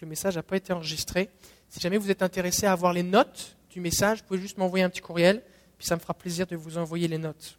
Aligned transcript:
le 0.00 0.08
message 0.08 0.36
n'a 0.36 0.42
pas 0.42 0.56
été 0.56 0.72
enregistré. 0.72 1.30
Si 1.68 1.80
jamais 1.80 1.98
vous 1.98 2.10
êtes 2.10 2.22
intéressé 2.22 2.66
à 2.66 2.72
avoir 2.72 2.92
les 2.92 3.02
notes 3.02 3.56
du 3.70 3.80
message, 3.80 4.18
vous 4.18 4.24
pouvez 4.24 4.40
juste 4.40 4.58
m'envoyer 4.58 4.84
un 4.84 4.90
petit 4.90 5.00
courriel, 5.00 5.42
puis 5.78 5.86
ça 5.86 5.94
me 5.94 6.00
fera 6.00 6.14
plaisir 6.14 6.46
de 6.46 6.56
vous 6.56 6.78
envoyer 6.78 7.08
les 7.08 7.18
notes. 7.18 7.58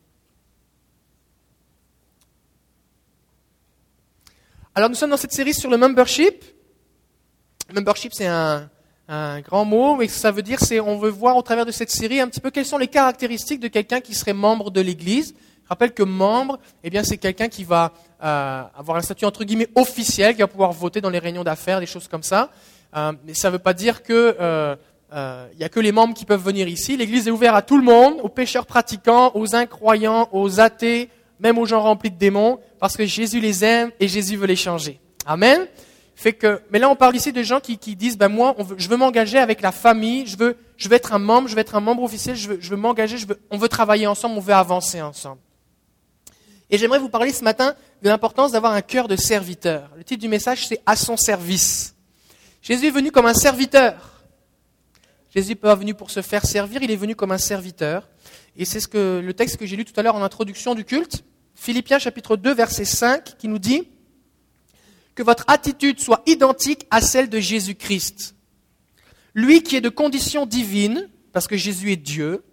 Alors 4.74 4.90
nous 4.90 4.96
sommes 4.96 5.10
dans 5.10 5.18
cette 5.18 5.34
série 5.34 5.54
sur 5.54 5.70
le 5.70 5.78
membership. 5.78 6.44
Membership, 7.74 8.14
c'est 8.14 8.28
un, 8.28 8.70
grand 9.42 9.66
mot, 9.66 9.96
mais 9.96 10.08
ça 10.08 10.32
veut 10.32 10.42
dire, 10.42 10.60
c'est 10.62 10.80
on 10.80 10.98
veut 10.98 11.10
voir 11.10 11.36
au 11.36 11.42
travers 11.42 11.66
de 11.66 11.72
cette 11.72 11.92
série 11.92 12.22
un 12.22 12.30
petit 12.30 12.40
peu 12.40 12.50
quelles 12.50 12.66
sont 12.66 12.78
les 12.78 12.88
caractéristiques 12.88 13.60
de 13.60 13.68
quelqu'un 13.68 14.00
qui 14.00 14.16
serait 14.16 14.34
membre 14.34 14.72
de 14.72 14.80
l'Église. 14.80 15.36
Rappelle 15.72 15.94
que 15.94 16.04
membre, 16.04 16.60
eh 16.84 16.90
bien, 16.90 17.02
c'est 17.02 17.16
quelqu'un 17.16 17.48
qui 17.48 17.64
va 17.64 17.94
euh, 18.22 18.64
avoir 18.78 18.98
un 18.98 19.02
statut 19.02 19.24
entre 19.24 19.46
guillemets 19.46 19.70
officiel, 19.76 20.36
qui 20.36 20.42
va 20.42 20.48
pouvoir 20.48 20.74
voter 20.74 21.00
dans 21.00 21.10
les 21.10 21.18
réunions 21.18 21.46
d'affaires, 21.46 21.80
des 21.80 21.86
choses 21.86 22.10
comme 22.10 22.24
ça. 22.24 22.50
Euh, 22.94 23.14
mais 23.26 23.34
ça 23.34 23.48
ne 23.48 23.54
veut 23.54 23.60
pas 23.60 23.74
dire 23.74 24.04
que 24.04 24.36
euh, 24.38 24.76
il 25.54 25.58
n'y 25.58 25.64
a 25.64 25.70
que 25.70 25.80
les 25.80 25.94
membres 25.94 26.14
qui 26.14 26.26
peuvent 26.26 26.44
venir 26.44 26.68
ici. 26.68 26.98
L'Église 26.98 27.30
est 27.30 27.32
ouverte 27.32 27.56
à 27.56 27.62
tout 27.62 27.78
le 27.78 27.86
monde, 27.86 28.16
aux 28.22 28.28
pécheurs 28.28 28.66
pratiquants, 28.66 29.32
aux 29.34 29.56
incroyants, 29.56 30.28
aux 30.34 30.60
athées, 30.60 31.10
même 31.40 31.58
aux 31.58 31.66
gens 31.66 31.80
remplis 31.80 32.12
de 32.12 32.18
démons, 32.18 32.60
parce 32.82 32.98
que 32.98 33.06
Jésus 33.06 33.40
les 33.40 33.64
aime 33.64 33.92
et 34.02 34.10
Jésus 34.10 34.36
veut 34.36 34.48
les 34.48 34.58
changer. 34.58 35.00
Amen. 35.26 35.68
Fait 36.16 36.34
que, 36.34 36.60
mais 36.70 36.80
là, 36.80 36.90
on 36.90 36.98
parle 36.98 37.16
ici 37.16 37.32
de 37.32 37.44
gens 37.44 37.62
qui, 37.62 37.78
qui 37.78 37.96
disent, 37.96 38.18
ben 38.18 38.28
moi, 38.28 38.58
je 38.76 38.90
veux 38.90 38.98
m'engager 38.98 39.38
avec 39.38 39.62
la 39.62 39.72
famille, 39.72 40.28
je 40.28 40.38
veux, 40.38 40.58
je 40.76 40.90
veux 40.90 40.96
être 40.96 41.14
un 41.14 41.20
membre, 41.20 41.48
je 41.48 41.56
veux 41.56 41.62
être 41.62 41.76
un 41.76 41.80
membre 41.80 42.04
officiel, 42.04 42.36
je 42.36 42.50
veux, 42.50 42.58
je 42.60 42.70
veux 42.70 42.76
m'engager, 42.76 43.18
je 43.18 43.26
veux, 43.26 43.40
on 43.50 43.58
veut 43.58 43.70
travailler 43.70 44.06
ensemble, 44.06 44.36
on 44.36 44.42
veut 44.42 44.54
avancer 44.54 45.02
ensemble. 45.02 45.40
Et 46.72 46.78
j'aimerais 46.78 47.00
vous 47.00 47.10
parler 47.10 47.34
ce 47.34 47.44
matin 47.44 47.76
de 48.02 48.08
l'importance 48.08 48.54
d'avoir 48.54 48.72
un 48.72 48.82
cœur 48.82 49.10
de 49.10 49.18
serviteur. 49.18 49.92
Le 49.98 50.06
titre 50.06 50.22
du 50.22 50.30
message, 50.30 50.68
c'est 50.68 50.82
À 50.86 50.96
son 50.96 51.18
service. 51.18 51.96
Jésus 52.62 52.88
est 52.88 52.92
venu 52.92 53.12
comme 53.12 53.26
un 53.26 53.34
serviteur. 53.34 54.24
Jésus 55.30 55.50
n'est 55.50 55.56
pas 55.56 55.76
venu 55.76 55.94
pour 55.94 56.12
se 56.12 56.22
faire 56.22 56.46
servir, 56.46 56.82
il 56.82 56.92
est 56.92 56.96
venu 56.96 57.16
comme 57.16 57.32
un 57.32 57.38
serviteur. 57.38 58.08
Et 58.56 58.64
c'est 58.64 58.80
ce 58.80 58.88
que 58.88 59.22
le 59.24 59.34
texte 59.34 59.58
que 59.58 59.66
j'ai 59.66 59.76
lu 59.76 59.84
tout 59.84 59.98
à 59.98 60.04
l'heure 60.04 60.16
en 60.16 60.24
introduction 60.24 60.74
du 60.74 60.86
culte. 60.86 61.26
Philippiens 61.56 62.00
chapitre 62.00 62.38
2 62.38 62.54
verset 62.54 62.86
5 62.86 63.38
qui 63.38 63.50
nous 63.50 63.60
dit 63.60 63.90
que 65.14 65.24
votre 65.24 65.44
attitude 65.48 66.00
soit 66.00 66.24
identique 66.26 66.88
à 66.90 67.02
celle 67.02 67.30
de 67.30 67.40
Jésus-Christ. 67.40 68.36
Lui 69.34 69.62
qui 69.62 69.76
est 69.76 69.82
de 69.82 69.90
condition 69.90 70.46
divine, 70.46 71.10
parce 71.34 71.48
que 71.48 71.58
Jésus 71.58 71.92
est 71.92 71.98
Dieu, 71.98 72.44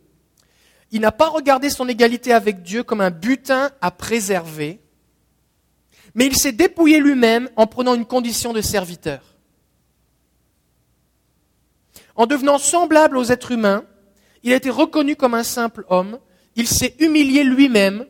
il 0.90 1.00
n'a 1.00 1.12
pas 1.12 1.28
regardé 1.28 1.70
son 1.70 1.88
égalité 1.88 2.32
avec 2.32 2.62
Dieu 2.62 2.82
comme 2.82 3.00
un 3.00 3.10
butin 3.10 3.70
à 3.80 3.90
préserver, 3.90 4.80
mais 6.14 6.26
il 6.26 6.36
s'est 6.36 6.52
dépouillé 6.52 7.00
lui-même 7.00 7.50
en 7.56 7.66
prenant 7.66 7.94
une 7.94 8.06
condition 8.06 8.52
de 8.52 8.60
serviteur. 8.60 9.22
En 12.16 12.26
devenant 12.26 12.58
semblable 12.58 13.16
aux 13.16 13.24
êtres 13.24 13.52
humains, 13.52 13.84
il 14.42 14.52
a 14.52 14.56
été 14.56 14.70
reconnu 14.70 15.14
comme 15.14 15.34
un 15.34 15.44
simple 15.44 15.84
homme, 15.88 16.18
il 16.56 16.66
s'est 16.66 16.96
humilié 16.98 17.44
lui-même 17.44 18.06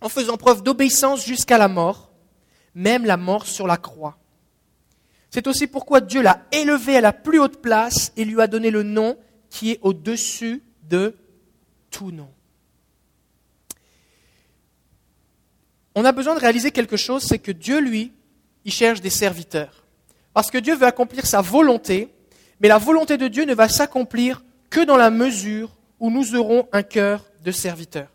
en 0.00 0.08
faisant 0.08 0.36
preuve 0.36 0.62
d'obéissance 0.62 1.24
jusqu'à 1.24 1.58
la 1.58 1.68
mort, 1.68 2.12
même 2.74 3.04
la 3.04 3.16
mort 3.16 3.46
sur 3.46 3.66
la 3.66 3.76
croix. 3.76 4.16
C'est 5.30 5.46
aussi 5.46 5.66
pourquoi 5.66 6.00
Dieu 6.00 6.22
l'a 6.22 6.46
élevé 6.52 6.96
à 6.96 7.00
la 7.00 7.12
plus 7.12 7.38
haute 7.38 7.60
place 7.60 8.12
et 8.16 8.24
lui 8.24 8.40
a 8.40 8.46
donné 8.46 8.70
le 8.70 8.82
nom 8.82 9.18
qui 9.50 9.72
est 9.72 9.80
au-dessus 9.82 10.62
de 10.88 11.14
tout. 11.98 12.12
On 15.94 16.04
a 16.04 16.12
besoin 16.12 16.34
de 16.34 16.40
réaliser 16.40 16.70
quelque 16.70 16.96
chose, 16.96 17.24
c'est 17.24 17.40
que 17.40 17.50
Dieu, 17.50 17.80
lui, 17.80 18.12
il 18.64 18.72
cherche 18.72 19.00
des 19.00 19.10
serviteurs. 19.10 19.84
Parce 20.32 20.50
que 20.50 20.58
Dieu 20.58 20.76
veut 20.76 20.86
accomplir 20.86 21.26
sa 21.26 21.40
volonté, 21.40 22.14
mais 22.60 22.68
la 22.68 22.78
volonté 22.78 23.16
de 23.16 23.26
Dieu 23.26 23.44
ne 23.44 23.54
va 23.54 23.68
s'accomplir 23.68 24.44
que 24.70 24.84
dans 24.84 24.96
la 24.96 25.10
mesure 25.10 25.70
où 25.98 26.10
nous 26.10 26.36
aurons 26.36 26.68
un 26.72 26.82
cœur 26.82 27.24
de 27.44 27.50
serviteur. 27.50 28.08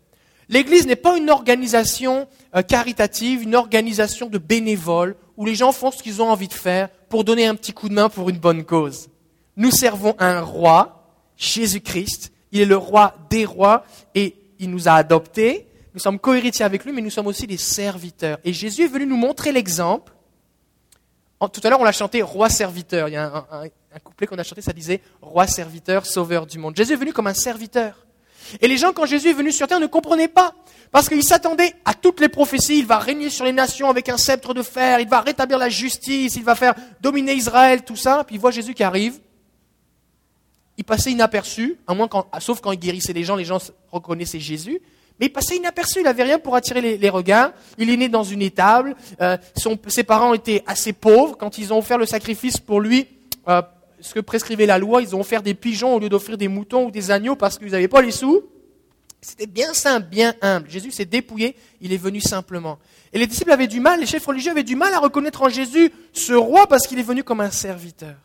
L'Église 0.48 0.86
n'est 0.86 0.96
pas 0.96 1.16
une 1.18 1.30
organisation 1.30 2.28
euh, 2.54 2.62
caritative, 2.62 3.42
une 3.42 3.54
organisation 3.54 4.28
de 4.28 4.38
bénévoles 4.38 5.16
où 5.36 5.44
les 5.44 5.54
gens 5.54 5.72
font 5.72 5.90
ce 5.90 6.02
qu'ils 6.02 6.22
ont 6.22 6.30
envie 6.30 6.48
de 6.48 6.54
faire 6.54 6.88
pour 7.08 7.24
donner 7.24 7.46
un 7.46 7.54
petit 7.54 7.72
coup 7.72 7.88
de 7.88 7.94
main 7.94 8.08
pour 8.08 8.30
une 8.30 8.38
bonne 8.38 8.64
cause. 8.64 9.08
Nous 9.56 9.70
servons 9.70 10.14
un 10.18 10.40
roi, 10.40 11.10
Jésus-Christ. 11.36 12.33
Il 12.54 12.60
est 12.60 12.66
le 12.66 12.76
roi 12.76 13.14
des 13.28 13.44
rois 13.44 13.84
et 14.14 14.36
il 14.60 14.70
nous 14.70 14.88
a 14.88 14.92
adoptés. 14.92 15.66
Nous 15.92 16.00
sommes 16.00 16.20
cohéritiers 16.20 16.64
avec 16.64 16.84
lui, 16.84 16.92
mais 16.92 17.02
nous 17.02 17.10
sommes 17.10 17.26
aussi 17.26 17.48
des 17.48 17.56
serviteurs. 17.56 18.38
Et 18.44 18.52
Jésus 18.52 18.84
est 18.84 18.88
venu 18.88 19.06
nous 19.06 19.16
montrer 19.16 19.52
l'exemple. 19.52 20.12
Tout 21.52 21.60
à 21.62 21.68
l'heure, 21.68 21.80
on 21.80 21.84
l'a 21.84 21.92
chanté 21.92 22.22
roi 22.22 22.48
serviteur. 22.48 23.08
Il 23.08 23.12
y 23.12 23.16
a 23.16 23.46
un, 23.50 23.98
couplet 23.98 24.26
qu'on 24.26 24.38
a 24.38 24.44
chanté, 24.44 24.62
ça 24.62 24.72
disait 24.72 25.02
roi 25.20 25.46
serviteur, 25.46 26.06
sauveur 26.06 26.46
du 26.46 26.58
monde. 26.58 26.76
Jésus 26.76 26.94
est 26.94 26.96
venu 26.96 27.12
comme 27.12 27.26
un 27.26 27.34
serviteur. 27.34 28.06
Et 28.60 28.68
les 28.68 28.76
gens, 28.76 28.92
quand 28.92 29.04
Jésus 29.04 29.30
est 29.30 29.34
venu 29.34 29.50
sur 29.50 29.66
terre, 29.66 29.80
ne 29.80 29.86
comprenaient 29.86 30.28
pas. 30.28 30.54
Parce 30.92 31.08
qu'ils 31.08 31.24
s'attendaient 31.24 31.74
à 31.84 31.92
toutes 31.92 32.20
les 32.20 32.28
prophéties. 32.28 32.78
Il 32.78 32.86
va 32.86 32.98
régner 32.98 33.30
sur 33.30 33.44
les 33.44 33.52
nations 33.52 33.90
avec 33.90 34.08
un 34.08 34.16
sceptre 34.16 34.54
de 34.54 34.62
fer. 34.62 35.00
Il 35.00 35.08
va 35.08 35.20
rétablir 35.20 35.58
la 35.58 35.68
justice. 35.68 36.36
Il 36.36 36.44
va 36.44 36.54
faire 36.54 36.74
dominer 37.00 37.34
Israël, 37.34 37.82
tout 37.82 37.96
ça. 37.96 38.22
Puis 38.24 38.36
il 38.36 38.40
voit 38.40 38.52
Jésus 38.52 38.74
qui 38.74 38.84
arrive. 38.84 39.18
Il 40.76 40.84
passait 40.84 41.12
inaperçu, 41.12 41.78
sauf 42.40 42.60
quand 42.60 42.72
il 42.72 42.78
guérissait 42.78 43.12
les 43.12 43.24
gens, 43.24 43.36
les 43.36 43.44
gens 43.44 43.58
reconnaissaient 43.92 44.40
Jésus. 44.40 44.80
Mais 45.20 45.26
il 45.26 45.32
passait 45.32 45.56
inaperçu, 45.56 46.00
il 46.00 46.04
n'avait 46.04 46.24
rien 46.24 46.38
pour 46.40 46.56
attirer 46.56 46.96
les, 46.96 47.08
regards. 47.08 47.52
Il 47.78 47.88
est 47.88 47.96
né 47.96 48.08
dans 48.08 48.24
une 48.24 48.42
étable. 48.42 48.96
Euh, 49.20 49.36
ses 49.86 50.02
parents 50.02 50.34
étaient 50.34 50.64
assez 50.66 50.92
pauvres. 50.92 51.36
Quand 51.36 51.56
ils 51.58 51.72
ont 51.72 51.78
offert 51.78 51.98
le 51.98 52.06
sacrifice 52.06 52.58
pour 52.58 52.80
lui, 52.80 53.06
euh, 53.46 53.62
ce 54.00 54.12
que 54.12 54.20
prescrivait 54.20 54.66
la 54.66 54.78
loi, 54.78 55.02
ils 55.02 55.14
ont 55.14 55.20
offert 55.20 55.42
des 55.42 55.54
pigeons 55.54 55.94
au 55.94 56.00
lieu 56.00 56.08
d'offrir 56.08 56.36
des 56.36 56.48
moutons 56.48 56.86
ou 56.86 56.90
des 56.90 57.12
agneaux 57.12 57.36
parce 57.36 57.58
qu'ils 57.58 57.70
n'avaient 57.70 57.88
pas 57.88 58.02
les 58.02 58.10
sous. 58.10 58.42
C'était 59.22 59.46
bien 59.46 59.72
simple, 59.72 60.08
bien 60.10 60.34
humble. 60.42 60.68
Jésus 60.68 60.90
s'est 60.90 61.06
dépouillé, 61.06 61.56
il 61.80 61.92
est 61.92 61.98
venu 61.98 62.20
simplement. 62.20 62.78
Et 63.12 63.18
les 63.18 63.26
disciples 63.26 63.52
avaient 63.52 63.68
du 63.68 63.80
mal, 63.80 64.00
les 64.00 64.06
chefs 64.06 64.26
religieux 64.26 64.50
avaient 64.50 64.64
du 64.64 64.76
mal 64.76 64.92
à 64.92 64.98
reconnaître 64.98 65.40
en 65.40 65.48
Jésus 65.48 65.90
ce 66.12 66.34
roi 66.34 66.66
parce 66.66 66.86
qu'il 66.86 66.98
est 66.98 67.04
venu 67.04 67.24
comme 67.24 67.40
un 67.40 67.50
serviteur. 67.50 68.16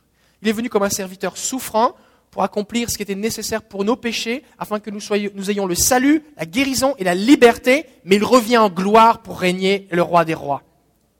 Il 0.42 0.50
est 0.50 0.54
venu 0.54 0.70
comme 0.70 0.84
un 0.84 0.90
serviteur 0.90 1.38
souffrant 1.38 1.96
pour 2.32 2.44
accomplir 2.44 2.90
ce 2.90 2.98
qui 2.98 3.04
était 3.04 3.16
nécessaire 3.16 3.64
pour 3.64 3.84
nos 3.84 3.96
péchés, 3.96 4.44
afin 4.58 4.80
que 4.80 4.90
nous, 4.90 5.00
soyons, 5.00 5.32
nous 5.34 5.50
ayons 5.50 5.66
le 5.66 5.76
salut, 5.76 6.24
la 6.38 6.46
guérison 6.46 6.96
et 6.98 7.04
la 7.04 7.16
liberté, 7.16 7.86
mais 8.04 8.18
il 8.18 8.24
revient 8.24 8.58
en 8.58 8.70
gloire 8.70 9.22
pour 9.22 9.40
régner 9.40 9.88
le 9.92 10.02
roi 10.02 10.26
des 10.26 10.34
rois. 10.34 10.64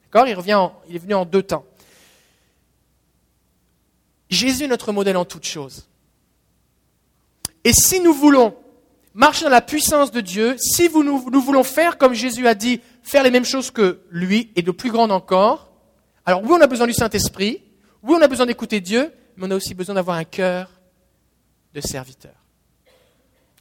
D'accord? 0.06 0.28
Il, 0.28 0.32
est 0.96 1.00
venu 1.00 1.14
en 1.14 1.26
deux 1.26 1.44
temps. 1.44 1.66
Jésus 4.30 4.66
est 4.66 4.68
notre 4.68 4.92
modèle 4.92 5.18
en 5.18 5.26
toutes 5.26 5.46
choses. 5.46 5.88
Et 7.64 7.74
si 7.74 8.00
nous 8.00 8.14
voulons 8.14 8.56
marcher 9.14 9.46
dans 9.46 9.52
la 9.52 9.62
puissance 9.62 10.12
de 10.12 10.22
Dieu, 10.22 10.56
si 10.60 10.90
nous, 10.90 11.18
voulons 11.20 11.64
faire 11.64 11.98
comme 11.98 12.14
Jésus 12.14 12.48
a 12.48 12.54
dit, 12.54 12.82
faire 13.02 13.24
les 13.24 13.32
mêmes 13.32 13.46
choses 13.46 13.72
que 13.72 14.02
lui 14.12 14.52
et 14.56 14.62
de 14.62 14.72
plus 14.72 14.92
grandes 14.92 15.12
encore, 15.12 15.72
alors 16.26 16.44
oui, 16.44 16.52
on 16.52 16.62
a 16.62 16.68
besoin 16.68 16.86
du 16.86 16.94
Saint-Esprit, 16.94 17.64
oui, 18.04 18.16
on 18.18 18.22
a 18.22 18.28
besoin 18.28 18.46
d'écouter 18.46 18.80
Dieu, 18.80 19.12
mais 19.36 19.48
on 19.48 19.52
a 19.52 19.56
aussi 19.56 19.74
besoin 19.74 19.96
d'avoir 19.96 20.18
un 20.18 20.24
cœur 20.24 20.79
de 21.74 21.82
serviteur. 21.82 22.34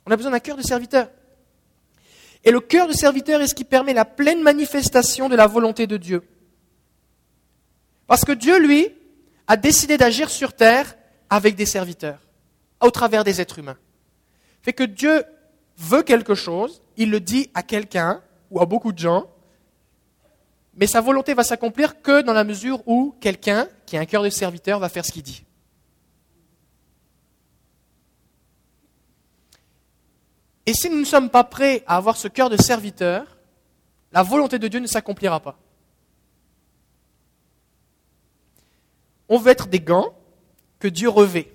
On 0.06 0.10
a 0.10 0.16
besoin 0.16 0.32
d'un 0.32 0.40
cœur 0.40 0.56
de 0.56 0.62
serviteur. 0.62 1.10
Et 2.44 2.50
le 2.50 2.60
cœur 2.60 2.86
de 2.86 2.92
serviteur 2.92 3.40
est 3.40 3.48
ce 3.48 3.54
qui 3.54 3.64
permet 3.64 3.92
la 3.92 4.04
pleine 4.04 4.42
manifestation 4.42 5.28
de 5.28 5.36
la 5.36 5.46
volonté 5.46 5.86
de 5.86 5.96
Dieu. 5.96 6.22
Parce 8.06 8.24
que 8.24 8.32
Dieu, 8.32 8.58
lui, 8.58 8.88
a 9.46 9.56
décidé 9.56 9.96
d'agir 9.96 10.30
sur 10.30 10.54
terre 10.54 10.96
avec 11.28 11.56
des 11.56 11.66
serviteurs, 11.66 12.20
au 12.80 12.90
travers 12.90 13.24
des 13.24 13.40
êtres 13.40 13.58
humains. 13.58 13.76
Fait 14.62 14.72
que 14.72 14.84
Dieu 14.84 15.24
veut 15.76 16.02
quelque 16.02 16.34
chose, 16.34 16.82
il 16.96 17.10
le 17.10 17.20
dit 17.20 17.50
à 17.54 17.62
quelqu'un 17.62 18.22
ou 18.50 18.60
à 18.60 18.66
beaucoup 18.66 18.92
de 18.92 18.98
gens, 18.98 19.26
mais 20.74 20.86
sa 20.86 21.00
volonté 21.00 21.34
va 21.34 21.42
s'accomplir 21.42 22.00
que 22.02 22.22
dans 22.22 22.32
la 22.32 22.44
mesure 22.44 22.82
où 22.86 23.14
quelqu'un 23.20 23.68
qui 23.84 23.96
a 23.96 24.00
un 24.00 24.06
cœur 24.06 24.22
de 24.22 24.30
serviteur 24.30 24.78
va 24.78 24.88
faire 24.88 25.04
ce 25.04 25.12
qu'il 25.12 25.22
dit. 25.22 25.44
Et 30.68 30.74
si 30.74 30.90
nous 30.90 30.98
ne 30.98 31.04
sommes 31.04 31.30
pas 31.30 31.44
prêts 31.44 31.82
à 31.86 31.96
avoir 31.96 32.18
ce 32.18 32.28
cœur 32.28 32.50
de 32.50 32.56
serviteur, 32.56 33.38
la 34.12 34.22
volonté 34.22 34.58
de 34.58 34.68
Dieu 34.68 34.80
ne 34.80 34.86
s'accomplira 34.86 35.40
pas. 35.40 35.58
on 39.28 39.38
veut 39.38 39.50
être 39.50 39.68
des 39.68 39.80
gants 39.80 40.14
que 40.78 40.88
Dieu 40.88 41.08
revêt. 41.08 41.52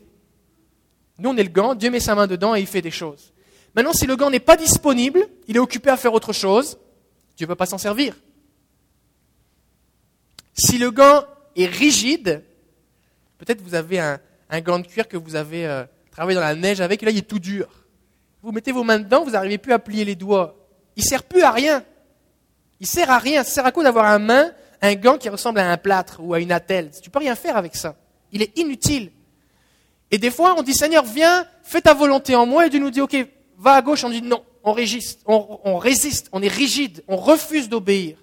Nous, 1.17 1.29
on 1.29 1.37
est 1.37 1.43
le 1.43 1.49
gant, 1.49 1.75
Dieu 1.75 1.89
met 1.89 1.99
sa 1.99 2.15
main 2.15 2.27
dedans 2.27 2.55
et 2.55 2.61
il 2.61 2.67
fait 2.67 2.81
des 2.81 2.91
choses. 2.91 3.33
Maintenant, 3.75 3.93
si 3.93 4.05
le 4.05 4.15
gant 4.15 4.29
n'est 4.29 4.39
pas 4.39 4.57
disponible, 4.57 5.27
il 5.47 5.55
est 5.55 5.59
occupé 5.59 5.89
à 5.89 5.97
faire 5.97 6.13
autre 6.13 6.33
chose, 6.33 6.77
Dieu 7.35 7.45
ne 7.45 7.47
peut 7.47 7.55
pas 7.55 7.65
s'en 7.65 7.77
servir. 7.77 8.15
Si 10.53 10.77
le 10.77 10.91
gant 10.91 11.23
est 11.55 11.65
rigide, 11.65 12.43
peut-être 13.39 13.61
vous 13.61 13.73
avez 13.73 13.99
un, 13.99 14.19
gant 14.61 14.79
de 14.79 14.85
cuir 14.85 15.07
que 15.07 15.17
vous 15.17 15.35
avez 15.35 15.65
euh, 15.65 15.83
travaillé 16.11 16.35
dans 16.35 16.45
la 16.45 16.53
neige 16.53 16.81
avec, 16.81 17.01
et 17.01 17.05
là 17.07 17.11
il 17.11 17.17
est 17.17 17.27
tout 17.27 17.39
dur. 17.39 17.82
Vous 18.43 18.51
mettez 18.51 18.73
vos 18.73 18.83
mains 18.83 18.99
dedans, 18.99 19.23
vous 19.23 19.31
n'arrivez 19.31 19.57
plus 19.57 19.71
à 19.71 19.79
plier 19.79 20.03
les 20.03 20.15
doigts. 20.15 20.57
Il 20.97 21.03
sert 21.03 21.23
plus 21.23 21.43
à 21.43 21.51
rien. 21.51 21.83
Il 22.81 22.85
sert 22.85 23.09
à 23.09 23.17
rien. 23.17 23.41
Ça 23.43 23.49
sert 23.49 23.65
à 23.65 23.71
quoi 23.71 23.85
d'avoir 23.85 24.05
un 24.05 24.19
main, 24.19 24.51
un 24.81 24.95
gant 24.95 25.17
qui 25.17 25.29
ressemble 25.29 25.59
à 25.59 25.71
un 25.71 25.77
plâtre 25.77 26.17
ou 26.19 26.33
à 26.33 26.41
une 26.41 26.51
attelle? 26.51 26.91
Tu 27.01 27.09
peux 27.09 27.19
rien 27.19 27.35
faire 27.35 27.55
avec 27.55 27.73
ça. 27.73 27.95
Il 28.33 28.41
est 28.41 28.57
inutile. 28.57 29.11
Et 30.11 30.17
des 30.17 30.29
fois, 30.29 30.55
on 30.57 30.61
dit, 30.61 30.73
Seigneur, 30.73 31.05
viens, 31.05 31.47
fais 31.63 31.79
ta 31.79 31.93
volonté 31.93 32.35
en 32.35 32.45
moi. 32.45 32.67
Et 32.67 32.69
Dieu 32.69 32.81
nous 32.81 32.91
dit, 32.91 32.99
OK, 32.99 33.15
va 33.57 33.75
à 33.75 33.81
gauche. 33.81 34.03
On 34.03 34.09
dit, 34.09 34.21
non, 34.21 34.43
on 34.65 34.73
résiste, 34.73 35.21
on, 35.25 35.59
on 35.63 35.77
résiste, 35.77 36.27
on 36.33 36.41
est 36.41 36.49
rigide, 36.49 37.01
on 37.07 37.15
refuse 37.15 37.69
d'obéir. 37.69 38.17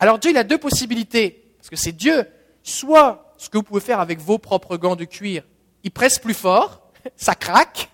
Alors 0.00 0.18
Dieu, 0.18 0.32
il 0.32 0.36
a 0.36 0.44
deux 0.44 0.58
possibilités. 0.58 1.54
Parce 1.58 1.70
que 1.70 1.76
c'est 1.76 1.92
Dieu. 1.92 2.26
Soit 2.64 3.34
ce 3.36 3.48
que 3.48 3.56
vous 3.56 3.62
pouvez 3.62 3.80
faire 3.80 4.00
avec 4.00 4.18
vos 4.18 4.38
propres 4.38 4.76
gants 4.76 4.96
de 4.96 5.04
cuir, 5.04 5.44
il 5.84 5.92
presse 5.92 6.18
plus 6.18 6.34
fort, 6.34 6.82
ça 7.16 7.36
craque. 7.36 7.88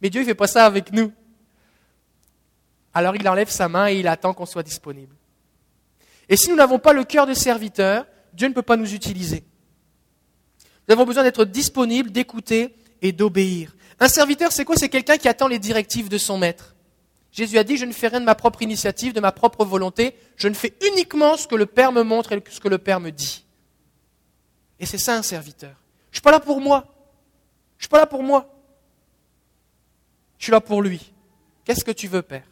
Mais 0.00 0.10
Dieu, 0.10 0.22
il 0.22 0.24
fait 0.24 0.34
pas 0.34 0.46
ça 0.46 0.66
avec 0.66 0.92
nous. 0.92 1.12
Alors 2.92 3.14
il 3.16 3.28
enlève 3.28 3.50
sa 3.50 3.68
main 3.68 3.88
et 3.88 4.00
il 4.00 4.08
attend 4.08 4.34
qu'on 4.34 4.46
soit 4.46 4.62
disponible. 4.62 5.14
Et 6.28 6.36
si 6.36 6.50
nous 6.50 6.56
n'avons 6.56 6.78
pas 6.78 6.92
le 6.92 7.04
cœur 7.04 7.26
de 7.26 7.34
serviteur, 7.34 8.06
Dieu 8.32 8.48
ne 8.48 8.54
peut 8.54 8.62
pas 8.62 8.76
nous 8.76 8.94
utiliser. 8.94 9.44
Nous 10.88 10.94
avons 10.94 11.04
besoin 11.04 11.22
d'être 11.22 11.44
disponibles, 11.44 12.10
d'écouter 12.10 12.74
et 13.02 13.12
d'obéir. 13.12 13.76
Un 13.98 14.08
serviteur, 14.08 14.50
c'est 14.50 14.64
quoi? 14.64 14.76
C'est 14.76 14.88
quelqu'un 14.88 15.18
qui 15.18 15.28
attend 15.28 15.46
les 15.46 15.58
directives 15.58 16.08
de 16.08 16.18
son 16.18 16.38
maître. 16.38 16.74
Jésus 17.32 17.58
a 17.58 17.64
dit, 17.64 17.76
je 17.76 17.84
ne 17.84 17.92
fais 17.92 18.08
rien 18.08 18.20
de 18.20 18.24
ma 18.24 18.34
propre 18.34 18.62
initiative, 18.62 19.12
de 19.12 19.20
ma 19.20 19.30
propre 19.30 19.64
volonté, 19.64 20.16
je 20.36 20.48
ne 20.48 20.54
fais 20.54 20.74
uniquement 20.90 21.36
ce 21.36 21.46
que 21.46 21.54
le 21.54 21.66
Père 21.66 21.92
me 21.92 22.02
montre 22.02 22.32
et 22.32 22.42
ce 22.50 22.58
que 22.58 22.68
le 22.68 22.78
Père 22.78 22.98
me 22.98 23.10
dit. 23.10 23.44
Et 24.80 24.86
c'est 24.86 24.98
ça 24.98 25.14
un 25.14 25.22
serviteur. 25.22 25.74
Je 26.10 26.14
ne 26.14 26.16
suis 26.16 26.22
pas 26.22 26.32
là 26.32 26.40
pour 26.40 26.60
moi. 26.60 26.86
Je 27.78 27.82
ne 27.82 27.86
suis 27.86 27.88
pas 27.88 27.98
là 27.98 28.06
pour 28.06 28.22
moi. 28.22 28.59
Je 30.40 30.46
suis 30.46 30.52
là 30.52 30.60
pour 30.62 30.80
lui. 30.80 31.12
Qu'est-ce 31.64 31.84
que 31.84 31.90
tu 31.90 32.08
veux, 32.08 32.22
Père? 32.22 32.46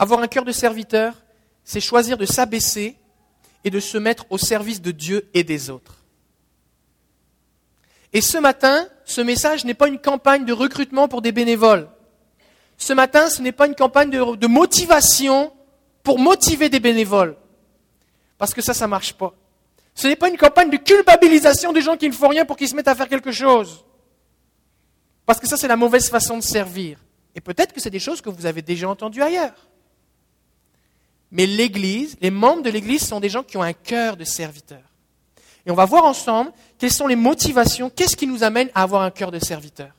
Avoir 0.00 0.20
un 0.20 0.26
cœur 0.26 0.44
de 0.44 0.50
serviteur, 0.50 1.14
c'est 1.62 1.80
choisir 1.80 2.18
de 2.18 2.26
s'abaisser 2.26 2.96
et 3.62 3.70
de 3.70 3.78
se 3.78 3.96
mettre 3.96 4.26
au 4.30 4.36
service 4.36 4.82
de 4.82 4.90
Dieu 4.90 5.30
et 5.32 5.44
des 5.44 5.70
autres. 5.70 6.02
Et 8.12 8.20
ce 8.20 8.36
matin, 8.36 8.88
ce 9.04 9.20
message 9.20 9.64
n'est 9.64 9.74
pas 9.74 9.86
une 9.86 10.00
campagne 10.00 10.44
de 10.44 10.52
recrutement 10.52 11.06
pour 11.06 11.22
des 11.22 11.30
bénévoles. 11.30 11.88
Ce 12.76 12.92
matin, 12.92 13.30
ce 13.30 13.40
n'est 13.40 13.52
pas 13.52 13.68
une 13.68 13.76
campagne 13.76 14.10
de, 14.10 14.46
motivation 14.48 15.52
pour 16.02 16.18
motiver 16.18 16.68
des 16.68 16.80
bénévoles. 16.80 17.36
Parce 18.38 18.54
que 18.54 18.62
ça, 18.62 18.74
ça 18.74 18.86
ne 18.86 18.90
marche 18.90 19.12
pas. 19.12 19.34
Ce 19.94 20.08
n'est 20.08 20.16
pas 20.16 20.30
une 20.30 20.38
campagne 20.38 20.70
de 20.70 20.78
culpabilisation 20.78 21.72
des 21.72 21.82
gens 21.82 21.96
qui 21.96 22.08
ne 22.08 22.14
font 22.14 22.28
rien 22.28 22.44
pour 22.44 22.56
qu'ils 22.56 22.68
se 22.68 22.74
mettent 22.74 22.88
à 22.88 22.96
faire 22.96 23.08
quelque 23.08 23.30
chose. 23.30 23.84
Parce 25.26 25.40
que 25.40 25.46
ça, 25.46 25.56
c'est 25.56 25.68
la 25.68 25.76
mauvaise 25.76 26.08
façon 26.08 26.36
de 26.36 26.42
servir. 26.42 26.98
Et 27.34 27.40
peut-être 27.40 27.72
que 27.72 27.80
c'est 27.80 27.90
des 27.90 28.00
choses 28.00 28.20
que 28.20 28.30
vous 28.30 28.46
avez 28.46 28.62
déjà 28.62 28.88
entendues 28.88 29.22
ailleurs. 29.22 29.68
Mais 31.30 31.46
l'Église, 31.46 32.16
les 32.20 32.30
membres 32.30 32.62
de 32.62 32.70
l'Église 32.70 33.06
sont 33.06 33.20
des 33.20 33.28
gens 33.28 33.42
qui 33.42 33.56
ont 33.56 33.62
un 33.62 33.72
cœur 33.72 34.16
de 34.16 34.24
serviteur. 34.24 34.82
Et 35.64 35.70
on 35.70 35.74
va 35.74 35.84
voir 35.84 36.04
ensemble 36.04 36.52
quelles 36.78 36.92
sont 36.92 37.06
les 37.06 37.16
motivations, 37.16 37.90
qu'est-ce 37.90 38.16
qui 38.16 38.26
nous 38.26 38.42
amène 38.42 38.70
à 38.74 38.82
avoir 38.82 39.02
un 39.02 39.10
cœur 39.10 39.30
de 39.30 39.38
serviteur. 39.38 39.90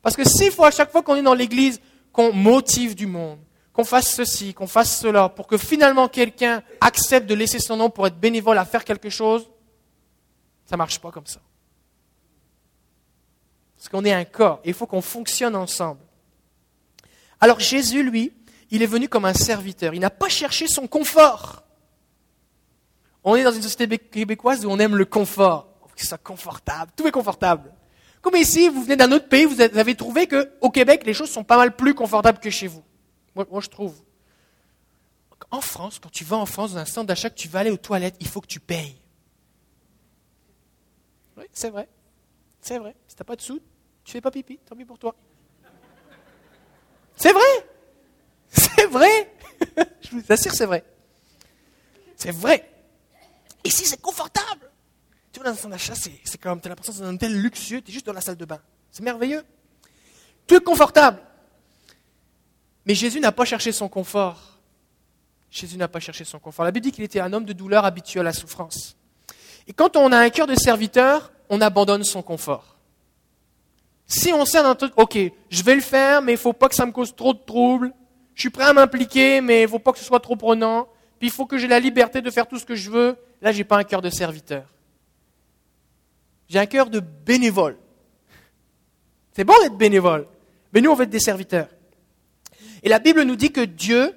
Parce 0.00 0.16
que 0.16 0.28
s'il 0.28 0.50
faut 0.50 0.64
à 0.64 0.70
chaque 0.70 0.90
fois 0.90 1.02
qu'on 1.02 1.14
est 1.14 1.22
dans 1.22 1.34
l'Église 1.34 1.80
qu'on 2.12 2.32
motive 2.32 2.94
du 2.94 3.06
monde, 3.06 3.38
qu'on 3.72 3.84
fasse 3.84 4.12
ceci, 4.12 4.52
qu'on 4.52 4.66
fasse 4.66 5.00
cela, 5.00 5.28
pour 5.28 5.46
que 5.46 5.56
finalement 5.56 6.08
quelqu'un 6.08 6.62
accepte 6.80 7.26
de 7.26 7.34
laisser 7.34 7.58
son 7.58 7.76
nom 7.76 7.88
pour 7.88 8.06
être 8.06 8.18
bénévole 8.18 8.58
à 8.58 8.64
faire 8.64 8.84
quelque 8.84 9.08
chose, 9.08 9.48
ça 10.66 10.76
ne 10.76 10.78
marche 10.78 10.98
pas 11.00 11.10
comme 11.10 11.26
ça. 11.26 11.40
Parce 13.82 13.90
qu'on 13.90 14.04
est 14.04 14.12
un 14.12 14.24
corps 14.24 14.60
et 14.62 14.68
il 14.68 14.74
faut 14.74 14.86
qu'on 14.86 15.02
fonctionne 15.02 15.56
ensemble. 15.56 15.98
Alors 17.40 17.58
Jésus, 17.58 18.08
lui, 18.08 18.32
il 18.70 18.80
est 18.80 18.86
venu 18.86 19.08
comme 19.08 19.24
un 19.24 19.34
serviteur. 19.34 19.92
Il 19.92 19.98
n'a 19.98 20.08
pas 20.08 20.28
cherché 20.28 20.68
son 20.68 20.86
confort. 20.86 21.64
On 23.24 23.34
est 23.34 23.42
dans 23.42 23.50
une 23.50 23.60
société 23.60 23.98
québécoise 23.98 24.64
où 24.64 24.70
on 24.70 24.78
aime 24.78 24.94
le 24.94 25.04
confort. 25.04 25.66
Que 25.96 26.00
ce 26.00 26.06
soit 26.06 26.18
confortable. 26.18 26.92
Tout 26.94 27.08
est 27.08 27.10
confortable. 27.10 27.74
Comme 28.20 28.36
ici, 28.36 28.68
vous 28.68 28.84
venez 28.84 28.94
d'un 28.94 29.10
autre 29.10 29.28
pays, 29.28 29.46
vous 29.46 29.60
avez 29.60 29.96
trouvé 29.96 30.28
qu'au 30.28 30.70
Québec, 30.70 31.02
les 31.04 31.12
choses 31.12 31.30
sont 31.30 31.42
pas 31.42 31.56
mal 31.56 31.74
plus 31.74 31.92
confortables 31.92 32.38
que 32.38 32.50
chez 32.50 32.68
vous. 32.68 32.84
Moi, 33.34 33.60
je 33.60 33.68
trouve. 33.68 33.96
En 35.50 35.60
France, 35.60 35.98
quand 35.98 36.12
tu 36.12 36.22
vas 36.22 36.36
en 36.36 36.46
France, 36.46 36.74
dans 36.74 36.78
un 36.78 36.84
centre 36.84 37.08
d'achat, 37.08 37.30
tu 37.30 37.48
vas 37.48 37.58
aller 37.58 37.72
aux 37.72 37.76
toilettes, 37.76 38.14
il 38.20 38.28
faut 38.28 38.40
que 38.40 38.46
tu 38.46 38.60
payes. 38.60 38.94
Oui, 41.36 41.46
c'est 41.52 41.70
vrai. 41.70 41.88
C'est 42.60 42.78
vrai. 42.78 42.94
Si 43.08 43.16
tu 43.16 43.24
pas 43.24 43.34
de 43.34 43.40
sous, 43.40 43.60
tu 44.04 44.12
fais 44.12 44.20
pas 44.20 44.30
pipi. 44.30 44.58
Tant 44.58 44.76
pis 44.76 44.84
pour 44.84 44.98
toi. 44.98 45.14
C'est 47.16 47.32
vrai. 47.32 47.66
C'est 48.48 48.86
vrai. 48.86 49.34
je 50.00 50.10
vous 50.10 50.22
assure, 50.28 50.52
c'est 50.52 50.66
vrai. 50.66 50.84
C'est 52.16 52.32
vrai. 52.32 52.68
Ici, 53.64 53.86
c'est 53.86 54.00
confortable. 54.00 54.70
Tu 55.32 55.40
vois, 55.40 55.50
dans 55.50 55.56
centre 55.56 55.70
d'achat, 55.70 55.94
c'est 55.94 56.38
comme, 56.38 56.60
tu 56.60 56.66
as 56.66 56.70
l'impression 56.70 56.92
c'est 56.92 57.02
un 57.02 57.14
hôtel 57.14 57.40
luxueux, 57.40 57.80
tu 57.80 57.90
es 57.90 57.94
juste 57.94 58.06
dans 58.06 58.12
la 58.12 58.20
salle 58.20 58.36
de 58.36 58.44
bain. 58.44 58.60
C'est 58.90 59.02
merveilleux. 59.02 59.44
Tout 60.46 60.56
est 60.56 60.60
confortable. 60.60 61.20
Mais 62.84 62.94
Jésus 62.94 63.20
n'a 63.20 63.32
pas 63.32 63.44
cherché 63.44 63.72
son 63.72 63.88
confort. 63.88 64.58
Jésus 65.50 65.76
n'a 65.76 65.88
pas 65.88 66.00
cherché 66.00 66.24
son 66.24 66.38
confort. 66.38 66.64
La 66.64 66.70
Bible 66.70 66.84
dit 66.84 66.92
qu'il 66.92 67.04
était 67.04 67.20
un 67.20 67.32
homme 67.32 67.44
de 67.44 67.52
douleur 67.52 67.84
habitué 67.84 68.20
à 68.20 68.22
la 68.22 68.32
souffrance. 68.32 68.96
Et 69.66 69.72
quand 69.72 69.96
on 69.96 70.10
a 70.12 70.18
un 70.18 70.30
cœur 70.30 70.46
de 70.46 70.54
serviteur, 70.54 71.32
on 71.48 71.60
abandonne 71.60 72.04
son 72.04 72.22
confort. 72.22 72.71
Si 74.12 74.30
on 74.30 74.44
sait 74.44 74.58
un 74.58 74.74
truc, 74.74 74.92
ok, 74.96 75.18
je 75.48 75.62
vais 75.62 75.74
le 75.74 75.80
faire, 75.80 76.20
mais 76.20 76.32
il 76.32 76.38
faut 76.38 76.52
pas 76.52 76.68
que 76.68 76.74
ça 76.74 76.84
me 76.84 76.92
cause 76.92 77.16
trop 77.16 77.32
de 77.32 77.38
troubles. 77.38 77.94
Je 78.34 78.42
suis 78.42 78.50
prêt 78.50 78.64
à 78.64 78.74
m'impliquer, 78.74 79.40
mais 79.40 79.60
il 79.60 79.62
ne 79.62 79.68
faut 79.68 79.78
pas 79.78 79.90
que 79.90 79.98
ce 79.98 80.04
soit 80.04 80.20
trop 80.20 80.36
prenant. 80.36 80.86
Puis 81.18 81.28
il 81.28 81.32
faut 81.32 81.46
que 81.46 81.56
j'ai 81.56 81.66
la 81.66 81.80
liberté 81.80 82.20
de 82.20 82.30
faire 82.30 82.46
tout 82.46 82.58
ce 82.58 82.66
que 82.66 82.74
je 82.74 82.90
veux. 82.90 83.16
Là, 83.40 83.52
je 83.52 83.56
n'ai 83.56 83.64
pas 83.64 83.78
un 83.78 83.84
cœur 83.84 84.02
de 84.02 84.10
serviteur. 84.10 84.66
J'ai 86.46 86.58
un 86.58 86.66
cœur 86.66 86.90
de 86.90 87.00
bénévole. 87.00 87.78
C'est 89.34 89.44
bon 89.44 89.54
d'être 89.62 89.78
bénévole, 89.78 90.26
mais 90.74 90.82
nous, 90.82 90.90
on 90.90 90.94
veut 90.94 91.04
être 91.04 91.10
des 91.10 91.18
serviteurs. 91.18 91.68
Et 92.82 92.90
la 92.90 92.98
Bible 92.98 93.22
nous 93.22 93.36
dit 93.36 93.50
que 93.50 93.62
Dieu 93.62 94.12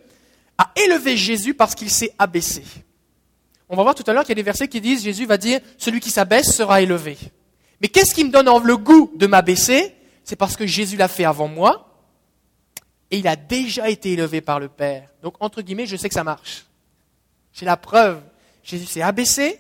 a 0.57 0.74
élevé 0.75 1.15
Jésus 1.15 1.53
parce 1.53 1.74
qu'il 1.74 1.89
s'est 1.89 2.13
abaissé. 2.19 2.65
On 3.69 3.77
va 3.77 3.83
voir 3.83 3.95
tout 3.95 4.03
à 4.07 4.12
l'heure 4.12 4.24
qu'il 4.24 4.31
y 4.31 4.33
a 4.33 4.36
des 4.36 4.44
versets 4.44 4.68
qui 4.68 4.81
disent 4.81 5.06
Jésus 5.06 5.25
va 5.25 5.38
dire 5.38 5.62
Celui 5.77 6.01
qui 6.01 6.09
s'abaisse 6.09 6.53
sera 6.53 6.81
élevé. 6.81 7.18
Mais 7.81 7.88
qu'est-ce 7.88 8.13
qui 8.13 8.24
me 8.24 8.31
donne 8.31 8.50
le 8.63 8.77
goût 8.77 9.12
de 9.16 9.27
m'abaisser? 9.27 9.95
C'est 10.24 10.36
parce 10.36 10.56
que 10.56 10.66
Jésus 10.66 10.98
l'a 10.98 11.07
fait 11.07 11.25
avant 11.25 11.48
moi 11.48 12.04
et 13.12 13.19
il 13.19 13.27
a 13.27 13.36
déjà 13.36 13.89
été 13.89 14.13
élevé 14.13 14.42
par 14.42 14.60
le 14.60 14.68
Père. 14.68 15.10
Donc, 15.22 15.36
entre 15.39 15.62
guillemets, 15.62 15.86
je 15.86 15.95
sais 15.95 16.10
que 16.10 16.16
ça 16.16 16.24
marche. 16.24 16.66
J'ai 17.54 17.66
la 17.66 17.77
preuve. 17.77 18.22
Jésus 18.63 18.86
s'est 18.86 19.01
abaissé 19.01 19.60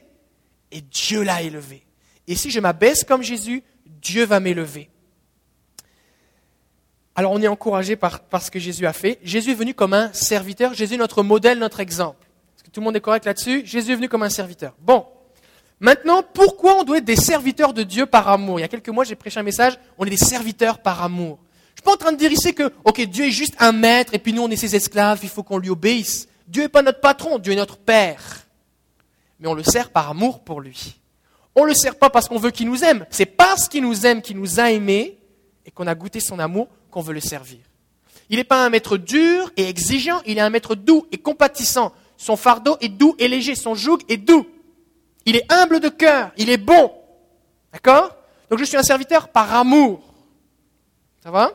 et 0.71 0.81
Dieu 0.81 1.21
l'a 1.21 1.41
élevé. 1.41 1.85
Et 2.27 2.35
si 2.35 2.49
je 2.49 2.59
m'abaisse 2.59 3.03
comme 3.03 3.21
Jésus, 3.21 3.63
Dieu 3.85 4.25
va 4.25 4.39
m'élever. 4.39 4.89
Alors 7.15 7.31
on 7.31 7.41
est 7.41 7.47
encouragé 7.47 7.95
par, 7.95 8.19
ce 8.41 8.51
que 8.51 8.59
Jésus 8.59 8.85
a 8.85 8.93
fait. 8.93 9.19
Jésus 9.23 9.51
est 9.51 9.55
venu 9.55 9.73
comme 9.73 9.93
un 9.93 10.11
serviteur. 10.11 10.73
Jésus 10.73 10.95
est 10.95 10.97
notre 10.97 11.23
modèle, 11.23 11.59
notre 11.59 11.79
exemple. 11.79 12.27
Est-ce 12.55 12.63
que 12.63 12.69
tout 12.69 12.81
le 12.81 12.85
monde 12.85 12.95
est 12.97 13.01
correct 13.01 13.25
là-dessus? 13.25 13.65
Jésus 13.65 13.93
est 13.93 13.95
venu 13.95 14.09
comme 14.09 14.23
un 14.23 14.29
serviteur. 14.29 14.75
Bon. 14.79 15.05
Maintenant, 15.79 16.23
pourquoi 16.23 16.79
on 16.79 16.83
doit 16.83 16.97
être 16.97 17.05
des 17.05 17.15
serviteurs 17.15 17.73
de 17.73 17.83
Dieu 17.83 18.05
par 18.05 18.29
amour? 18.29 18.59
Il 18.59 18.61
y 18.61 18.65
a 18.65 18.69
quelques 18.69 18.89
mois, 18.89 19.03
j'ai 19.03 19.15
prêché 19.15 19.39
un 19.39 19.43
message, 19.43 19.77
on 19.97 20.05
est 20.05 20.09
des 20.09 20.17
serviteurs 20.17 20.79
par 20.79 21.03
amour. 21.03 21.37
Je 21.69 21.71
ne 21.71 21.75
suis 21.75 21.83
pas 21.83 21.93
en 21.93 21.97
train 21.97 22.11
de 22.13 22.17
dire 22.17 22.31
ici 22.31 22.53
que, 22.53 22.71
ok, 22.85 23.01
Dieu 23.01 23.25
est 23.25 23.31
juste 23.31 23.55
un 23.59 23.73
maître 23.73 24.13
et 24.13 24.19
puis 24.19 24.31
nous 24.31 24.41
on 24.41 24.49
est 24.49 24.55
ses 24.55 24.75
esclaves, 24.75 25.19
il 25.23 25.29
faut 25.29 25.43
qu'on 25.43 25.57
lui 25.57 25.69
obéisse. 25.69 26.27
Dieu 26.47 26.63
n'est 26.63 26.69
pas 26.69 26.81
notre 26.81 27.01
patron, 27.01 27.39
Dieu 27.39 27.53
est 27.53 27.57
notre 27.57 27.77
Père. 27.77 28.45
Mais 29.39 29.47
on 29.47 29.53
le 29.53 29.63
sert 29.63 29.89
par 29.89 30.09
amour 30.09 30.39
pour 30.39 30.61
lui. 30.61 30.95
On 31.55 31.63
ne 31.63 31.69
le 31.69 31.75
sert 31.75 31.97
pas 31.97 32.09
parce 32.09 32.29
qu'on 32.29 32.39
veut 32.39 32.51
qu'il 32.51 32.67
nous 32.67 32.83
aime. 32.83 33.05
C'est 33.09 33.25
parce 33.25 33.67
qu'il 33.67 33.83
nous 33.83 34.05
aime, 34.05 34.21
qu'il 34.21 34.37
nous 34.37 34.59
a 34.59 34.71
aimés 34.71 35.17
et 35.65 35.71
qu'on 35.71 35.87
a 35.87 35.95
goûté 35.95 36.19
son 36.19 36.39
amour 36.39 36.67
qu'on 36.89 37.01
veut 37.01 37.13
le 37.13 37.19
servir. 37.19 37.59
Il 38.29 38.37
n'est 38.37 38.43
pas 38.43 38.65
un 38.65 38.69
maître 38.69 38.97
dur 38.97 39.51
et 39.57 39.67
exigeant, 39.67 40.21
il 40.25 40.37
est 40.37 40.41
un 40.41 40.49
maître 40.49 40.75
doux 40.75 41.05
et 41.11 41.17
compatissant. 41.17 41.93
Son 42.17 42.37
fardeau 42.37 42.77
est 42.79 42.89
doux 42.89 43.15
et 43.19 43.27
léger, 43.27 43.55
son 43.55 43.75
joug 43.75 43.99
est 44.07 44.17
doux. 44.17 44.47
Il 45.25 45.35
est 45.35 45.51
humble 45.51 45.79
de 45.79 45.89
cœur, 45.89 46.31
il 46.37 46.49
est 46.49 46.57
bon. 46.57 46.91
D'accord 47.73 48.15
Donc 48.49 48.59
je 48.59 48.65
suis 48.65 48.77
un 48.77 48.83
serviteur 48.83 49.29
par 49.29 49.53
amour. 49.53 50.01
Ça 51.23 51.31
va 51.31 51.51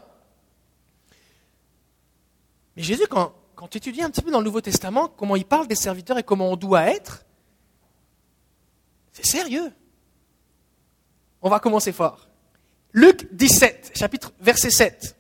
Mais 2.77 2.83
Jésus, 2.83 3.07
quand, 3.09 3.33
quand 3.55 3.69
tu 3.69 3.79
étudies 3.79 4.03
un 4.03 4.11
petit 4.11 4.23
peu 4.23 4.31
dans 4.31 4.39
le 4.39 4.45
Nouveau 4.45 4.61
Testament, 4.61 5.09
comment 5.09 5.37
il 5.37 5.45
parle 5.45 5.69
des 5.69 5.77
serviteurs 5.77 6.19
et 6.19 6.23
comment 6.23 6.51
on 6.51 6.57
doit 6.57 6.85
être, 6.91 7.25
c'est 9.13 9.27
sérieux. 9.27 9.73
On 11.43 11.49
va 11.49 11.61
commencer 11.61 11.93
fort. 11.93 12.29
Luc 12.93 13.33
17, 13.33 13.93
chapitre 13.95 14.33
verset 14.41 14.71
7. 14.71 15.17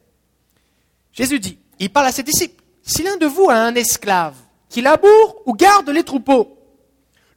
Jésus 1.12 1.38
dit, 1.38 1.59
il 1.78 1.90
parle 1.92 2.07
à 2.07 2.12
ses 2.12 2.23
disciples, 2.23 2.62
si 2.83 3.02
l'un 3.02 3.16
de 3.16 3.26
vous 3.26 3.49
a 3.49 3.54
un 3.54 3.75
esclave 3.75 4.37
qui 4.69 4.80
laboure 4.80 5.42
ou 5.47 5.54
garde 5.54 5.88
les 5.90 6.04
troupeaux, 6.04 6.59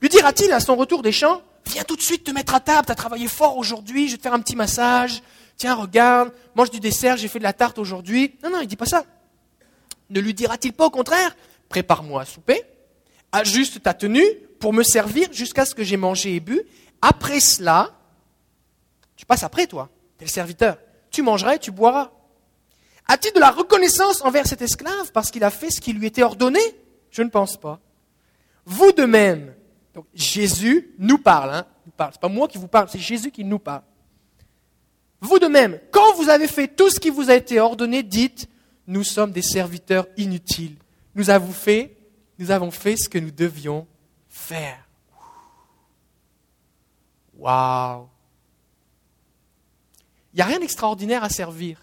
lui 0.03 0.09
dira-t-il 0.09 0.51
à 0.51 0.59
son 0.59 0.75
retour 0.75 1.01
des 1.01 1.13
champs, 1.13 1.41
viens 1.65 1.85
tout 1.85 1.95
de 1.95 2.01
suite 2.01 2.25
te 2.25 2.31
mettre 2.31 2.53
à 2.53 2.59
table, 2.59 2.85
tu 2.85 2.91
as 2.91 2.95
travaillé 2.95 3.29
fort 3.29 3.55
aujourd'hui, 3.55 4.07
je 4.07 4.11
vais 4.11 4.17
te 4.17 4.23
faire 4.23 4.33
un 4.33 4.41
petit 4.41 4.57
massage, 4.57 5.23
tiens, 5.55 5.75
regarde, 5.75 6.33
mange 6.55 6.69
du 6.71 6.81
dessert, 6.81 7.15
j'ai 7.15 7.29
fait 7.29 7.39
de 7.39 7.43
la 7.45 7.53
tarte 7.53 7.79
aujourd'hui. 7.79 8.35
Non, 8.43 8.49
non, 8.49 8.59
il 8.59 8.67
dit 8.67 8.75
pas 8.75 8.85
ça. 8.85 9.05
Ne 10.09 10.19
lui 10.19 10.33
dira-t-il 10.33 10.73
pas 10.73 10.87
au 10.87 10.89
contraire, 10.89 11.33
prépare-moi 11.69 12.23
à 12.23 12.25
souper, 12.25 12.63
ajuste 13.31 13.81
ta 13.81 13.93
tenue 13.93 14.27
pour 14.59 14.73
me 14.73 14.83
servir 14.83 15.31
jusqu'à 15.31 15.63
ce 15.63 15.73
que 15.73 15.85
j'ai 15.85 15.95
mangé 15.95 16.35
et 16.35 16.41
bu. 16.41 16.61
Après 17.01 17.39
cela, 17.39 17.91
tu 19.15 19.25
passes 19.25 19.43
après 19.43 19.67
toi, 19.67 19.89
tu 20.17 20.25
es 20.25 20.27
le 20.27 20.31
serviteur. 20.31 20.79
Tu 21.11 21.21
mangeras 21.21 21.55
et 21.55 21.59
tu 21.59 21.71
boiras. 21.71 22.11
A-t-il 23.07 23.33
de 23.33 23.39
la 23.39 23.51
reconnaissance 23.51 24.21
envers 24.21 24.47
cet 24.47 24.61
esclave 24.61 25.13
parce 25.13 25.31
qu'il 25.31 25.45
a 25.45 25.49
fait 25.49 25.71
ce 25.71 25.79
qui 25.79 25.93
lui 25.93 26.07
était 26.07 26.23
ordonné? 26.23 26.59
Je 27.09 27.21
ne 27.21 27.29
pense 27.29 27.55
pas. 27.55 27.79
Vous 28.65 28.91
de 28.91 29.05
même, 29.05 29.53
donc 29.93 30.05
Jésus 30.13 30.93
nous 30.97 31.17
parle, 31.17 31.53
hein, 31.53 31.65
nous. 31.85 31.93
C'est 32.11 32.21
pas 32.21 32.27
moi 32.27 32.47
qui 32.47 32.57
vous 32.57 32.67
parle, 32.67 32.89
c'est 32.89 32.99
Jésus 32.99 33.31
qui 33.31 33.43
nous 33.43 33.59
parle. 33.59 33.83
Vous 35.21 35.39
de 35.39 35.47
même, 35.47 35.79
quand 35.91 36.15
vous 36.15 36.29
avez 36.29 36.47
fait 36.47 36.67
tout 36.67 36.89
ce 36.89 36.99
qui 36.99 37.09
vous 37.09 37.29
a 37.29 37.35
été 37.35 37.59
ordonné, 37.59 38.03
dites, 38.03 38.49
nous 38.87 39.03
sommes 39.03 39.31
des 39.31 39.41
serviteurs 39.41 40.07
inutiles. 40.17 40.75
Nous 41.15 41.29
avons 41.29 41.51
fait, 41.51 41.95
nous 42.39 42.51
avons 42.51 42.71
fait 42.71 42.97
ce 42.97 43.07
que 43.07 43.19
nous 43.19 43.31
devions 43.31 43.87
faire. 44.27 44.87
Waouh! 47.37 48.07
Il 50.33 50.37
n'y 50.37 50.41
a 50.41 50.45
rien 50.45 50.59
d'extraordinaire 50.59 51.23
à 51.23 51.29
servir. 51.29 51.82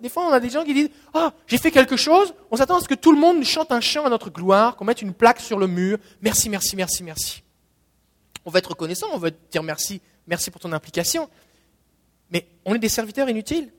Des 0.00 0.08
fois, 0.08 0.26
on 0.26 0.32
a 0.32 0.40
des 0.40 0.50
gens 0.50 0.64
qui 0.64 0.74
disent 0.74 0.90
Ah, 1.14 1.32
j'ai 1.46 1.58
fait 1.58 1.70
quelque 1.70 1.96
chose. 1.96 2.34
On 2.50 2.56
s'attend 2.56 2.76
à 2.76 2.80
ce 2.80 2.88
que 2.88 2.94
tout 2.94 3.12
le 3.12 3.18
monde 3.18 3.42
chante 3.44 3.72
un 3.72 3.80
chant 3.80 4.04
à 4.04 4.10
notre 4.10 4.30
gloire, 4.30 4.76
qu'on 4.76 4.84
mette 4.84 5.02
une 5.02 5.14
plaque 5.14 5.40
sur 5.40 5.58
le 5.58 5.66
mur. 5.66 5.98
Merci, 6.20 6.48
merci, 6.48 6.76
merci, 6.76 7.02
merci. 7.02 7.42
On 8.44 8.50
va 8.50 8.58
être 8.58 8.70
reconnaissant, 8.70 9.06
on 9.12 9.18
va 9.18 9.30
dire 9.30 9.62
merci, 9.62 10.00
merci 10.26 10.50
pour 10.50 10.60
ton 10.60 10.72
implication. 10.72 11.28
Mais 12.30 12.46
on 12.64 12.74
est 12.74 12.78
des 12.78 12.88
serviteurs 12.88 13.28
inutiles. 13.28 13.70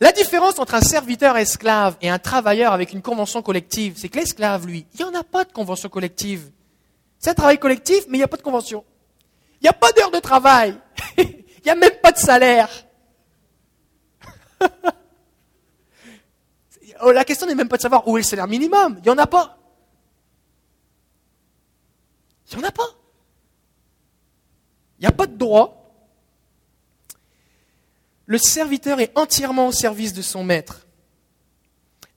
La 0.00 0.10
différence 0.10 0.58
entre 0.58 0.74
un 0.74 0.80
serviteur 0.80 1.36
esclave 1.36 1.96
et 2.00 2.08
un 2.08 2.18
travailleur 2.18 2.72
avec 2.72 2.92
une 2.92 3.02
convention 3.02 3.40
collective, 3.40 3.94
c'est 3.96 4.08
que 4.08 4.18
l'esclave, 4.18 4.66
lui, 4.66 4.84
il 4.94 4.96
n'y 4.96 5.04
en 5.04 5.14
a 5.14 5.22
pas 5.22 5.44
de 5.44 5.52
convention 5.52 5.88
collective. 5.88 6.50
C'est 7.20 7.30
un 7.30 7.34
travail 7.34 7.58
collectif, 7.58 8.06
mais 8.08 8.16
il 8.16 8.20
n'y 8.20 8.24
a 8.24 8.28
pas 8.28 8.36
de 8.36 8.42
convention. 8.42 8.84
Il 9.60 9.64
n'y 9.64 9.68
a 9.68 9.72
pas 9.72 9.92
d'heure 9.92 10.10
de 10.10 10.18
travail. 10.18 10.74
il 11.18 11.44
n'y 11.64 11.70
a 11.70 11.76
même 11.76 11.94
pas 12.02 12.10
de 12.10 12.18
salaire. 12.18 12.68
Oh, 17.04 17.10
la 17.10 17.24
question 17.24 17.48
n'est 17.48 17.56
même 17.56 17.68
pas 17.68 17.78
de 17.78 17.82
savoir 17.82 18.06
où 18.06 18.16
est 18.16 18.20
le 18.20 18.24
salaire 18.24 18.46
minimum. 18.46 18.94
Il 18.98 19.02
n'y 19.02 19.10
en 19.10 19.18
a 19.18 19.26
pas. 19.26 19.58
Il 22.50 22.58
n'y 22.58 22.64
en 22.64 22.68
a 22.68 22.70
pas. 22.70 22.88
Il 24.98 25.02
n'y 25.02 25.08
a 25.08 25.12
pas 25.12 25.26
de 25.26 25.36
droit. 25.36 25.78
Le 28.26 28.38
serviteur 28.38 29.00
est 29.00 29.18
entièrement 29.18 29.66
au 29.66 29.72
service 29.72 30.12
de 30.12 30.22
son 30.22 30.44
maître. 30.44 30.86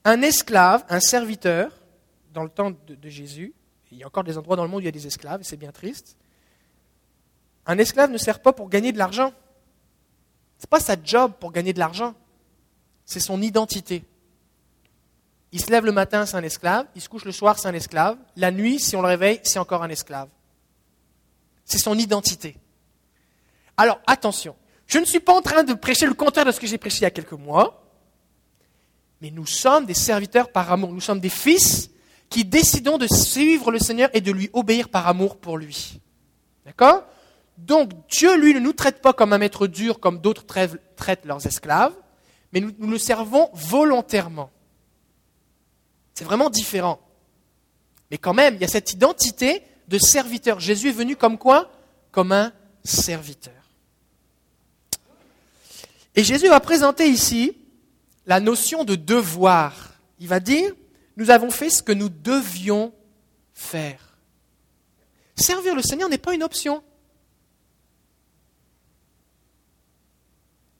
Un 0.03 0.21
esclave, 0.21 0.85
un 0.87 0.99
serviteur, 0.99 1.71
dans 2.31 2.43
le 2.43 2.49
temps 2.49 2.69
de, 2.69 3.09
Jésus, 3.09 3.55
il 3.91 3.97
y 3.97 4.03
a 4.03 4.07
encore 4.07 4.23
des 4.23 4.37
endroits 4.37 4.55
dans 4.55 4.63
le 4.63 4.69
monde 4.69 4.79
où 4.79 4.81
il 4.81 4.85
y 4.85 4.89
a 4.89 4.91
des 4.91 5.07
esclaves, 5.07 5.41
c'est 5.43 5.57
bien 5.57 5.71
triste. 5.71 6.15
Un 7.65 7.79
esclave 7.79 8.11
ne 8.11 8.19
sert 8.19 8.39
pas 8.39 8.53
pour 8.53 8.69
gagner 8.69 8.91
de 8.91 8.99
l'argent. 8.99 9.33
Ce 10.59 10.65
n'est 10.65 10.69
pas 10.69 10.79
sa 10.79 10.95
job 11.01 11.33
pour 11.39 11.51
gagner 11.51 11.73
de 11.73 11.79
l'argent 11.79 12.13
c'est 13.05 13.19
son 13.19 13.41
identité. 13.41 14.03
Il 15.51 15.61
se 15.61 15.71
lève 15.71 15.85
le 15.85 15.91
matin, 15.91 16.25
c'est 16.25 16.35
un 16.35 16.43
esclave. 16.43 16.87
Il 16.95 17.01
se 17.01 17.07
couche 17.07 17.23
le 17.23 17.31
soir, 17.31 17.57
c'est 17.57 17.67
un 17.67 17.73
esclave. 17.73 18.17
La 18.35 18.51
nuit, 18.51 18.79
si 18.79 18.95
on 18.95 19.01
le 19.01 19.07
réveille, 19.07 19.39
c'est 19.43 19.59
encore 19.59 19.83
un 19.83 19.89
esclave. 19.89 20.27
C'est 21.63 21.77
son 21.77 21.97
identité. 21.97 22.57
Alors, 23.77 23.99
attention. 24.07 24.55
Je 24.87 24.97
ne 24.99 25.05
suis 25.05 25.19
pas 25.19 25.33
en 25.33 25.41
train 25.41 25.63
de 25.63 25.73
prêcher 25.73 26.07
le 26.07 26.13
contraire 26.13 26.45
de 26.45 26.51
ce 26.51 26.59
que 26.59 26.67
j'ai 26.67 26.77
prêché 26.77 26.99
il 26.99 27.03
y 27.03 27.05
a 27.05 27.11
quelques 27.11 27.31
mois. 27.33 27.83
Mais 29.21 29.31
nous 29.31 29.45
sommes 29.45 29.85
des 29.85 29.93
serviteurs 29.93 30.51
par 30.51 30.71
amour. 30.71 30.91
Nous 30.91 31.01
sommes 31.01 31.19
des 31.19 31.29
fils 31.29 31.89
qui 32.29 32.43
décidons 32.43 32.97
de 32.97 33.07
suivre 33.07 33.71
le 33.71 33.79
Seigneur 33.79 34.09
et 34.13 34.21
de 34.21 34.31
lui 34.31 34.49
obéir 34.51 34.89
par 34.89 35.07
amour 35.07 35.37
pour 35.37 35.57
lui. 35.57 36.01
D'accord? 36.65 37.03
Donc, 37.57 37.91
Dieu, 38.09 38.35
lui, 38.37 38.53
ne 38.53 38.59
nous 38.59 38.73
traite 38.73 39.01
pas 39.01 39.13
comme 39.13 39.31
un 39.31 39.37
maître 39.37 39.67
dur, 39.67 39.99
comme 39.99 40.19
d'autres 40.19 40.45
traitent 40.45 41.25
leurs 41.25 41.45
esclaves 41.45 41.93
mais 42.55 42.61
nous, 42.61 42.89
le 42.89 42.97
servons 42.97 43.49
volontairement. 43.53 44.49
C'est 46.13 46.23
vraiment 46.23 46.49
différent. 46.49 47.01
Mais 48.09 48.17
quand 48.17 48.33
même, 48.33 48.55
il 48.55 48.61
y 48.61 48.63
a 48.63 48.69
cette 48.69 48.93
identité 48.93 49.61
de 49.89 49.97
serviteur. 49.97 50.61
Jésus 50.61 50.87
est 50.87 50.93
venu 50.93 51.17
comme 51.17 51.37
quoi? 51.37 51.69
Comme 52.13 52.31
un 52.31 52.53
serviteur. 52.81 53.51
Et 56.15 56.23
Jésus 56.23 56.47
va 56.47 56.61
présenter 56.61 57.09
ici 57.09 57.57
la 58.25 58.39
notion 58.39 58.85
de 58.85 58.95
devoir. 58.95 59.95
Il 60.19 60.29
va 60.29 60.39
dire, 60.39 60.71
nous 61.17 61.31
avons 61.31 61.49
fait 61.49 61.69
ce 61.69 61.83
que 61.83 61.91
nous 61.91 62.07
devions 62.07 62.93
faire. 63.53 64.17
Servir 65.35 65.75
le 65.75 65.81
Seigneur 65.81 66.07
n'est 66.07 66.17
pas 66.17 66.33
une 66.33 66.43
option. 66.43 66.84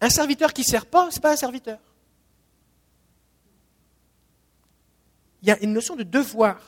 Un 0.05 0.09
serviteur 0.09 0.53
qui 0.53 0.61
ne 0.61 0.67
sert 0.67 0.85
pas, 0.85 1.09
ce 1.09 1.15
n'est 1.15 1.21
pas 1.21 1.31
un 1.31 1.35
serviteur. 1.35 1.79
Il 5.41 5.47
y 5.47 5.51
a 5.51 5.57
une 5.63 5.73
notion 5.73 5.95
de 5.95 6.03
devoir. 6.03 6.61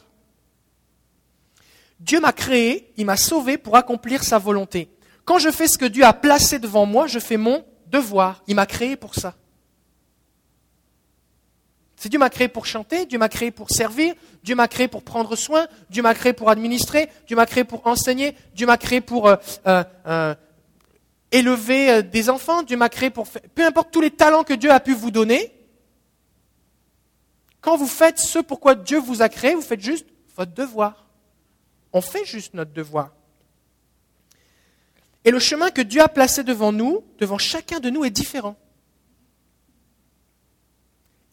Dieu 2.00 2.20
m'a 2.20 2.34
créé, 2.34 2.92
il 2.98 3.06
m'a 3.06 3.16
sauvé 3.16 3.60
pour 3.60 3.76
accomplir 3.76 4.24
sa 4.24 4.40
volonté. 4.40 4.90
Quand 5.24 5.38
je 5.38 5.52
fais 5.52 5.68
ce 5.68 5.78
que 5.78 5.86
Dieu 5.86 6.04
a 6.04 6.14
placé 6.14 6.58
devant 6.58 6.88
moi, 6.88 7.06
je 7.06 7.20
fais 7.20 7.38
mon 7.38 7.64
devoir. 7.86 8.42
Il 8.48 8.56
m'a 8.56 8.66
créé 8.66 8.96
pour 8.96 9.14
ça. 9.14 9.36
C'est 11.96 12.10
Dieu 12.10 12.18
m'a 12.18 12.32
créé 12.32 12.48
pour 12.48 12.66
chanter, 12.66 13.06
Dieu 13.06 13.20
m'a 13.20 13.30
créé 13.30 13.52
pour 13.52 13.70
servir, 13.70 14.16
Dieu 14.42 14.56
m'a 14.56 14.68
créé 14.68 14.88
pour 14.88 15.04
prendre 15.04 15.36
soin, 15.36 15.68
Dieu 15.92 16.02
m'a 16.02 16.16
créé 16.16 16.34
pour 16.34 16.50
administrer, 16.50 17.08
Dieu 17.28 17.36
m'a 17.36 17.46
créé 17.46 17.64
pour 17.64 17.86
enseigner, 17.86 18.36
Dieu 18.56 18.66
m'a 18.66 18.78
créé 18.78 19.00
pour 19.00 19.28
euh, 19.28 19.36
euh, 19.68 19.84
euh, 20.08 20.36
élever 21.32 21.92
euh, 21.92 22.02
des 22.02 22.30
enfants, 22.30 22.64
Dieu 22.64 22.78
m'a 22.78 22.90
créé 22.90 23.10
pour 23.10 23.28
faire, 23.28 23.42
peu 23.54 23.66
importe 23.66 23.92
tous 23.92 24.02
les 24.02 24.12
talents 24.12 24.44
que 24.44 24.54
Dieu 24.54 24.72
a 24.72 24.80
pu 24.80 24.94
vous 24.94 25.12
donner, 25.12 25.54
quand 27.62 27.76
vous 27.76 27.88
faites 27.88 28.20
ce 28.20 28.40
pourquoi 28.40 28.76
Dieu 28.76 29.00
vous 29.00 29.22
a 29.22 29.30
créé, 29.30 29.54
vous 29.56 29.62
faites 29.62 29.82
juste 29.82 30.06
votre 30.36 30.54
devoir. 30.54 31.08
On 31.92 32.02
fait 32.02 32.26
juste 32.26 32.54
notre 32.54 32.72
devoir. 32.72 33.12
Et 35.26 35.32
le 35.32 35.40
chemin 35.40 35.72
que 35.72 35.82
Dieu 35.82 36.02
a 36.02 36.08
placé 36.08 36.44
devant 36.44 36.72
nous, 36.72 37.04
devant 37.20 37.38
chacun 37.38 37.80
de 37.80 37.90
nous, 37.90 38.06
est 38.06 38.10
différent. 38.10 38.56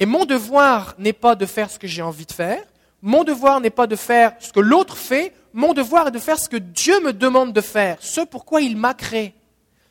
Et 0.00 0.06
mon 0.06 0.24
devoir 0.24 0.96
n'est 0.98 1.12
pas 1.12 1.36
de 1.36 1.46
faire 1.46 1.70
ce 1.70 1.78
que 1.78 1.86
j'ai 1.86 2.02
envie 2.02 2.26
de 2.26 2.32
faire, 2.32 2.64
mon 3.00 3.22
devoir 3.22 3.60
n'est 3.60 3.70
pas 3.70 3.86
de 3.86 3.94
faire 3.96 4.34
ce 4.40 4.52
que 4.52 4.60
l'autre 4.60 4.96
fait, 4.96 5.32
mon 5.52 5.72
devoir 5.74 6.08
est 6.08 6.10
de 6.10 6.18
faire 6.18 6.38
ce 6.38 6.48
que 6.48 6.56
Dieu 6.56 6.98
me 7.00 7.12
demande 7.12 7.52
de 7.52 7.60
faire, 7.60 7.98
ce 8.00 8.22
pourquoi 8.22 8.60
il 8.60 8.76
m'a 8.76 8.94
créé 8.94 9.34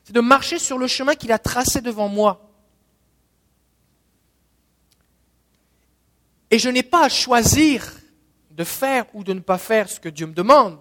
c'est 0.03 0.13
de 0.13 0.21
marcher 0.21 0.59
sur 0.59 0.77
le 0.77 0.87
chemin 0.87 1.15
qu'il 1.15 1.31
a 1.31 1.39
tracé 1.39 1.81
devant 1.81 2.07
moi. 2.07 2.49
Et 6.51 6.59
je 6.59 6.69
n'ai 6.69 6.83
pas 6.83 7.05
à 7.05 7.09
choisir 7.09 7.91
de 8.51 8.63
faire 8.63 9.05
ou 9.13 9.23
de 9.23 9.33
ne 9.33 9.39
pas 9.39 9.57
faire 9.57 9.89
ce 9.89 9.99
que 9.99 10.09
Dieu 10.09 10.27
me 10.27 10.33
demande. 10.33 10.77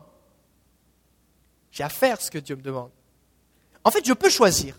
J'ai 1.70 1.84
à 1.84 1.88
faire 1.88 2.20
ce 2.20 2.30
que 2.30 2.38
Dieu 2.38 2.56
me 2.56 2.62
demande. 2.62 2.90
En 3.84 3.90
fait, 3.90 4.06
je 4.06 4.12
peux 4.12 4.28
choisir. 4.28 4.78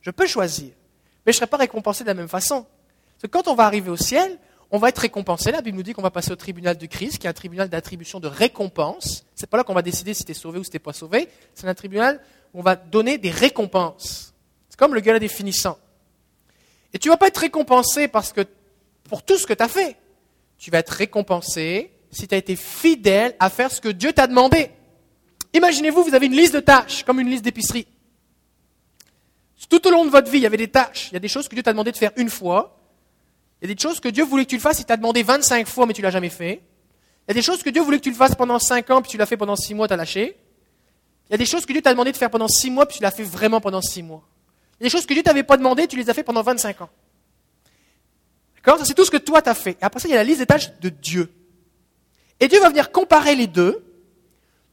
Je 0.00 0.10
peux 0.10 0.26
choisir. 0.26 0.70
Mais 1.26 1.32
je 1.32 1.36
ne 1.36 1.40
serai 1.40 1.46
pas 1.48 1.56
récompensé 1.56 2.04
de 2.04 2.08
la 2.08 2.14
même 2.14 2.28
façon. 2.28 2.62
Parce 2.62 3.22
que 3.22 3.26
quand 3.26 3.48
on 3.48 3.54
va 3.56 3.64
arriver 3.64 3.90
au 3.90 3.96
ciel, 3.96 4.38
on 4.70 4.78
va 4.78 4.90
être 4.90 4.98
récompensé. 4.98 5.50
La 5.50 5.62
Bible 5.62 5.76
nous 5.76 5.82
dit 5.82 5.92
qu'on 5.92 6.02
va 6.02 6.10
passer 6.10 6.30
au 6.30 6.36
tribunal 6.36 6.76
du 6.76 6.88
Christ, 6.88 7.18
qui 7.18 7.26
est 7.26 7.30
un 7.30 7.34
tribunal 7.34 7.68
d'attribution 7.68 8.20
de 8.20 8.28
récompense. 8.28 9.24
C'est 9.34 9.48
pas 9.48 9.56
là 9.56 9.64
qu'on 9.64 9.74
va 9.74 9.82
décider 9.82 10.14
si 10.14 10.24
tu 10.24 10.30
es 10.30 10.34
sauvé 10.34 10.58
ou 10.58 10.64
si 10.64 10.70
tu 10.70 10.76
n'es 10.76 10.80
pas 10.80 10.92
sauvé. 10.92 11.28
C'est 11.54 11.66
un 11.66 11.74
tribunal 11.74 12.20
on 12.54 12.62
va 12.62 12.76
donner 12.76 13.18
des 13.18 13.30
récompenses. 13.30 14.34
C'est 14.68 14.78
comme 14.78 14.94
le 14.94 15.00
gala 15.00 15.18
des 15.18 15.28
finissants. 15.28 15.78
Et 16.92 16.98
tu 16.98 17.08
ne 17.08 17.12
vas 17.12 17.18
pas 17.18 17.28
être 17.28 17.38
récompensé 17.38 18.08
parce 18.08 18.32
que, 18.32 18.42
pour 19.04 19.22
tout 19.22 19.36
ce 19.36 19.46
que 19.46 19.52
tu 19.52 19.62
as 19.62 19.68
fait. 19.68 19.96
Tu 20.58 20.70
vas 20.70 20.78
être 20.78 20.90
récompensé 20.90 21.92
si 22.10 22.26
tu 22.26 22.34
as 22.34 22.38
été 22.38 22.56
fidèle 22.56 23.36
à 23.38 23.50
faire 23.50 23.70
ce 23.70 23.80
que 23.80 23.88
Dieu 23.88 24.12
t'a 24.12 24.26
demandé. 24.26 24.70
Imaginez-vous, 25.52 26.02
vous 26.02 26.14
avez 26.14 26.26
une 26.26 26.36
liste 26.36 26.54
de 26.54 26.60
tâches, 26.60 27.04
comme 27.04 27.20
une 27.20 27.28
liste 27.28 27.44
d'épicerie. 27.44 27.86
Tout 29.68 29.86
au 29.86 29.90
long 29.90 30.04
de 30.06 30.10
votre 30.10 30.30
vie, 30.30 30.38
il 30.38 30.42
y 30.42 30.46
avait 30.46 30.56
des 30.56 30.68
tâches. 30.68 31.08
Il 31.10 31.14
y 31.14 31.16
a 31.16 31.20
des 31.20 31.28
choses 31.28 31.46
que 31.46 31.54
Dieu 31.54 31.62
t'a 31.62 31.72
demandé 31.72 31.92
de 31.92 31.96
faire 31.96 32.12
une 32.16 32.30
fois. 32.30 32.78
Il 33.60 33.68
y 33.68 33.70
a 33.70 33.74
des 33.74 33.80
choses 33.80 34.00
que 34.00 34.08
Dieu 34.08 34.24
voulait 34.24 34.44
que 34.44 34.50
tu 34.50 34.56
le 34.56 34.62
fasses, 34.62 34.80
il 34.80 34.84
t'a 34.84 34.96
demandé 34.96 35.22
25 35.22 35.66
fois, 35.66 35.84
mais 35.84 35.92
tu 35.92 36.00
l'as 36.00 36.10
jamais 36.10 36.30
fait. 36.30 36.62
Il 37.26 37.28
y 37.28 37.30
a 37.32 37.34
des 37.34 37.42
choses 37.42 37.62
que 37.62 37.70
Dieu 37.70 37.82
voulait 37.82 37.98
que 37.98 38.04
tu 38.04 38.10
le 38.10 38.16
fasses 38.16 38.34
pendant 38.34 38.58
5 38.58 38.88
ans, 38.90 39.02
puis 39.02 39.10
tu 39.10 39.18
l'as 39.18 39.26
fait 39.26 39.36
pendant 39.36 39.56
6 39.56 39.74
mois, 39.74 39.88
tu 39.88 39.94
as 39.94 39.96
lâché. 39.96 40.38
Il 41.28 41.32
y 41.32 41.34
a 41.34 41.38
des 41.38 41.46
choses 41.46 41.66
que 41.66 41.72
Dieu 41.72 41.82
t'a 41.82 41.92
demandé 41.92 42.10
de 42.12 42.16
faire 42.16 42.30
pendant 42.30 42.48
six 42.48 42.70
mois, 42.70 42.86
puis 42.86 42.98
tu 42.98 43.02
l'as 43.02 43.10
fait 43.10 43.22
vraiment 43.22 43.60
pendant 43.60 43.82
six 43.82 44.02
mois. 44.02 44.26
Il 44.80 44.84
y 44.84 44.86
a 44.86 44.86
des 44.86 44.90
choses 44.90 45.04
que 45.04 45.12
Dieu 45.12 45.22
t'avait 45.22 45.42
pas 45.42 45.56
demandé, 45.56 45.86
tu 45.86 45.96
les 45.96 46.08
as 46.08 46.14
fait 46.14 46.22
pendant 46.22 46.42
25 46.42 46.80
ans. 46.82 46.90
D'accord? 48.56 48.78
Ça, 48.78 48.84
c'est 48.84 48.94
tout 48.94 49.04
ce 49.04 49.10
que 49.10 49.18
toi 49.18 49.42
t'as 49.42 49.54
fait. 49.54 49.72
Et 49.80 49.84
après 49.84 50.00
ça, 50.00 50.08
il 50.08 50.12
y 50.12 50.14
a 50.14 50.18
la 50.18 50.24
liste 50.24 50.38
des 50.38 50.46
tâches 50.46 50.72
de 50.80 50.88
Dieu. 50.88 51.30
Et 52.40 52.48
Dieu 52.48 52.60
va 52.60 52.68
venir 52.70 52.90
comparer 52.92 53.34
les 53.34 53.46
deux. 53.46 53.84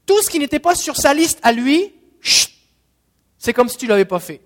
Tout 0.06 0.22
ce 0.22 0.30
qui 0.30 0.38
n'était 0.38 0.60
pas 0.60 0.74
sur 0.74 0.96
sa 0.96 1.12
liste 1.12 1.40
à 1.42 1.52
lui, 1.52 1.92
c'est 3.38 3.52
comme 3.52 3.68
si 3.68 3.76
tu 3.76 3.86
l'avais 3.86 4.04
pas 4.04 4.20
fait. 4.20 4.40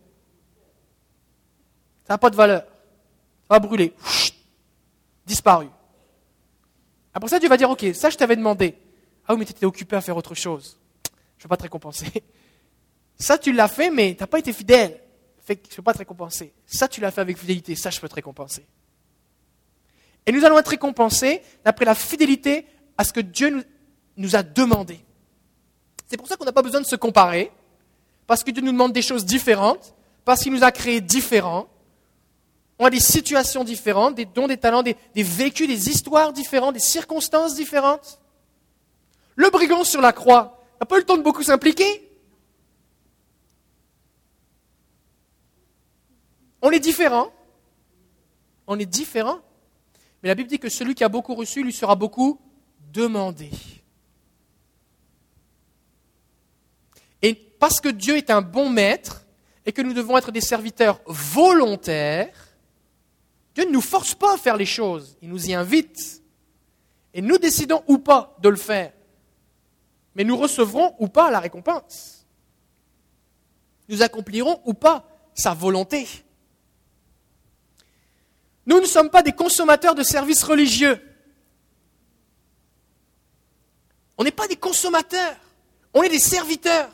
Ça 2.06 2.14
n'a 2.14 2.18
pas 2.18 2.30
de 2.30 2.36
valeur. 2.36 2.62
Ça 2.62 3.50
va 3.50 3.58
brûler. 3.60 3.92
disparu. 5.26 5.68
Après 7.14 7.28
ça, 7.28 7.38
Dieu 7.38 7.48
va 7.48 7.56
dire, 7.56 7.70
ok, 7.70 7.86
ça 7.94 8.10
je 8.10 8.16
t'avais 8.16 8.36
demandé. 8.36 8.74
Ah 9.28 9.34
oui, 9.34 9.38
mais 9.38 9.44
tu 9.44 9.52
étais 9.52 9.66
occupé 9.66 9.94
à 9.94 10.00
faire 10.00 10.16
autre 10.16 10.34
chose. 10.34 10.79
Je 11.40 11.44
ne 11.44 11.46
veux 11.46 11.48
pas 11.48 11.56
te 11.56 11.62
récompenser. 11.62 12.06
Ça, 13.18 13.38
tu 13.38 13.50
l'as 13.52 13.66
fait, 13.66 13.90
mais 13.90 14.14
tu 14.14 14.22
n'as 14.22 14.26
pas 14.26 14.38
été 14.38 14.52
fidèle. 14.52 15.00
Je 15.48 15.54
ne 15.54 15.76
peux 15.76 15.82
pas 15.82 15.94
te 15.94 15.98
récompenser. 15.98 16.52
Ça, 16.66 16.86
tu 16.86 17.00
l'as 17.00 17.10
fait 17.10 17.22
avec 17.22 17.38
fidélité. 17.38 17.74
Ça, 17.74 17.88
je 17.88 17.98
peux 17.98 18.08
te 18.08 18.14
récompenser. 18.14 18.66
Et 20.26 20.32
nous 20.32 20.44
allons 20.44 20.58
être 20.58 20.68
récompensés 20.68 21.40
d'après 21.64 21.86
la 21.86 21.94
fidélité 21.94 22.66
à 22.98 23.04
ce 23.04 23.12
que 23.14 23.20
Dieu 23.20 23.64
nous, 24.16 24.36
a 24.36 24.42
demandé. 24.42 25.00
C'est 26.08 26.18
pour 26.18 26.28
ça 26.28 26.36
qu'on 26.36 26.44
n'a 26.44 26.52
pas 26.52 26.60
besoin 26.60 26.82
de 26.82 26.86
se 26.86 26.96
comparer, 26.96 27.50
parce 28.26 28.44
que 28.44 28.50
Dieu 28.50 28.62
nous 28.62 28.72
demande 28.72 28.92
des 28.92 29.00
choses 29.00 29.24
différentes, 29.24 29.94
parce 30.26 30.42
qu'il 30.42 30.52
nous 30.52 30.62
a 30.62 30.70
créés 30.70 31.00
différents. 31.00 31.68
On 32.78 32.84
a 32.84 32.90
des 32.90 33.00
situations 33.00 33.64
différentes, 33.64 34.14
des 34.14 34.26
dons, 34.26 34.46
des 34.46 34.58
talents, 34.58 34.82
des 34.82 34.96
vécus, 35.16 35.66
des 35.66 35.88
histoires 35.88 36.34
différentes, 36.34 36.74
des 36.74 36.80
circonstances 36.80 37.54
différentes. 37.54 38.20
Le 39.36 39.48
brigand 39.48 39.84
sur 39.84 40.02
la 40.02 40.12
croix 40.12 40.59
n'a 40.80 40.86
pas 40.86 40.96
eu 40.96 41.00
le 41.00 41.06
temps 41.06 41.16
de 41.16 41.22
beaucoup 41.22 41.42
s'impliquer? 41.42 42.10
On 46.62 46.70
est 46.70 46.80
différents. 46.80 47.32
On 48.66 48.78
est 48.78 48.86
différents. 48.86 49.40
Mais 50.22 50.28
la 50.28 50.34
Bible 50.34 50.48
dit 50.48 50.58
que 50.58 50.68
celui 50.68 50.94
qui 50.94 51.04
a 51.04 51.08
beaucoup 51.08 51.34
reçu 51.34 51.62
lui 51.62 51.72
sera 51.72 51.96
beaucoup 51.96 52.40
demandé. 52.92 53.50
Et 57.22 57.34
parce 57.34 57.80
que 57.80 57.88
Dieu 57.88 58.16
est 58.16 58.30
un 58.30 58.42
bon 58.42 58.70
maître 58.70 59.26
et 59.66 59.72
que 59.72 59.82
nous 59.82 59.92
devons 59.92 60.16
être 60.16 60.32
des 60.32 60.40
serviteurs 60.40 61.00
volontaires, 61.06 62.34
Dieu 63.54 63.64
ne 63.64 63.70
nous 63.70 63.80
force 63.80 64.14
pas 64.14 64.34
à 64.34 64.38
faire 64.38 64.56
les 64.56 64.66
choses, 64.66 65.18
il 65.20 65.28
nous 65.28 65.50
y 65.50 65.54
invite. 65.54 66.22
Et 67.12 67.20
nous 67.20 67.38
décidons 67.38 67.82
ou 67.88 67.98
pas 67.98 68.36
de 68.40 68.48
le 68.48 68.56
faire. 68.56 68.92
Mais 70.14 70.24
nous 70.24 70.36
recevrons 70.36 70.94
ou 70.98 71.08
pas 71.08 71.30
la 71.30 71.40
récompense. 71.40 72.26
Nous 73.88 74.02
accomplirons 74.02 74.60
ou 74.64 74.74
pas 74.74 75.04
sa 75.34 75.54
volonté. 75.54 76.06
Nous 78.66 78.80
ne 78.80 78.86
sommes 78.86 79.10
pas 79.10 79.22
des 79.22 79.32
consommateurs 79.32 79.94
de 79.94 80.02
services 80.02 80.42
religieux. 80.42 81.00
On 84.16 84.24
n'est 84.24 84.30
pas 84.30 84.46
des 84.46 84.56
consommateurs, 84.56 85.36
on 85.94 86.02
est 86.02 86.08
des 86.10 86.18
serviteurs. 86.18 86.90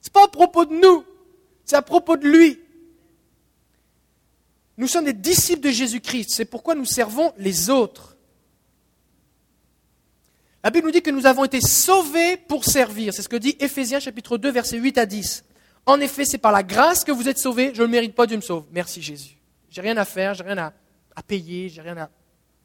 Ce 0.00 0.08
n'est 0.08 0.12
pas 0.12 0.24
à 0.24 0.28
propos 0.28 0.64
de 0.64 0.72
nous, 0.72 1.04
c'est 1.64 1.76
à 1.76 1.82
propos 1.82 2.16
de 2.16 2.26
lui. 2.26 2.58
Nous 4.78 4.86
sommes 4.88 5.04
des 5.04 5.12
disciples 5.12 5.62
de 5.62 5.70
Jésus-Christ, 5.70 6.30
c'est 6.30 6.44
pourquoi 6.44 6.74
nous 6.74 6.84
servons 6.86 7.32
les 7.36 7.70
autres. 7.70 8.15
La 10.66 10.70
Bible 10.72 10.88
nous 10.88 10.92
dit 10.92 11.00
que 11.00 11.12
nous 11.12 11.26
avons 11.26 11.44
été 11.44 11.60
sauvés 11.60 12.36
pour 12.36 12.64
servir. 12.64 13.14
C'est 13.14 13.22
ce 13.22 13.28
que 13.28 13.36
dit 13.36 13.56
Éphésiens 13.60 14.00
chapitre 14.00 14.36
2 14.36 14.50
versets 14.50 14.78
8 14.78 14.98
à 14.98 15.06
10. 15.06 15.44
En 15.86 16.00
effet, 16.00 16.24
c'est 16.24 16.38
par 16.38 16.50
la 16.50 16.64
grâce 16.64 17.04
que 17.04 17.12
vous 17.12 17.28
êtes 17.28 17.38
sauvés. 17.38 17.70
Je 17.72 17.82
ne 17.82 17.86
le 17.86 17.92
mérite 17.92 18.16
pas, 18.16 18.26
Dieu 18.26 18.36
me 18.36 18.42
sauve. 18.42 18.64
Merci 18.72 19.00
Jésus. 19.00 19.36
J'ai 19.70 19.80
rien 19.80 19.96
à 19.96 20.04
faire, 20.04 20.34
j'ai 20.34 20.42
rien 20.42 20.58
à, 20.58 20.72
à 21.14 21.22
payer, 21.22 21.68
j'ai 21.68 21.82
rien 21.82 21.96
à. 21.96 22.10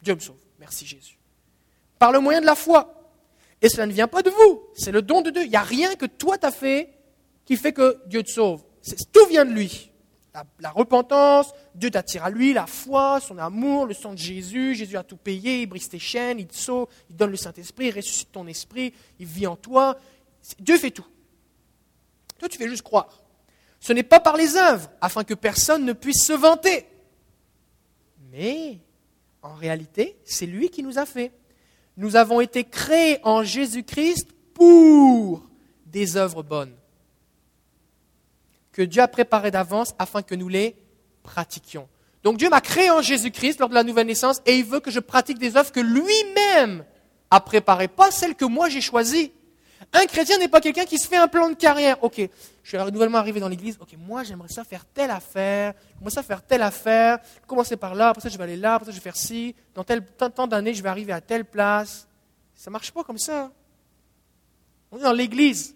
Dieu 0.02 0.16
me 0.16 0.20
sauve. 0.20 0.40
Merci 0.60 0.88
Jésus. 0.88 1.20
Par 2.00 2.12
le 2.12 2.20
moyen 2.20 2.42
de 2.42 2.48
la 2.48 2.56
foi. 2.56 2.92
Et 3.62 3.70
cela 3.70 3.86
ne 3.86 3.92
vient 3.92 4.08
pas 4.08 4.24
de 4.24 4.32
vous, 4.32 4.64
c'est 4.74 4.92
le 4.92 5.04
don 5.04 5.22
de 5.22 5.30
Dieu. 5.30 5.44
Il 5.44 5.52
n'y 5.52 5.56
a 5.56 5.62
rien 5.62 5.94
que 5.94 6.08
toi 6.08 6.40
t'as 6.40 6.50
fait 6.50 6.90
qui 7.46 7.56
fait 7.56 7.72
que 7.72 8.00
Dieu 8.08 8.24
te 8.24 8.32
sauve. 8.32 8.64
Tout 9.14 9.28
vient 9.28 9.46
de 9.46 9.52
lui. 9.52 9.91
La, 10.60 10.70
repentance, 10.72 11.52
Dieu 11.76 11.92
t'attire 11.92 12.24
à 12.24 12.30
lui, 12.30 12.54
la 12.54 12.66
foi, 12.66 13.20
son 13.20 13.38
amour, 13.38 13.86
le 13.86 13.94
sang 13.94 14.14
de 14.14 14.18
Jésus, 14.18 14.76
Jésus 14.76 14.96
a 14.96 15.04
tout 15.04 15.18
payé, 15.18 15.64
il 15.64 15.66
brise 15.66 15.90
tes 15.90 16.00
chaînes, 16.00 16.40
il 16.40 16.48
te 16.48 16.56
sauve, 16.56 16.88
il 17.10 17.18
donne 17.18 17.32
le 17.32 17.38
Saint-Esprit, 17.38 17.88
il 17.88 17.96
ressuscite 17.96 18.32
ton 18.32 18.48
esprit, 18.48 18.94
il 19.20 19.26
vit 19.26 19.46
en 19.46 19.58
toi. 19.58 19.98
Dieu 20.60 20.78
fait 20.78 20.92
tout. 20.92 21.06
Toi, 22.40 22.48
tu 22.48 22.58
fais 22.58 22.70
juste 22.70 22.82
croire. 22.82 23.22
Ce 23.82 23.92
n'est 23.92 24.04
pas 24.04 24.22
par 24.22 24.38
les 24.38 24.56
œuvres, 24.56 24.90
afin 25.02 25.26
que 25.26 25.34
personne 25.34 25.84
ne 25.84 25.94
puisse 25.94 26.24
se 26.24 26.34
vanter. 26.34 26.86
Mais 28.32 28.80
en 29.42 29.54
réalité, 29.54 30.18
c'est 30.24 30.46
lui 30.46 30.70
qui 30.70 30.82
nous 30.82 30.98
a 30.98 31.06
fait. 31.06 31.34
Nous 31.98 32.16
avons 32.16 32.40
été 32.40 32.64
créés 32.64 33.20
en 33.24 33.44
Jésus-Christ 33.44 34.30
pour 34.54 35.46
des 35.88 36.16
œuvres 36.16 36.42
bonnes 36.42 36.76
que 38.72 38.82
Dieu 38.82 39.02
a 39.02 39.08
préparées 39.08 39.52
d'avance 39.52 39.94
afin 40.00 40.22
que 40.22 40.36
nous 40.36 40.48
les 40.48 40.76
pratiquions. 41.24 41.88
Donc 42.24 42.38
Dieu 42.38 42.50
m'a 42.50 42.62
créé 42.62 42.90
en 42.92 43.02
Jésus-Christ 43.02 43.60
lors 43.60 43.70
de 43.70 43.74
la 43.74 43.84
nouvelle 43.84 44.08
naissance 44.08 44.42
et 44.46 44.58
il 44.58 44.66
veut 44.66 44.80
que 44.80 44.92
je 44.92 45.00
pratique 45.00 45.40
des 45.40 45.58
œuvres 45.58 45.72
que 45.72 45.80
lui-même 45.80 46.86
a 47.30 47.40
préparées, 47.40 47.88
pas 47.88 48.12
celles 48.12 48.36
que 48.36 48.46
moi 48.46 48.70
j'ai 48.70 48.82
choisies. 48.82 49.32
Un 49.94 50.06
chrétien 50.06 50.38
n'est 50.38 50.48
pas 50.48 50.62
quelqu'un 50.62 50.86
qui 50.86 50.98
se 50.98 51.08
fait 51.08 51.18
un 51.18 51.28
plan 51.28 51.50
de 51.50 51.56
carrière. 51.56 52.02
Ok, 52.04 52.22
je 52.64 52.78
suis 52.78 52.92
nouvellement 52.92 53.18
arrivé 53.18 53.40
dans 53.40 53.50
l'église. 53.50 53.78
Ok, 53.82 53.96
moi 53.98 54.24
j'aimerais 54.24 54.50
ça 54.50 54.64
faire 54.64 54.86
telle 54.86 55.12
affaire, 55.12 55.74
commencer 55.98 56.20
à 56.20 56.24
faire 56.24 56.46
telle 56.46 56.62
affaire, 56.62 57.20
commencer 57.48 57.76
par 57.76 57.96
là, 57.96 58.10
après 58.10 58.22
ça 58.22 58.30
je 58.30 58.38
vais 58.38 58.44
aller 58.44 58.58
là, 58.58 58.76
après 58.76 58.86
ça 58.86 58.92
je 58.92 58.98
vais 58.98 59.02
faire 59.02 59.18
ci. 59.18 59.56
Dans 59.74 59.84
tel 59.84 60.06
temps 60.06 60.48
d'années, 60.48 60.74
je 60.74 60.84
vais 60.84 60.90
arriver 60.90 61.14
à 61.14 61.22
telle 61.22 61.46
place. 61.46 62.08
Ça 62.54 62.70
marche 62.70 62.92
pas 62.92 63.04
comme 63.04 63.18
ça. 63.18 63.52
On 64.92 65.00
est 65.00 65.04
dans 65.04 65.14
l'église. 65.14 65.76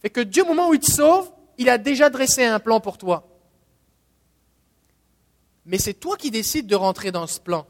Fait 0.00 0.10
que 0.10 0.20
Dieu, 0.20 0.42
au 0.42 0.46
moment 0.46 0.68
où 0.68 0.74
il 0.74 0.80
te 0.80 0.90
sauve, 0.90 1.30
il 1.60 1.68
a 1.68 1.76
déjà 1.76 2.08
dressé 2.08 2.42
un 2.42 2.58
plan 2.58 2.80
pour 2.80 2.96
toi. 2.96 3.28
Mais 5.66 5.76
c'est 5.76 5.92
toi 5.92 6.16
qui 6.16 6.30
décides 6.30 6.66
de 6.66 6.74
rentrer 6.74 7.12
dans 7.12 7.26
ce 7.26 7.38
plan. 7.38 7.66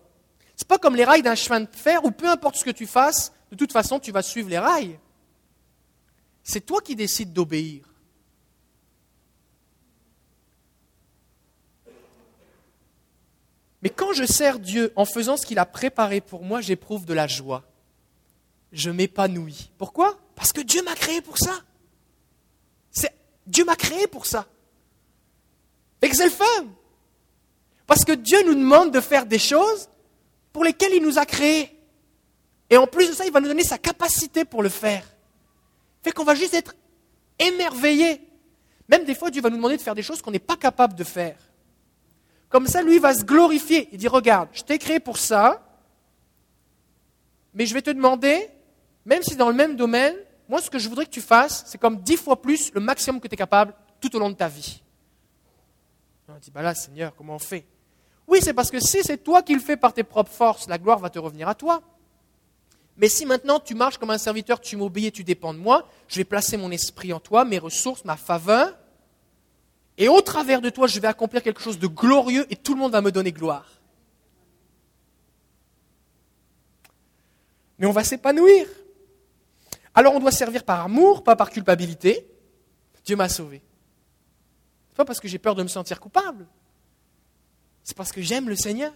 C'est 0.55 0.69
pas 0.69 0.79
comme 0.79 0.95
les 0.95 1.05
rails 1.05 1.23
d'un 1.23 1.35
chemin 1.35 1.61
de 1.61 1.69
fer 1.75 2.05
où 2.05 2.13
peu 2.13 2.29
importe 2.29 2.55
ce 2.55 2.65
que 2.65 2.71
tu 2.71 2.87
fasses, 2.87 3.33
de 3.51 3.57
toute 3.57 3.73
façon 3.73 3.99
tu 3.99 4.13
vas 4.13 4.23
suivre 4.23 4.49
les 4.49 4.61
rails. 4.61 4.97
C'est 6.45 6.65
toi 6.65 6.81
qui 6.81 6.95
décides 6.95 7.33
d'obéir. 7.33 7.85
Mais 13.83 13.91
quand 13.91 14.13
je 14.13 14.25
sers 14.25 14.61
Dieu 14.61 14.93
en 14.95 15.05
faisant 15.05 15.37
ce 15.37 15.45
qu'il 15.45 15.59
a 15.59 15.67
préparé 15.67 16.21
pour 16.21 16.45
moi, 16.45 16.61
j'éprouve 16.61 17.07
de 17.07 17.15
la 17.15 17.27
joie. 17.27 17.65
Je 18.71 18.91
m'épanouis. 18.91 19.73
Pourquoi? 19.79 20.17
Parce 20.37 20.53
que 20.53 20.61
Dieu 20.61 20.81
m'a 20.85 20.95
créé 20.95 21.21
pour 21.21 21.39
ça. 21.39 21.65
Dieu 23.51 23.65
m'a 23.65 23.75
créé 23.75 24.07
pour 24.07 24.27
ça. 24.27 24.47
Et 26.01 26.15
c'est 26.15 26.31
le. 26.31 26.69
Parce 27.87 28.05
que 28.05 28.13
Dieu 28.13 28.39
nous 28.47 28.55
demande 28.55 28.93
de 28.93 29.01
faire 29.01 29.27
des 29.27 29.41
choses 29.41 29.89
pour 30.53 30.63
lesquelles 30.63 30.95
il 30.95 31.03
nous 31.03 31.19
a 31.19 31.27
créés. 31.27 31.77
Et 32.71 32.77
en 32.77 32.87
plus 32.87 33.09
de 33.09 33.13
ça, 33.13 33.27
il 33.27 33.33
va 33.33 33.41
nous 33.41 33.49
donner 33.49 33.65
sa 33.65 33.77
capacité 33.77 34.45
pour 34.45 34.63
le 34.63 34.69
faire. 34.69 35.05
Fait 36.05 36.13
qu'on 36.13 36.23
va 36.23 36.37
juste 36.37 36.55
être 36.55 36.75
émerveillé. 37.41 38.21
Même 38.89 39.05
des 39.05 39.17
fois, 39.17 39.31
Dieu 39.31 39.43
va 39.43 39.51
nous 39.51 39.57
demander 39.57 39.77
de 39.77 39.83
faire 39.83 39.97
des 39.97 40.03
choses 40.03 40.23
qu'on 40.23 40.31
n'est 40.31 40.39
pas 40.39 40.57
capable 40.57 40.95
de 40.95 41.05
faire. 41.05 41.37
Comme 42.49 42.69
ça, 42.69 42.83
lui 42.83 43.01
va 43.01 43.15
se 43.15 43.25
glorifier. 43.25 43.89
Il 43.91 43.99
dit, 43.99 44.09
regarde, 44.09 44.49
je 44.53 44.63
t'ai 44.63 44.79
créé 44.79 45.01
pour 45.01 45.19
ça, 45.19 45.67
mais 47.53 47.67
je 47.67 47.75
vais 47.75 47.83
te 47.83 47.91
demander, 47.91 48.49
même 49.05 49.25
si 49.25 49.35
dans 49.35 49.49
le 49.49 49.55
même 49.55 49.75
domaine, 49.75 50.15
moi, 50.51 50.61
ce 50.61 50.69
que 50.69 50.81
je 50.81 50.89
voudrais 50.89 51.07
que 51.07 51.11
tu 51.11 51.21
fasses, 51.21 51.63
c'est 51.69 51.79
comme 51.79 51.99
dix 51.99 52.17
fois 52.17 52.43
plus 52.43 52.75
le 52.75 52.81
maximum 52.81 53.21
que 53.21 53.29
tu 53.29 53.35
es 53.35 53.37
capable 53.37 53.73
tout 54.01 54.15
au 54.17 54.19
long 54.19 54.31
de 54.31 54.35
ta 54.35 54.49
vie. 54.49 54.83
On 56.29 56.39
dit, 56.39 56.51
bah 56.51 56.63
là, 56.63 56.75
Seigneur, 56.75 57.15
comment 57.15 57.37
on 57.37 57.39
fait? 57.39 57.65
Oui, 58.27 58.41
c'est 58.43 58.53
parce 58.53 58.69
que 58.69 58.81
si 58.81 59.03
c'est 59.05 59.19
toi 59.19 59.43
qui 59.43 59.55
le 59.55 59.61
fais 59.61 59.77
par 59.77 59.93
tes 59.93 60.03
propres 60.03 60.33
forces, 60.33 60.69
la 60.69 60.77
gloire 60.77 60.99
va 60.99 61.09
te 61.09 61.21
revenir 61.21 61.49
à 61.49 61.55
toi. 61.55 61.83
Mais 62.97 63.09
si 63.09 63.27
maintenant 63.27 63.61
tu 63.61 63.77
marches 63.77 63.97
comme 63.97 64.11
un 64.11 64.19
serviteur, 64.19 64.61
tu 64.61 64.77
m'obéis, 64.77 65.13
tu 65.13 65.23
dépends 65.23 65.55
de 65.55 65.59
moi, 65.61 65.89
je 66.09 66.17
vais 66.17 66.25
placer 66.25 66.57
mon 66.57 66.73
esprit 66.73 67.13
en 67.13 67.21
toi, 67.21 67.45
mes 67.45 67.59
ressources, 67.59 68.05
ma 68.05 68.17
faveur, 68.17 68.77
et 69.99 70.09
au 70.09 70.21
travers 70.21 70.61
de 70.61 70.71
toi, 70.71 70.89
je 70.89 70.99
vais 70.99 71.09
accomplir 71.09 71.45
quelque 71.45 71.61
chose 71.61 71.79
de 71.79 71.87
glorieux 71.87 72.45
et 72.51 72.57
tout 72.57 72.75
le 72.75 72.81
monde 72.81 72.93
va 72.93 73.03
me 73.03 73.13
donner 73.13 73.31
gloire. 73.31 73.69
Mais 77.79 77.87
on 77.87 77.93
va 77.93 78.03
s'épanouir. 78.03 78.67
Alors 79.95 80.15
on 80.15 80.21
doit 80.21 80.33
servir 80.33 80.65
par 80.65 80.81
amour, 80.81 81.25
pas 81.25 81.37
par 81.37 81.51
culpabilité. 81.51 82.27
Dieu 83.05 83.17
m'a 83.17 83.29
sauvé. 83.29 83.63
Ce 84.91 84.95
pas 84.95 85.05
parce 85.05 85.21
que 85.21 85.29
j'ai 85.29 85.39
peur 85.39 85.55
de 85.55 85.63
me 85.63 85.69
sentir 85.69 86.01
coupable. 86.01 86.47
C'est 87.83 87.97
parce 87.97 88.13
que 88.13 88.21
j'aime 88.21 88.49
le 88.49 88.57
Seigneur. 88.57 88.93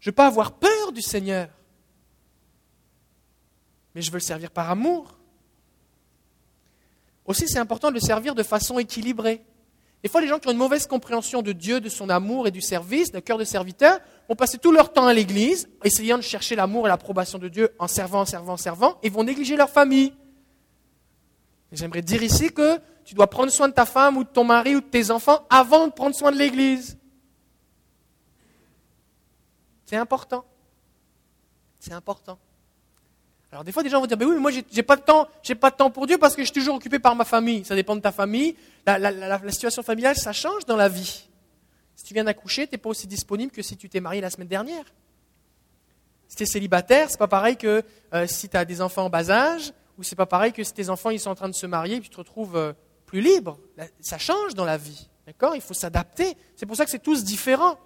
Je 0.00 0.08
ne 0.08 0.12
veux 0.12 0.14
pas 0.14 0.26
avoir 0.26 0.52
peur 0.52 0.92
du 0.92 1.02
Seigneur 1.02 1.48
mais 3.94 4.02
je 4.02 4.10
veux 4.10 4.16
le 4.16 4.20
servir 4.20 4.50
par 4.50 4.70
amour. 4.70 5.18
Aussi, 7.24 7.48
c'est 7.48 7.58
important 7.58 7.88
de 7.88 7.94
le 7.94 8.00
servir 8.00 8.34
de 8.34 8.42
façon 8.42 8.78
équilibrée. 8.78 9.42
Des 10.02 10.08
fois, 10.08 10.20
les 10.20 10.26
gens 10.26 10.38
qui 10.38 10.48
ont 10.48 10.52
une 10.52 10.58
mauvaise 10.58 10.86
compréhension 10.86 11.40
de 11.40 11.52
Dieu, 11.52 11.80
de 11.80 11.88
son 11.88 12.10
amour 12.10 12.46
et 12.46 12.50
du 12.50 12.60
service, 12.60 13.12
d'un 13.12 13.22
cœur 13.22 13.38
de 13.38 13.44
serviteur, 13.44 14.00
vont 14.28 14.34
passer 14.34 14.58
tout 14.58 14.72
leur 14.72 14.92
temps 14.92 15.06
à 15.06 15.12
l'église, 15.12 15.68
essayant 15.84 16.16
de 16.16 16.22
chercher 16.22 16.56
l'amour 16.56 16.86
et 16.86 16.88
l'approbation 16.88 17.38
de 17.38 17.48
Dieu 17.48 17.70
en 17.78 17.88
servant, 17.88 18.24
servant, 18.24 18.56
servant, 18.56 18.98
et 19.02 19.10
vont 19.10 19.24
négliger 19.24 19.56
leur 19.56 19.70
famille. 19.70 20.14
J'aimerais 21.72 22.02
dire 22.02 22.22
ici 22.22 22.52
que 22.52 22.78
tu 23.04 23.14
dois 23.14 23.28
prendre 23.28 23.50
soin 23.50 23.68
de 23.68 23.74
ta 23.74 23.84
femme 23.84 24.16
ou 24.16 24.24
de 24.24 24.28
ton 24.28 24.44
mari 24.44 24.76
ou 24.76 24.80
de 24.80 24.86
tes 24.86 25.10
enfants 25.10 25.46
avant 25.50 25.86
de 25.88 25.92
prendre 25.92 26.14
soin 26.14 26.32
de 26.32 26.38
l'église. 26.38 26.96
C'est 29.86 29.96
important. 29.96 30.44
C'est 31.78 31.92
important. 31.92 32.38
Alors 33.52 33.62
des 33.62 33.70
fois, 33.70 33.84
des 33.84 33.88
gens 33.88 34.00
vont 34.00 34.06
dire, 34.06 34.16
ben 34.16 34.26
oui, 34.26 34.34
mais 34.34 34.40
moi, 34.40 34.50
j'ai 34.50 34.82
pas 34.82 34.96
de 34.96 35.02
temps, 35.02 35.28
pas 35.60 35.70
de 35.70 35.76
temps 35.76 35.90
pour 35.90 36.08
Dieu 36.08 36.18
parce 36.18 36.34
que 36.34 36.42
je 36.42 36.46
suis 36.46 36.54
toujours 36.54 36.74
occupé 36.74 36.98
par 36.98 37.14
ma 37.14 37.24
famille. 37.24 37.64
Ça 37.64 37.76
dépend 37.76 37.94
de 37.94 38.00
ta 38.00 38.10
famille. 38.10 38.56
La, 38.84 39.38
situation 39.50 39.84
familiale, 39.84 40.16
ça 40.16 40.32
change 40.32 40.64
dans 40.66 40.76
la 40.76 40.88
vie. 40.88 41.28
Si 41.96 42.04
tu 42.04 42.14
viens 42.14 42.24
d'accoucher, 42.24 42.66
tu 42.66 42.74
n'es 42.74 42.78
pas 42.78 42.88
aussi 42.88 43.06
disponible 43.06 43.52
que 43.52 43.62
si 43.62 43.76
tu 43.76 43.88
t'es 43.88 44.00
marié 44.00 44.20
la 44.20 44.30
semaine 44.30 44.48
dernière. 44.48 44.84
Si 46.28 46.36
tu 46.36 46.42
es 46.42 46.46
célibataire, 46.46 47.10
c'est 47.10 47.18
pas 47.18 47.28
pareil 47.28 47.56
que 47.56 47.82
euh, 48.12 48.26
si 48.26 48.48
tu 48.48 48.56
as 48.56 48.64
des 48.64 48.80
enfants 48.80 49.04
en 49.04 49.10
bas 49.10 49.30
âge, 49.30 49.72
ou 49.98 50.02
c'est 50.02 50.16
pas 50.16 50.26
pareil 50.26 50.52
que 50.52 50.64
si 50.64 50.72
tes 50.72 50.88
enfants 50.88 51.10
ils 51.10 51.20
sont 51.20 51.30
en 51.30 51.34
train 51.34 51.48
de 51.48 51.54
se 51.54 51.66
marier 51.66 51.96
et 51.96 52.00
tu 52.00 52.10
te 52.10 52.16
retrouves 52.16 52.56
euh, 52.56 52.72
plus 53.06 53.20
libre. 53.20 53.58
Ça 54.00 54.18
change 54.18 54.54
dans 54.54 54.64
la 54.64 54.76
vie. 54.76 55.08
D'accord? 55.26 55.54
Il 55.54 55.62
faut 55.62 55.74
s'adapter. 55.74 56.36
C'est 56.56 56.66
pour 56.66 56.76
ça 56.76 56.84
que 56.84 56.90
c'est 56.90 57.02
tous 57.02 57.24
différents. 57.24 57.78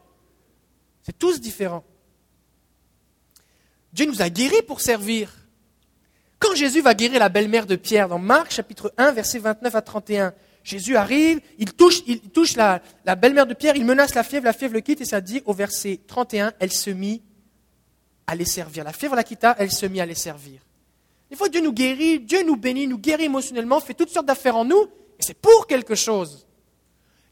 C'est 1.02 1.16
tous 1.16 1.40
différents. 1.40 1.84
Dieu 3.92 4.06
nous 4.06 4.22
a 4.22 4.28
guéris 4.28 4.62
pour 4.62 4.80
servir. 4.80 5.32
Quand 6.38 6.54
Jésus 6.54 6.80
va 6.80 6.94
guérir 6.94 7.18
la 7.18 7.28
belle-mère 7.28 7.66
de 7.66 7.76
Pierre 7.76 8.08
dans 8.08 8.18
Marc 8.18 8.52
chapitre 8.52 8.92
1 8.96 9.12
versets 9.12 9.38
29 9.38 9.74
à 9.74 9.82
31, 9.82 10.34
Jésus 10.68 10.96
arrive, 10.96 11.40
il 11.56 11.72
touche, 11.72 12.02
il 12.06 12.20
touche 12.20 12.54
la, 12.54 12.82
belle-mère 13.16 13.46
de 13.46 13.54
Pierre, 13.54 13.74
il 13.76 13.86
menace 13.86 14.14
la 14.14 14.22
fièvre, 14.22 14.44
la 14.44 14.52
fièvre 14.52 14.74
le 14.74 14.80
quitte 14.80 15.00
et 15.00 15.06
ça 15.06 15.22
dit 15.22 15.40
au 15.46 15.54
verset 15.54 16.00
31, 16.06 16.52
elle 16.58 16.72
se 16.72 16.90
mit 16.90 17.22
à 18.26 18.34
les 18.34 18.44
servir. 18.44 18.84
La 18.84 18.92
fièvre 18.92 19.16
la 19.16 19.24
quitta, 19.24 19.56
elle 19.58 19.72
se 19.72 19.86
mit 19.86 19.98
à 19.98 20.04
les 20.04 20.14
servir. 20.14 20.60
Des 21.30 21.36
fois, 21.36 21.48
Dieu 21.48 21.62
nous 21.62 21.72
guérit, 21.72 22.20
Dieu 22.20 22.44
nous 22.44 22.58
bénit, 22.58 22.86
nous 22.86 22.98
guérit 22.98 23.24
émotionnellement, 23.24 23.80
fait 23.80 23.94
toutes 23.94 24.10
sortes 24.10 24.26
d'affaires 24.26 24.56
en 24.56 24.66
nous, 24.66 24.82
et 25.18 25.22
c'est 25.22 25.38
pour 25.38 25.66
quelque 25.66 25.94
chose. 25.94 26.46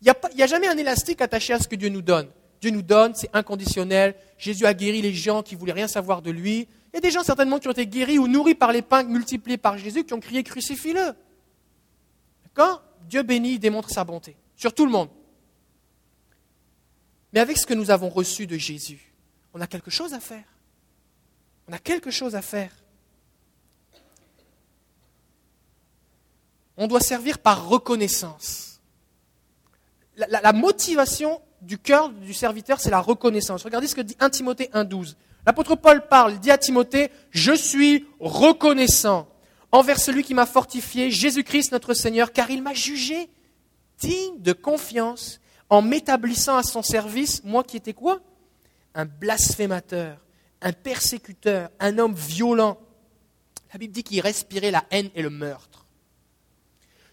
Il 0.00 0.06
n'y 0.06 0.10
a, 0.42 0.44
a, 0.44 0.46
jamais 0.46 0.68
un 0.68 0.78
élastique 0.78 1.20
attaché 1.20 1.52
à 1.52 1.58
ce 1.58 1.68
que 1.68 1.76
Dieu 1.76 1.90
nous 1.90 2.00
donne. 2.00 2.28
Dieu 2.62 2.70
nous 2.70 2.80
donne, 2.80 3.14
c'est 3.14 3.30
inconditionnel. 3.34 4.14
Jésus 4.38 4.64
a 4.64 4.72
guéri 4.72 5.02
les 5.02 5.12
gens 5.12 5.42
qui 5.42 5.56
voulaient 5.56 5.72
rien 5.72 5.88
savoir 5.88 6.22
de 6.22 6.30
lui. 6.30 6.68
Il 6.94 6.94
y 6.94 6.96
a 6.96 7.00
des 7.00 7.10
gens 7.10 7.22
certainement 7.22 7.58
qui 7.58 7.68
ont 7.68 7.72
été 7.72 7.86
guéris 7.86 8.18
ou 8.18 8.28
nourris 8.28 8.54
par 8.54 8.72
les 8.72 8.80
pains 8.80 9.02
multipliés 9.02 9.58
par 9.58 9.76
Jésus 9.76 10.04
qui 10.04 10.14
ont 10.14 10.20
crié 10.20 10.42
crucifie-le. 10.42 11.12
D'accord? 12.44 12.85
Dieu 13.08 13.22
bénit, 13.22 13.58
démontre 13.58 13.90
sa 13.90 14.04
bonté 14.04 14.36
sur 14.56 14.74
tout 14.74 14.84
le 14.84 14.92
monde. 14.92 15.08
Mais 17.32 17.40
avec 17.40 17.58
ce 17.58 17.66
que 17.66 17.74
nous 17.74 17.90
avons 17.90 18.08
reçu 18.08 18.46
de 18.46 18.56
Jésus, 18.56 19.12
on 19.52 19.60
a 19.60 19.66
quelque 19.66 19.90
chose 19.90 20.14
à 20.14 20.20
faire. 20.20 20.44
On 21.68 21.72
a 21.72 21.78
quelque 21.78 22.10
chose 22.10 22.34
à 22.34 22.42
faire. 22.42 22.70
On 26.76 26.86
doit 26.86 27.00
servir 27.00 27.38
par 27.38 27.68
reconnaissance. 27.68 28.80
La, 30.16 30.52
motivation 30.52 31.42
du 31.60 31.78
cœur 31.78 32.10
du 32.10 32.32
serviteur, 32.32 32.80
c'est 32.80 32.90
la 32.90 33.00
reconnaissance. 33.00 33.62
Regardez 33.64 33.86
ce 33.86 33.94
que 33.94 34.00
dit 34.00 34.16
1 34.18 34.30
Timothée 34.30 34.70
1.12. 34.72 35.14
L'apôtre 35.44 35.76
Paul 35.76 36.06
parle, 36.08 36.32
il 36.32 36.40
dit 36.40 36.50
à 36.50 36.58
Timothée, 36.58 37.10
je 37.30 37.52
suis 37.52 38.06
reconnaissant 38.18 39.28
envers 39.76 40.00
celui 40.00 40.24
qui 40.24 40.32
m'a 40.32 40.46
fortifié, 40.46 41.10
Jésus-Christ 41.10 41.72
notre 41.72 41.92
Seigneur, 41.92 42.32
car 42.32 42.50
il 42.50 42.62
m'a 42.62 42.72
jugé 42.72 43.28
digne 43.98 44.40
de 44.40 44.52
confiance 44.52 45.40
en 45.68 45.82
m'établissant 45.82 46.56
à 46.56 46.62
son 46.62 46.82
service, 46.82 47.42
moi 47.44 47.62
qui 47.62 47.76
étais 47.76 47.92
quoi? 47.92 48.20
Un 48.94 49.04
blasphémateur, 49.04 50.24
un 50.62 50.72
persécuteur, 50.72 51.70
un 51.78 51.98
homme 51.98 52.14
violent. 52.14 52.78
La 53.72 53.78
Bible 53.78 53.92
dit 53.92 54.02
qu'il 54.02 54.20
respirait 54.20 54.70
la 54.70 54.84
haine 54.90 55.10
et 55.14 55.20
le 55.22 55.28
meurtre. 55.28 55.84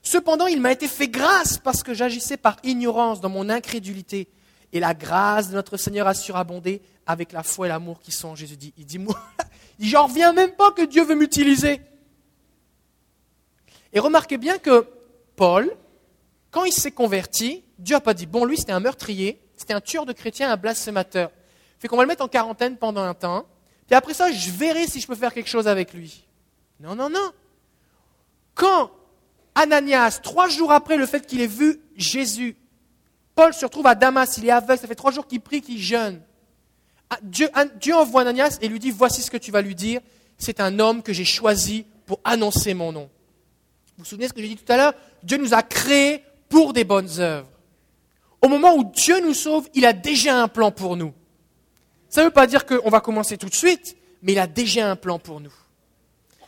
Cependant, 0.01 0.47
il 0.47 0.61
m'a 0.61 0.71
été 0.71 0.87
fait 0.87 1.09
grâce 1.09 1.57
parce 1.57 1.83
que 1.83 1.93
j'agissais 1.93 2.37
par 2.37 2.57
ignorance 2.63 3.19
dans 3.19 3.29
mon 3.29 3.49
incrédulité. 3.49 4.29
Et 4.71 4.79
la 4.79 4.93
grâce 4.93 5.49
de 5.49 5.55
notre 5.55 5.75
Seigneur 5.75 6.07
a 6.07 6.13
surabondé 6.13 6.81
avec 7.05 7.33
la 7.33 7.43
foi 7.43 7.65
et 7.65 7.69
l'amour 7.69 7.99
qui 7.99 8.11
sont 8.11 8.35
Jésus 8.35 8.57
dit. 8.57 8.73
Il 8.77 8.85
dit, 8.85 8.99
moi, 8.99 9.19
j'en 9.79 10.07
reviens 10.07 10.31
même 10.31 10.51
pas 10.51 10.71
que 10.71 10.85
Dieu 10.85 11.03
veut 11.03 11.15
m'utiliser. 11.15 11.81
Et 13.93 13.99
remarquez 13.99 14.37
bien 14.37 14.57
que 14.57 14.87
Paul, 15.35 15.75
quand 16.51 16.65
il 16.65 16.73
s'est 16.73 16.91
converti, 16.91 17.63
Dieu 17.77 17.95
n'a 17.95 18.01
pas 18.01 18.13
dit, 18.13 18.25
bon, 18.25 18.45
lui 18.45 18.57
c'était 18.57 18.71
un 18.71 18.79
meurtrier, 18.79 19.41
c'était 19.55 19.73
un 19.73 19.81
tueur 19.81 20.05
de 20.05 20.13
chrétiens, 20.13 20.51
un 20.51 20.57
blasphémateur. 20.57 21.31
Fait 21.79 21.87
qu'on 21.87 21.97
va 21.97 22.03
le 22.03 22.07
mettre 22.07 22.23
en 22.23 22.27
quarantaine 22.27 22.77
pendant 22.77 23.03
un 23.03 23.13
temps, 23.13 23.45
puis 23.87 23.95
après 23.95 24.13
ça, 24.13 24.31
je 24.31 24.51
verrai 24.51 24.87
si 24.87 24.99
je 24.99 25.07
peux 25.07 25.15
faire 25.15 25.33
quelque 25.33 25.49
chose 25.49 25.67
avec 25.67 25.93
lui. 25.93 26.25
Non, 26.79 26.95
non, 26.95 27.09
non. 27.09 27.31
Quand 28.55 28.91
Ananias, 29.55 30.19
trois 30.23 30.47
jours 30.47 30.71
après 30.71 30.97
le 30.97 31.05
fait 31.05 31.25
qu'il 31.25 31.41
ait 31.41 31.47
vu 31.47 31.79
Jésus, 31.95 32.57
Paul 33.35 33.53
se 33.53 33.65
retrouve 33.65 33.87
à 33.87 33.95
Damas, 33.95 34.37
il 34.37 34.45
est 34.45 34.51
aveugle, 34.51 34.79
ça 34.79 34.87
fait 34.87 34.95
trois 34.95 35.11
jours 35.11 35.27
qu'il 35.27 35.41
prie, 35.41 35.61
qu'il 35.61 35.79
jeûne. 35.79 36.21
Ah, 37.09 37.17
Dieu, 37.21 37.49
Dieu 37.79 37.95
envoie 37.95 38.21
Ananias 38.21 38.57
et 38.61 38.67
lui 38.67 38.79
dit, 38.79 38.91
voici 38.91 39.21
ce 39.21 39.29
que 39.29 39.37
tu 39.37 39.51
vas 39.51 39.61
lui 39.61 39.75
dire, 39.75 40.01
c'est 40.37 40.59
un 40.59 40.79
homme 40.79 41.03
que 41.03 41.13
j'ai 41.13 41.25
choisi 41.25 41.85
pour 42.05 42.19
annoncer 42.23 42.73
mon 42.73 42.91
nom. 42.91 43.09
Vous 43.97 44.03
vous 44.03 44.09
souvenez 44.09 44.27
ce 44.27 44.33
que 44.33 44.41
j'ai 44.41 44.47
dit 44.47 44.57
tout 44.57 44.71
à 44.71 44.77
l'heure? 44.77 44.93
Dieu 45.21 45.37
nous 45.37 45.53
a 45.53 45.61
créés 45.61 46.23
pour 46.49 46.73
des 46.73 46.83
bonnes 46.83 47.19
œuvres. 47.19 47.49
Au 48.41 48.47
moment 48.47 48.75
où 48.75 48.83
Dieu 48.83 49.21
nous 49.21 49.33
sauve, 49.33 49.69
il 49.73 49.85
a 49.85 49.93
déjà 49.93 50.41
un 50.41 50.47
plan 50.47 50.71
pour 50.71 50.97
nous. 50.97 51.13
Ça 52.09 52.21
ne 52.21 52.27
veut 52.27 52.33
pas 52.33 52.47
dire 52.47 52.65
qu'on 52.65 52.89
va 52.89 52.99
commencer 52.99 53.37
tout 53.37 53.49
de 53.49 53.55
suite, 53.55 53.95
mais 54.21 54.33
il 54.33 54.39
a 54.39 54.47
déjà 54.47 54.89
un 54.89 54.95
plan 54.95 55.19
pour 55.19 55.39
nous. 55.39 55.53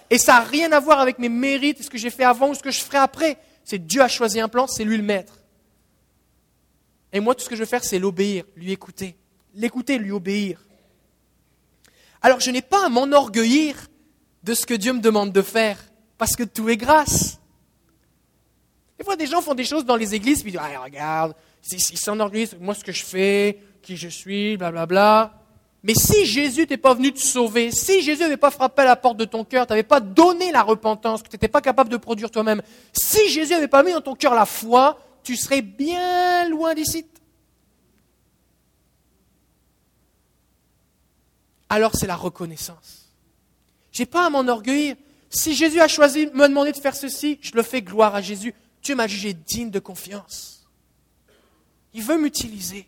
Et 0.09 0.17
ça 0.17 0.33
n'a 0.33 0.41
rien 0.41 0.71
à 0.71 0.79
voir 0.79 0.99
avec 0.99 1.19
mes 1.19 1.29
mérites, 1.29 1.83
ce 1.83 1.89
que 1.89 1.97
j'ai 1.97 2.09
fait 2.09 2.23
avant 2.23 2.49
ou 2.49 2.53
ce 2.53 2.61
que 2.61 2.71
je 2.71 2.79
ferai 2.79 2.97
après. 2.97 3.37
C'est 3.63 3.79
Dieu 3.79 4.01
a 4.01 4.07
choisi 4.07 4.39
un 4.39 4.47
plan, 4.47 4.67
c'est 4.67 4.83
lui 4.83 4.97
le 4.97 5.03
maître. 5.03 5.39
Et 7.13 7.19
moi, 7.19 7.33
tout 7.33 7.43
ce 7.43 7.49
que 7.49 7.55
je 7.55 7.61
veux 7.61 7.65
faire, 7.65 7.83
c'est 7.83 7.97
l'obéir, 7.97 8.43
lui 8.55 8.71
écouter. 8.71 9.15
L'écouter, 9.53 9.97
lui 9.97 10.11
obéir. 10.11 10.59
Alors, 12.21 12.39
je 12.39 12.51
n'ai 12.51 12.61
pas 12.61 12.85
à 12.85 12.89
m'enorgueillir 12.89 13.87
de 14.43 14.53
ce 14.53 14.65
que 14.65 14.73
Dieu 14.73 14.93
me 14.93 14.99
demande 14.99 15.31
de 15.31 15.41
faire, 15.41 15.79
parce 16.17 16.35
que 16.35 16.43
tout 16.43 16.69
est 16.69 16.77
grâce. 16.77 17.39
Des 18.97 19.03
fois, 19.03 19.15
des 19.15 19.27
gens 19.27 19.41
font 19.41 19.55
des 19.55 19.65
choses 19.65 19.85
dans 19.85 19.97
les 19.97 20.15
églises, 20.15 20.41
puis 20.41 20.51
ils 20.51 20.57
disent, 20.57 20.61
ah, 20.63 20.81
regarde, 20.81 21.35
ils 21.71 21.79
s'enorgueillissent, 21.79 22.55
moi, 22.59 22.73
ce 22.73 22.83
que 22.83 22.91
je 22.91 23.03
fais, 23.03 23.59
qui 23.81 23.97
je 23.97 24.07
suis, 24.07 24.57
blablabla. 24.57 24.85
Bla, 24.85 25.31
bla. 25.33 25.45
Mais 25.85 25.93
si 25.93 26.25
Jésus 26.25 26.61
n'était 26.61 26.77
pas 26.77 26.95
venu 26.95 27.13
te 27.13 27.19
sauver, 27.19 27.69
si 27.69 28.01
Jésus 28.01 28.21
n'avait 28.21 28.37
pas 28.37 28.49
frappé 28.49 28.81
à 28.81 28.85
la 28.85 28.95
porte 28.95 29.17
de 29.17 29.25
ton 29.25 29.43
cœur, 29.43 29.67
tu 29.67 29.71
n'avais 29.71 29.83
pas 29.83 29.99
donné 29.99 30.51
la 30.51 30.63
repentance 30.63 31.21
que 31.21 31.27
tu 31.27 31.35
n'étais 31.35 31.47
pas 31.47 31.61
capable 31.61 31.91
de 31.91 31.97
produire 31.97 32.31
toi-même, 32.31 32.63
si 32.91 33.29
Jésus 33.29 33.53
n'avait 33.53 33.67
pas 33.67 33.83
mis 33.83 33.91
dans 33.91 34.01
ton 34.01 34.15
cœur 34.15 34.33
la 34.33 34.47
foi, 34.47 34.99
tu 35.21 35.35
serais 35.35 35.61
bien 35.61 36.49
loin 36.49 36.73
d'ici. 36.73 37.05
Alors 41.69 41.95
c'est 41.95 42.07
la 42.07 42.15
reconnaissance. 42.15 43.11
Je 43.91 44.01
n'ai 44.01 44.07
pas 44.07 44.25
à 44.25 44.29
m'enorgueillir. 44.31 44.95
Si 45.35 45.53
Jésus 45.53 45.81
a 45.81 45.89
choisi 45.89 46.27
de 46.27 46.31
me 46.31 46.47
demander 46.47 46.71
de 46.71 46.77
faire 46.77 46.95
ceci, 46.95 47.39
je 47.41 47.51
le 47.55 47.61
fais 47.61 47.81
gloire 47.81 48.15
à 48.15 48.21
Jésus. 48.21 48.55
Dieu 48.81 48.95
m'a 48.95 49.05
jugé 49.05 49.33
digne 49.33 49.69
de 49.69 49.79
confiance. 49.79 50.65
Il 51.93 52.03
veut 52.03 52.17
m'utiliser. 52.17 52.87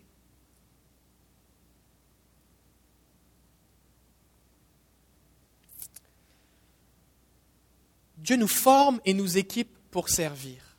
Dieu 8.15 8.37
nous 8.37 8.47
forme 8.47 9.01
et 9.03 9.13
nous 9.13 9.37
équipe 9.37 9.77
pour 9.91 10.07
servir. 10.07 10.77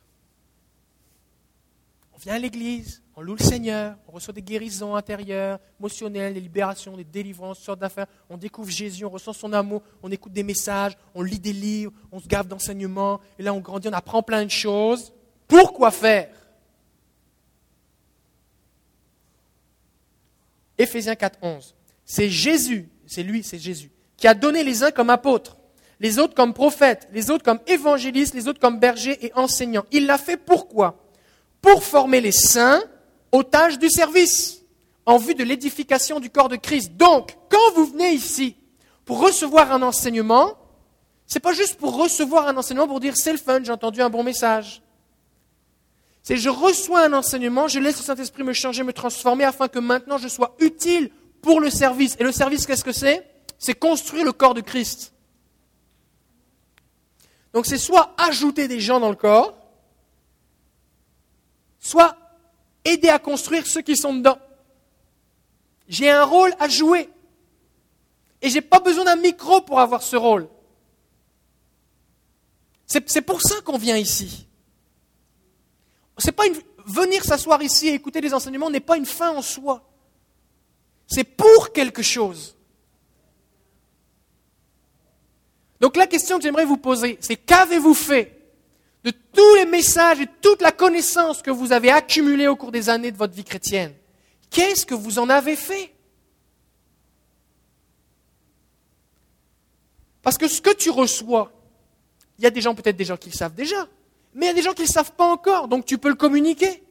On 2.13 2.17
vient 2.17 2.33
à 2.33 2.39
l'église, 2.39 3.03
on 3.19 3.21
loue 3.21 3.35
le 3.35 3.43
Seigneur, 3.43 3.97
on 4.07 4.13
reçoit 4.13 4.33
des 4.33 4.41
guérisons 4.41 4.95
intérieures, 4.95 5.59
émotionnelles, 5.77 6.33
des 6.33 6.39
libérations, 6.39 6.95
des 6.95 7.03
délivrances, 7.03 7.59
sortes 7.59 7.79
d'affaires. 7.79 8.05
On 8.29 8.37
découvre 8.37 8.69
Jésus, 8.71 9.03
on 9.03 9.09
ressent 9.09 9.33
son 9.33 9.51
amour, 9.51 9.83
on 10.01 10.09
écoute 10.09 10.31
des 10.31 10.41
messages, 10.41 10.97
on 11.13 11.21
lit 11.21 11.37
des 11.37 11.51
livres, 11.51 11.91
on 12.13 12.21
se 12.21 12.27
gave 12.29 12.47
d'enseignements, 12.47 13.19
et 13.37 13.43
là 13.43 13.53
on 13.53 13.59
grandit, 13.59 13.89
on 13.89 13.93
apprend 13.93 14.23
plein 14.23 14.45
de 14.45 14.49
choses. 14.49 15.11
Pourquoi 15.49 15.91
faire? 15.91 16.33
Éphésiens 20.77 21.15
4, 21.15 21.39
11. 21.41 21.75
C'est 22.05 22.29
Jésus, 22.29 22.87
c'est 23.05 23.23
lui, 23.23 23.43
c'est 23.43 23.59
Jésus, 23.59 23.91
qui 24.15 24.29
a 24.29 24.33
donné 24.33 24.63
les 24.63 24.81
uns 24.81 24.91
comme 24.91 25.09
apôtres, 25.09 25.57
les 25.99 26.19
autres 26.19 26.35
comme 26.35 26.53
prophètes, 26.53 27.09
les 27.11 27.31
autres 27.31 27.43
comme 27.43 27.59
évangélistes, 27.67 28.33
les 28.33 28.47
autres 28.47 28.61
comme 28.61 28.79
bergers 28.79 29.25
et 29.25 29.33
enseignants. 29.33 29.83
Il 29.91 30.05
l'a 30.05 30.17
fait 30.17 30.37
pourquoi? 30.37 31.03
Pour 31.61 31.83
former 31.83 32.21
les 32.21 32.31
saints 32.31 32.81
tâches 33.43 33.77
du 33.77 33.89
service, 33.89 34.61
en 35.05 35.17
vue 35.17 35.35
de 35.35 35.43
l'édification 35.43 36.19
du 36.19 36.29
corps 36.29 36.49
de 36.49 36.55
Christ. 36.55 36.93
Donc, 36.93 37.35
quand 37.49 37.73
vous 37.75 37.85
venez 37.85 38.11
ici 38.11 38.55
pour 39.05 39.19
recevoir 39.19 39.71
un 39.71 39.81
enseignement, 39.81 40.57
c'est 41.25 41.39
pas 41.39 41.53
juste 41.53 41.75
pour 41.75 41.95
recevoir 41.95 42.47
un 42.47 42.57
enseignement 42.57 42.87
pour 42.87 42.99
dire 42.99 43.15
c'est 43.15 43.31
le 43.31 43.37
fun, 43.37 43.63
j'ai 43.63 43.71
entendu 43.71 44.01
un 44.01 44.09
bon 44.09 44.23
message. 44.23 44.81
C'est 46.21 46.37
je 46.37 46.49
reçois 46.49 47.05
un 47.05 47.13
enseignement, 47.13 47.67
je 47.67 47.79
laisse 47.79 47.97
le 47.97 48.03
Saint-Esprit 48.03 48.43
me 48.43 48.53
changer, 48.53 48.83
me 48.83 48.93
transformer 48.93 49.45
afin 49.45 49.67
que 49.67 49.79
maintenant 49.79 50.17
je 50.17 50.27
sois 50.27 50.55
utile 50.59 51.09
pour 51.41 51.59
le 51.59 51.69
service. 51.69 52.15
Et 52.19 52.23
le 52.23 52.31
service, 52.31 52.65
qu'est-ce 52.65 52.83
que 52.83 52.91
c'est? 52.91 53.27
C'est 53.57 53.73
construire 53.73 54.25
le 54.25 54.31
corps 54.31 54.53
de 54.53 54.61
Christ. 54.61 55.13
Donc 57.53 57.65
c'est 57.65 57.77
soit 57.77 58.13
ajouter 58.17 58.67
des 58.67 58.79
gens 58.79 58.99
dans 58.99 59.09
le 59.09 59.15
corps, 59.15 59.57
soit 61.79 62.15
aider 62.85 63.09
à 63.09 63.19
construire 63.19 63.65
ceux 63.67 63.81
qui 63.81 63.95
sont 63.95 64.13
dedans. 64.13 64.37
J'ai 65.87 66.09
un 66.09 66.23
rôle 66.23 66.53
à 66.59 66.67
jouer. 66.67 67.09
Et 68.41 68.49
j'ai 68.49 68.61
pas 68.61 68.79
besoin 68.79 69.05
d'un 69.05 69.15
micro 69.17 69.61
pour 69.61 69.79
avoir 69.79 70.01
ce 70.01 70.15
rôle. 70.15 70.47
C'est 72.85 73.21
pour 73.21 73.41
ça 73.41 73.61
qu'on 73.61 73.77
vient 73.77 73.97
ici. 73.97 74.47
Pas 76.35 76.45
venir 76.85 77.23
s'asseoir 77.23 77.61
ici 77.61 77.87
et 77.87 77.93
écouter 77.93 78.21
les 78.21 78.33
enseignements 78.33 78.69
n'est 78.69 78.79
pas 78.79 78.97
une 78.97 79.05
fin 79.05 79.31
en 79.31 79.41
soi. 79.41 79.87
C'est 81.05 81.23
pour 81.23 81.71
quelque 81.71 82.01
chose. 82.01 82.55
Donc 85.79 85.95
la 85.97 86.07
question 86.07 86.37
que 86.37 86.43
j'aimerais 86.43 86.65
vous 86.65 86.77
poser, 86.77 87.17
c'est 87.21 87.35
qu'avez-vous 87.35 87.93
fait 87.93 88.38
de 89.11 89.17
tous 89.33 89.55
les 89.55 89.65
messages 89.65 90.19
et 90.21 90.27
toute 90.41 90.61
la 90.61 90.71
connaissance 90.71 91.41
que 91.41 91.51
vous 91.51 91.71
avez 91.71 91.89
accumulée 91.89 92.47
au 92.47 92.55
cours 92.55 92.71
des 92.71 92.89
années 92.89 93.11
de 93.11 93.17
votre 93.17 93.33
vie 93.33 93.43
chrétienne 93.43 93.93
Qu'est-ce 94.49 94.85
que 94.85 94.95
vous 94.95 95.19
en 95.19 95.29
avez 95.29 95.55
fait? 95.55 95.93
Parce 100.21 100.37
que 100.37 100.47
ce 100.47 100.61
que 100.61 100.73
tu 100.73 100.89
reçois, 100.89 101.51
il 102.37 102.43
y 102.43 102.47
a 102.47 102.49
des 102.49 102.61
gens, 102.61 102.75
peut-être 102.75 102.95
des 102.95 103.05
gens 103.05 103.17
qui 103.17 103.29
le 103.29 103.35
savent 103.35 103.53
déjà, 103.53 103.87
mais 104.33 104.47
il 104.47 104.49
y 104.49 104.51
a 104.51 104.55
des 104.55 104.61
gens 104.61 104.73
qui 104.73 104.81
ne 104.81 104.87
le 104.87 104.91
savent 104.91 105.13
pas 105.13 105.25
encore, 105.25 105.67
donc 105.67 105.85
tu 105.85 105.97
peux 105.97 106.09
le 106.09 106.15
communiquer. 106.15 106.83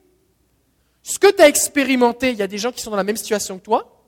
Ce 1.03 1.19
que 1.19 1.31
tu 1.31 1.43
as 1.43 1.49
expérimenté, 1.49 2.31
il 2.31 2.37
y 2.37 2.43
a 2.43 2.47
des 2.47 2.59
gens 2.59 2.73
qui 2.73 2.81
sont 2.81 2.91
dans 2.91 2.97
la 2.97 3.05
même 3.05 3.17
situation 3.17 3.59
que 3.59 3.65
toi, 3.65 4.03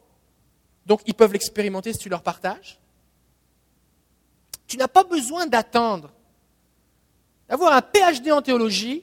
donc 0.87 1.03
ils 1.07 1.15
peuvent 1.15 1.33
l'expérimenter 1.33 1.93
si 1.93 1.99
tu 1.99 2.09
leur 2.09 2.23
partages. 2.23 2.79
Tu 4.67 4.77
n'as 4.77 4.89
pas 4.89 5.05
besoin 5.05 5.47
d'attendre, 5.47 6.13
d'avoir 7.51 7.73
un 7.73 7.83
PhD 7.83 8.31
en 8.31 8.41
théologie, 8.41 9.03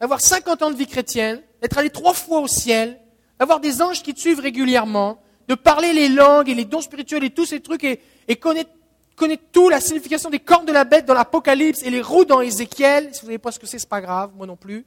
d'avoir 0.00 0.20
50 0.20 0.62
ans 0.62 0.70
de 0.70 0.76
vie 0.76 0.86
chrétienne, 0.86 1.42
d'être 1.60 1.76
allé 1.76 1.90
trois 1.90 2.14
fois 2.14 2.40
au 2.40 2.46
ciel, 2.46 3.00
d'avoir 3.40 3.58
des 3.58 3.82
anges 3.82 4.04
qui 4.04 4.14
te 4.14 4.20
suivent 4.20 4.38
régulièrement, 4.38 5.20
de 5.48 5.56
parler 5.56 5.92
les 5.92 6.08
langues 6.08 6.48
et 6.48 6.54
les 6.54 6.64
dons 6.64 6.80
spirituels 6.80 7.24
et 7.24 7.30
tous 7.30 7.46
ces 7.46 7.60
trucs 7.60 7.82
et, 7.84 8.36
connaître 8.36 8.70
connaît 9.16 9.36
tout, 9.36 9.68
la 9.68 9.80
signification 9.80 10.30
des 10.30 10.38
cornes 10.38 10.64
de 10.64 10.70
la 10.70 10.84
bête 10.84 11.04
dans 11.04 11.14
l'Apocalypse 11.14 11.82
et 11.82 11.90
les 11.90 12.00
roues 12.00 12.24
dans 12.24 12.40
Ézéchiel. 12.40 13.12
Si 13.12 13.22
vous 13.22 13.26
ne 13.26 13.30
savez 13.30 13.38
pas 13.38 13.50
ce 13.50 13.58
que 13.58 13.66
c'est, 13.66 13.80
ce 13.80 13.84
n'est 13.84 13.88
pas 13.88 14.00
grave, 14.00 14.30
moi 14.36 14.46
non 14.46 14.54
plus. 14.54 14.86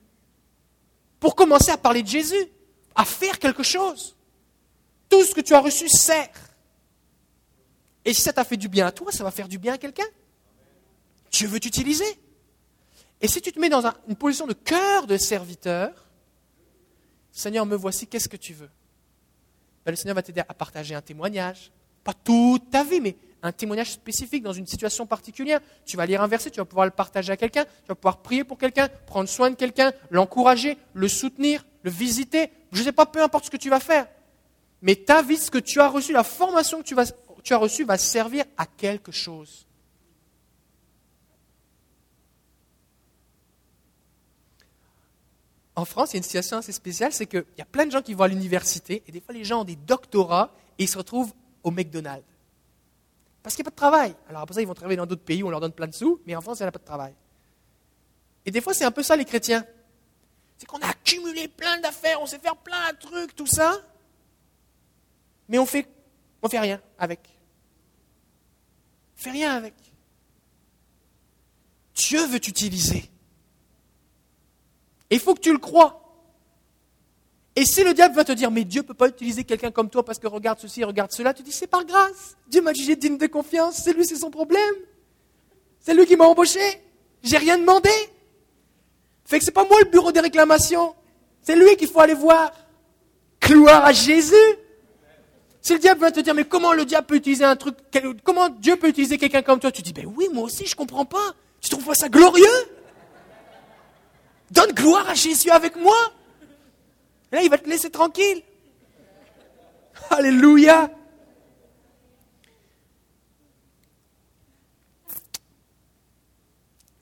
Pour 1.19 1.35
commencer 1.35 1.69
à 1.69 1.77
parler 1.77 2.01
de 2.01 2.07
Jésus, 2.07 2.45
à 2.95 3.03
faire 3.03 3.39
quelque 3.39 3.61
chose. 3.61 4.15
Tout 5.09 5.25
ce 5.25 5.35
que 5.35 5.41
tu 5.41 5.53
as 5.53 5.59
reçu 5.59 5.89
sert. 5.89 6.29
Et 8.05 8.13
si 8.13 8.21
ça 8.21 8.31
t'a 8.31 8.45
fait 8.45 8.55
du 8.55 8.69
bien 8.69 8.87
à 8.87 8.93
toi, 8.93 9.11
ça 9.11 9.25
va 9.25 9.31
faire 9.31 9.49
du 9.49 9.57
bien 9.57 9.73
à 9.73 9.77
quelqu'un. 9.77 10.07
Dieu 11.29 11.49
veut 11.49 11.59
t'utiliser. 11.59 12.05
Et 13.21 13.27
si 13.27 13.41
tu 13.41 13.51
te 13.51 13.59
mets 13.59 13.69
dans 13.69 13.85
une 14.07 14.15
position 14.15 14.47
de 14.47 14.53
cœur 14.53 15.05
de 15.05 15.17
serviteur, 15.17 16.07
Seigneur, 17.31 17.65
me 17.65 17.75
voici, 17.75 18.07
qu'est-ce 18.07 18.27
que 18.27 18.37
tu 18.37 18.53
veux? 18.53 18.69
Ben, 19.85 19.91
Le 19.91 19.95
Seigneur 19.95 20.15
va 20.15 20.21
t'aider 20.21 20.41
à 20.41 20.53
partager 20.53 20.95
un 20.95 21.01
témoignage. 21.01 21.71
Pas 22.03 22.13
toute 22.13 22.69
ta 22.69 22.83
vie, 22.83 22.99
mais 22.99 23.15
un 23.43 23.51
témoignage 23.51 23.91
spécifique 23.91 24.43
dans 24.43 24.53
une 24.53 24.67
situation 24.67 25.05
particulière. 25.05 25.59
Tu 25.85 25.97
vas 25.97 26.05
lire 26.05 26.21
un 26.21 26.27
verset, 26.27 26.49
tu 26.51 26.59
vas 26.59 26.65
pouvoir 26.65 26.85
le 26.85 26.91
partager 26.91 27.31
à 27.31 27.37
quelqu'un, 27.37 27.63
tu 27.63 27.87
vas 27.87 27.95
pouvoir 27.95 28.21
prier 28.21 28.43
pour 28.43 28.57
quelqu'un, 28.57 28.87
prendre 29.07 29.29
soin 29.29 29.49
de 29.49 29.55
quelqu'un, 29.55 29.91
l'encourager, 30.09 30.77
le 30.93 31.07
soutenir, 31.07 31.65
le 31.83 31.91
visiter. 31.91 32.51
Je 32.71 32.79
ne 32.79 32.85
sais 32.85 32.91
pas, 32.91 33.05
peu 33.05 33.21
importe 33.21 33.45
ce 33.45 33.51
que 33.51 33.57
tu 33.57 33.69
vas 33.69 33.79
faire. 33.79 34.07
Mais 34.81 34.95
ta 34.95 35.21
vie, 35.21 35.37
ce 35.37 35.51
que 35.51 35.57
tu 35.57 35.79
as 35.79 35.87
reçu, 35.87 36.11
la 36.11 36.23
formation 36.23 36.81
que 36.81 36.87
tu, 37.43 37.53
as 37.53 37.57
reçue 37.57 37.83
va 37.83 37.97
servir 37.97 38.45
à 38.57 38.65
quelque 38.65 39.11
chose. 39.11 39.67
En 45.75 45.85
France, 45.85 46.11
il 46.11 46.13
y 46.13 46.17
a 46.17 46.19
une 46.19 46.23
situation 46.23 46.57
assez 46.57 46.71
spéciale, 46.71 47.13
c'est 47.13 47.25
qu'il 47.25 47.45
y 47.57 47.61
a 47.61 47.65
plein 47.65 47.85
de 47.85 47.91
gens 47.91 48.01
qui 48.01 48.13
vont 48.13 48.23
à 48.23 48.27
l'université, 48.27 49.03
et 49.07 49.11
des 49.11 49.21
fois 49.21 49.33
les 49.33 49.43
gens 49.43 49.61
ont 49.61 49.65
des 49.65 49.77
doctorats, 49.77 50.53
et 50.77 50.83
ils 50.83 50.89
se 50.89 50.97
retrouvent 50.97 51.33
au 51.63 51.71
McDonald's. 51.71 52.25
Parce 53.43 53.55
qu'il 53.55 53.63
n'y 53.63 53.67
a 53.67 53.71
pas 53.71 53.75
de 53.75 53.75
travail. 53.75 54.15
Alors 54.29 54.41
après 54.41 54.55
ça, 54.55 54.61
ils 54.61 54.67
vont 54.67 54.73
travailler 54.73 54.97
dans 54.97 55.05
d'autres 55.05 55.23
pays 55.23 55.41
où 55.43 55.47
on 55.47 55.49
leur 55.49 55.61
donne 55.61 55.71
plein 55.71 55.87
de 55.87 55.93
sous, 55.93 56.19
mais 56.25 56.35
en 56.35 56.41
France, 56.41 56.59
il 56.59 56.63
n'y 56.63 56.67
a 56.67 56.71
pas 56.71 56.79
de 56.79 56.85
travail. 56.85 57.13
Et 58.45 58.51
des 58.51 58.61
fois, 58.61 58.73
c'est 58.73 58.85
un 58.85 58.91
peu 58.91 59.03
ça 59.03 59.15
les 59.15 59.25
chrétiens. 59.25 59.65
C'est 60.57 60.65
qu'on 60.65 60.79
a 60.79 60.87
accumulé 60.87 61.47
plein 61.47 61.79
d'affaires, 61.79 62.21
on 62.21 62.25
sait 62.25 62.39
faire 62.39 62.57
plein 62.57 62.91
de 62.93 62.97
trucs, 62.99 63.35
tout 63.35 63.47
ça, 63.47 63.81
mais 65.51 65.59
on 65.59 65.65
fait, 65.65 65.85
on 66.41 66.47
fait 66.47 66.59
rien 66.59 66.81
avec. 66.97 67.19
On 69.17 69.21
fait 69.21 69.31
rien 69.31 69.55
avec. 69.55 69.73
Dieu 71.93 72.25
veut 72.27 72.39
t'utiliser. 72.39 73.10
Il 75.11 75.19
faut 75.19 75.35
que 75.35 75.41
tu 75.41 75.51
le 75.51 75.59
crois. 75.59 75.97
Et 77.55 77.65
si 77.65 77.83
le 77.83 77.93
diable 77.93 78.15
va 78.15 78.23
te 78.23 78.31
dire, 78.31 78.49
mais 78.49 78.63
Dieu 78.63 78.81
ne 78.81 78.87
peut 78.87 78.93
pas 78.93 79.09
utiliser 79.09 79.43
quelqu'un 79.43 79.71
comme 79.71 79.89
toi 79.89 80.03
parce 80.03 80.19
que 80.19 80.27
regarde 80.27 80.57
ceci, 80.59 80.83
regarde 80.85 81.11
cela, 81.11 81.33
tu 81.33 81.43
dis, 81.43 81.51
c'est 81.51 81.67
par 81.67 81.85
grâce. 81.85 82.37
Dieu 82.47 82.61
m'a 82.61 82.73
jugé 82.73 82.95
digne 82.95 83.17
de 83.17 83.27
confiance, 83.27 83.75
c'est 83.83 83.93
lui, 83.93 84.05
c'est 84.05 84.15
son 84.15 84.31
problème. 84.31 84.75
C'est 85.81 85.93
lui 85.93 86.05
qui 86.05 86.15
m'a 86.15 86.25
embauché. 86.25 86.59
J'ai 87.23 87.37
rien 87.37 87.57
demandé. 87.57 87.89
Fait 89.25 89.39
que 89.39 89.45
c'est 89.45 89.51
pas 89.51 89.65
moi 89.65 89.79
le 89.83 89.89
bureau 89.89 90.11
des 90.11 90.21
réclamations. 90.21 90.95
C'est 91.41 91.55
lui 91.55 91.75
qu'il 91.75 91.89
faut 91.89 91.99
aller 91.99 92.13
voir. 92.13 92.51
Gloire 93.41 93.83
à 93.83 93.91
Jésus. 93.91 94.35
Si 95.61 95.73
le 95.73 95.79
diable 95.79 95.99
va 95.99 96.11
te 96.11 96.21
dire, 96.21 96.33
mais 96.33 96.45
comment 96.45 96.73
le 96.73 96.85
diable 96.85 97.07
peut 97.07 97.15
utiliser 97.15 97.43
un 97.43 97.55
truc, 97.55 97.75
comment 98.23 98.49
Dieu 98.49 98.77
peut 98.77 98.87
utiliser 98.87 99.17
quelqu'un 99.17 99.41
comme 99.41 99.59
toi, 99.59 99.71
tu 99.71 99.81
dis, 99.81 99.93
ben 99.93 100.05
oui, 100.15 100.27
moi 100.33 100.43
aussi, 100.43 100.65
je 100.65 100.75
comprends 100.75 101.05
pas. 101.05 101.35
Tu 101.59 101.69
trouves 101.69 101.85
pas 101.85 101.95
ça 101.95 102.09
glorieux? 102.09 102.47
Donne 104.51 104.73
gloire 104.73 105.09
à 105.09 105.15
Jésus 105.15 105.49
avec 105.49 105.75
moi. 105.77 105.95
Et 107.31 107.37
là, 107.37 107.41
il 107.43 107.49
va 107.49 107.57
te 107.57 107.69
laisser 107.69 107.89
tranquille. 107.89 108.43
Alléluia. 110.09 110.91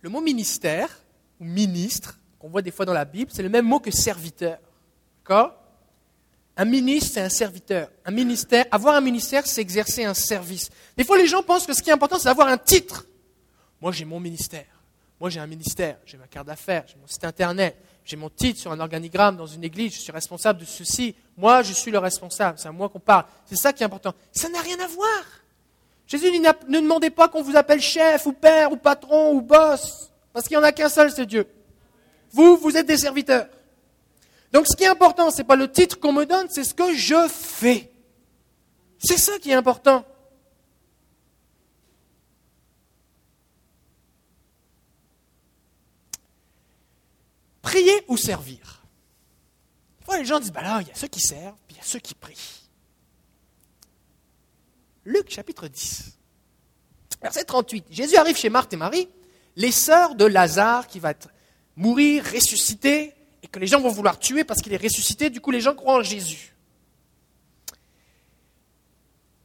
Le 0.02 0.10
mot 0.10 0.22
ministère, 0.22 1.04
ou 1.40 1.46
ministre, 1.46 2.20
qu'on 2.38 2.50
voit 2.50 2.62
des 2.62 2.72
fois 2.72 2.86
dans 2.86 2.94
la 2.94 3.06
Bible, 3.06 3.32
c'est 3.34 3.44
le 3.44 3.50
même 3.50 3.66
mot 3.66 3.80
que 3.80 3.92
serviteur. 3.92 4.60
D'accord? 5.24 5.56
Un 6.56 6.66
ministre, 6.66 7.12
c'est 7.14 7.22
un 7.22 7.30
serviteur. 7.30 7.90
Un 8.06 8.12
ministère, 8.12 8.66
avoir 8.70 8.96
un 8.96 9.02
ministère, 9.02 9.48
c'est 9.48 9.62
exercer 9.62 10.06
un 10.06 10.14
service. 10.14 10.70
Des 10.96 11.04
fois, 11.04 11.18
les 11.18 11.28
gens 11.28 11.42
pensent 11.42 11.66
que 11.66 11.74
ce 11.74 11.82
qui 11.82 11.90
est 11.90 11.94
important, 11.94 12.20
c'est 12.20 12.26
d'avoir 12.26 12.48
un 12.48 12.58
titre. 12.58 13.08
Moi, 13.82 13.92
j'ai 13.92 14.06
mon 14.06 14.20
ministère. 14.20 14.79
Moi, 15.20 15.30
j'ai 15.30 15.40
un 15.40 15.48
ministère. 15.48 15.98
J'ai 16.06 16.18
ma 16.18 16.28
carte 16.28 16.48
d'affaires. 16.48 16.84
J'ai 16.88 16.96
mon 16.96 17.08
site 17.08 17.24
internet 17.24 17.76
j'ai 18.10 18.18
mon 18.18 18.30
titre 18.32 18.60
sur 18.60 18.72
un 18.72 18.80
organigramme 18.80 19.38
dans 19.38 19.46
une 19.46 19.64
église, 19.64 19.94
je 19.94 20.00
suis 20.00 20.12
responsable 20.12 20.60
de 20.62 20.66
ceci. 20.66 21.14
Moi, 21.38 21.62
je 21.62 21.74
suis 21.74 21.92
le 21.92 22.00
responsable, 22.00 22.58
c'est 22.58 22.68
à 22.68 22.72
moi 22.72 22.90
qu'on 22.90 23.00
parle. 23.00 23.26
C'est 23.46 23.56
ça 23.56 23.72
qui 23.72 23.84
est 23.84 23.86
important. 23.86 24.16
Ça 24.32 24.50
n'a 24.50 24.62
rien 24.62 24.80
à 24.80 24.88
voir. 24.88 25.24
Jésus 26.08 26.32
ne 26.32 26.80
demandez 26.80 27.12
pas 27.12 27.28
qu'on 27.28 27.44
vous 27.44 27.56
appelle 27.56 27.80
chef 27.80 28.26
ou 28.26 28.34
père 28.34 28.72
ou 28.72 28.78
patron 28.78 29.34
ou 29.34 29.42
boss, 29.42 30.10
parce 30.34 30.48
qu'il 30.48 30.58
n'y 30.58 30.64
en 30.64 30.66
a 30.66 30.72
qu'un 30.72 30.90
seul, 30.90 31.12
c'est 31.12 31.28
Dieu. 31.28 31.46
Vous, 32.32 32.58
vous 32.58 32.76
êtes 32.76 32.88
des 32.88 32.98
serviteurs. 32.98 33.46
Donc 34.52 34.66
ce 34.68 34.76
qui 34.76 34.86
est 34.86 34.88
important, 34.88 35.30
ce 35.30 35.38
n'est 35.38 35.44
pas 35.44 35.56
le 35.56 35.72
titre 35.72 36.00
qu'on 36.00 36.12
me 36.14 36.26
donne, 36.26 36.48
c'est 36.50 36.64
ce 36.64 36.74
que 36.74 36.96
je 36.96 37.28
fais. 37.28 37.92
C'est 38.98 39.20
ça 39.20 39.38
qui 39.38 39.52
est 39.52 39.56
important. 39.56 40.04
Prier 47.70 48.04
ou 48.08 48.18
servir 48.18 48.80
les 50.18 50.26
gens 50.26 50.40
disent, 50.40 50.52
bah 50.52 50.62
là, 50.62 50.80
il 50.82 50.88
y 50.88 50.92
a 50.92 50.96
ceux 50.96 51.08
qui 51.08 51.20
servent, 51.20 51.58
puis 51.68 51.76
il 51.76 51.78
y 51.78 51.82
a 51.82 51.84
ceux 51.84 52.00
qui 52.00 52.16
prient. 52.16 52.70
Luc 55.06 55.30
chapitre 55.30 55.68
10, 55.68 56.18
verset 57.22 57.44
38. 57.44 57.86
Jésus 57.90 58.16
arrive 58.16 58.38
chez 58.38 58.50
Marthe 58.50 58.74
et 58.74 58.78
Marie, 58.78 59.10
les 59.56 59.72
sœurs 59.72 60.16
de 60.16 60.26
Lazare 60.26 60.88
qui 60.88 61.00
va 61.00 61.14
mourir, 61.76 62.24
ressusciter, 62.26 63.14
et 63.42 63.48
que 63.48 63.60
les 63.60 63.68
gens 63.68 63.80
vont 63.80 63.90
vouloir 63.90 64.20
tuer 64.20 64.44
parce 64.44 64.62
qu'il 64.62 64.74
est 64.74 64.82
ressuscité. 64.82 65.30
Du 65.30 65.40
coup, 65.40 65.52
les 65.52 65.62
gens 65.62 65.74
croient 65.74 65.96
en 65.96 66.04
Jésus. 66.04 66.54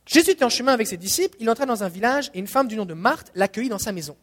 Jésus 0.06 0.30
était 0.30 0.44
en 0.44 0.50
chemin 0.50 0.72
avec 0.72 0.86
ses 0.86 0.96
disciples, 0.96 1.36
il 1.40 1.48
entra 1.48 1.64
dans 1.64 1.82
un 1.82 1.88
village 1.88 2.30
et 2.34 2.38
une 2.38 2.46
femme 2.46 2.68
du 2.68 2.76
nom 2.76 2.84
de 2.84 2.92
Marthe 2.92 3.30
l'accueillit 3.34 3.70
dans 3.70 3.78
sa 3.78 3.92
maison. 3.92 4.16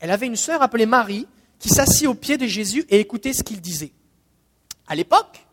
Elle 0.00 0.10
avait 0.10 0.26
une 0.26 0.36
sœur 0.36 0.62
appelée 0.62 0.86
Marie 0.86 1.28
qui 1.60 1.68
s'assit 1.68 2.08
aux 2.08 2.14
pieds 2.14 2.38
de 2.38 2.46
Jésus 2.46 2.84
et 2.88 2.98
écoutait 2.98 3.32
ce 3.32 3.44
qu'il 3.44 3.60
disait. 3.60 3.92
À 4.88 4.96
l'époque, 4.96 5.46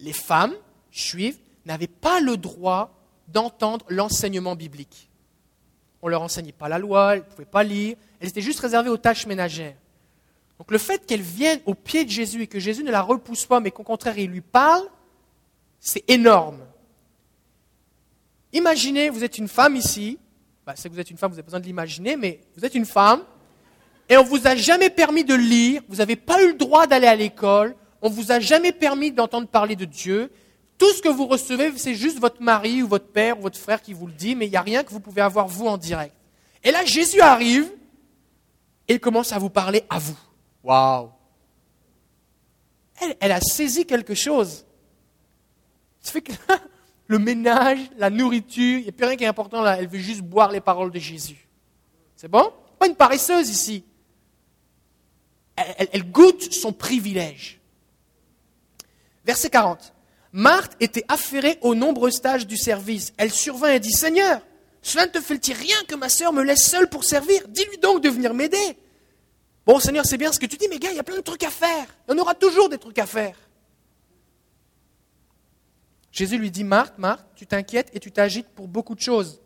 les 0.00 0.12
femmes 0.12 0.54
juives 0.90 1.36
n'avaient 1.66 1.86
pas 1.86 2.18
le 2.18 2.36
droit 2.36 2.98
d'entendre 3.28 3.84
l'enseignement 3.88 4.56
biblique. 4.56 5.08
On 6.00 6.06
ne 6.08 6.12
leur 6.12 6.22
enseignait 6.22 6.52
pas 6.52 6.68
la 6.68 6.78
loi, 6.78 7.14
elles 7.14 7.20
ne 7.20 7.24
pouvaient 7.24 7.44
pas 7.44 7.62
lire, 7.62 7.96
elles 8.18 8.28
étaient 8.28 8.40
juste 8.40 8.58
réservées 8.58 8.90
aux 8.90 8.96
tâches 8.96 9.26
ménagères. 9.26 9.76
Donc 10.58 10.70
le 10.70 10.78
fait 10.78 11.06
qu'elles 11.06 11.22
viennent 11.22 11.60
aux 11.66 11.74
pieds 11.74 12.04
de 12.04 12.10
Jésus 12.10 12.42
et 12.42 12.46
que 12.46 12.58
Jésus 12.58 12.82
ne 12.82 12.90
la 12.90 13.02
repousse 13.02 13.46
pas, 13.46 13.60
mais 13.60 13.70
qu'au 13.70 13.84
contraire 13.84 14.18
il 14.18 14.30
lui 14.30 14.40
parle, 14.40 14.84
c'est 15.78 16.04
énorme. 16.08 16.60
Imaginez, 18.52 19.10
vous 19.10 19.22
êtes 19.22 19.38
une 19.38 19.48
femme 19.48 19.76
ici, 19.76 20.18
bah, 20.66 20.74
c'est 20.76 20.88
que 20.88 20.94
vous 20.94 21.00
êtes 21.00 21.10
une 21.10 21.16
femme, 21.18 21.30
vous 21.30 21.38
avez 21.38 21.44
besoin 21.44 21.60
de 21.60 21.66
l'imaginer, 21.66 22.16
mais 22.16 22.40
vous 22.56 22.64
êtes 22.64 22.74
une 22.74 22.84
femme, 22.84 23.22
et 24.12 24.18
on 24.18 24.24
ne 24.24 24.28
vous 24.28 24.46
a 24.46 24.54
jamais 24.54 24.90
permis 24.90 25.24
de 25.24 25.34
lire, 25.34 25.80
vous 25.88 25.96
n'avez 25.96 26.16
pas 26.16 26.42
eu 26.42 26.48
le 26.48 26.52
droit 26.52 26.86
d'aller 26.86 27.06
à 27.06 27.16
l'école, 27.16 27.74
on 28.02 28.10
ne 28.10 28.14
vous 28.14 28.30
a 28.30 28.40
jamais 28.40 28.70
permis 28.70 29.10
d'entendre 29.10 29.48
parler 29.48 29.74
de 29.74 29.86
Dieu, 29.86 30.30
Tout 30.76 30.92
ce 30.92 31.00
que 31.00 31.08
vous 31.08 31.26
recevez, 31.26 31.72
c'est 31.76 31.94
juste 31.94 32.18
votre 32.18 32.42
mari 32.42 32.82
ou 32.82 32.88
votre 32.88 33.06
père 33.06 33.38
ou 33.38 33.42
votre 33.42 33.58
frère 33.58 33.80
qui 33.80 33.94
vous 33.94 34.06
le 34.06 34.12
dit, 34.12 34.34
mais 34.34 34.46
il 34.46 34.50
n'y 34.50 34.56
a 34.56 34.60
rien 34.60 34.84
que 34.84 34.90
vous 34.90 35.00
pouvez 35.00 35.22
avoir 35.22 35.48
vous 35.48 35.66
en 35.66 35.78
direct. 35.78 36.14
Et 36.62 36.70
là, 36.72 36.84
Jésus 36.84 37.22
arrive 37.22 37.72
et 38.86 38.98
commence 38.98 39.32
à 39.32 39.38
vous 39.38 39.48
parler 39.48 39.82
à 39.88 39.98
vous. 39.98 40.18
Waouh 40.62 41.08
elle, 43.00 43.16
elle 43.18 43.32
a 43.32 43.40
saisi 43.40 43.86
quelque 43.86 44.14
chose. 44.14 44.66
Ça 46.00 46.12
fait 46.12 46.20
que 46.20 46.32
le 47.06 47.18
ménage, 47.18 47.78
la 47.96 48.10
nourriture, 48.10 48.78
il 48.78 48.82
n'y 48.82 48.88
a 48.90 48.92
plus 48.92 49.06
rien 49.06 49.16
qui 49.16 49.24
est 49.24 49.28
important 49.28 49.62
là. 49.62 49.78
Elle 49.78 49.88
veut 49.88 49.98
juste 49.98 50.20
boire 50.20 50.52
les 50.52 50.60
paroles 50.60 50.90
de 50.90 50.98
Jésus. 50.98 51.48
C'est 52.14 52.28
bon? 52.28 52.52
Pas 52.78 52.88
une 52.88 52.94
paresseuse 52.94 53.48
ici. 53.48 53.84
Elle, 55.78 56.10
goûte 56.10 56.52
son 56.52 56.72
privilège. 56.72 57.60
Verset 59.24 59.50
40. 59.50 59.92
Marthe 60.32 60.72
était 60.80 61.04
affairée 61.08 61.58
aux 61.60 61.74
nombreux 61.74 62.10
stages 62.10 62.46
du 62.46 62.56
service. 62.56 63.12
Elle 63.16 63.30
survint 63.30 63.72
et 63.72 63.80
dit 63.80 63.92
Seigneur, 63.92 64.40
cela 64.80 65.06
ne 65.06 65.10
te 65.10 65.20
fait-il 65.20 65.54
rien 65.54 65.76
que 65.86 65.94
ma 65.94 66.08
sœur 66.08 66.32
me 66.32 66.42
laisse 66.42 66.66
seule 66.66 66.88
pour 66.88 67.04
servir? 67.04 67.46
Dis-lui 67.48 67.78
donc 67.78 68.02
de 68.02 68.08
venir 68.08 68.34
m'aider. 68.34 68.76
Bon, 69.64 69.78
Seigneur, 69.78 70.04
c'est 70.04 70.18
bien 70.18 70.32
ce 70.32 70.40
que 70.40 70.46
tu 70.46 70.56
dis, 70.56 70.66
mais 70.68 70.78
gars, 70.78 70.90
il 70.90 70.96
y 70.96 71.00
a 71.00 71.04
plein 71.04 71.16
de 71.16 71.20
trucs 71.20 71.44
à 71.44 71.50
faire. 71.50 71.86
Il 72.08 72.12
y 72.12 72.14
en 72.14 72.22
aura 72.22 72.34
toujours 72.34 72.68
des 72.68 72.78
trucs 72.78 72.98
à 72.98 73.06
faire. 73.06 73.36
Jésus 76.10 76.36
lui 76.36 76.50
dit, 76.50 76.64
Marthe, 76.64 76.98
Marthe, 76.98 77.26
tu 77.36 77.46
t'inquiètes 77.46 77.90
et 77.94 78.00
tu 78.00 78.10
t'agites 78.10 78.48
pour 78.48 78.68
beaucoup 78.68 78.94
de 78.94 79.00
choses, 79.00 79.40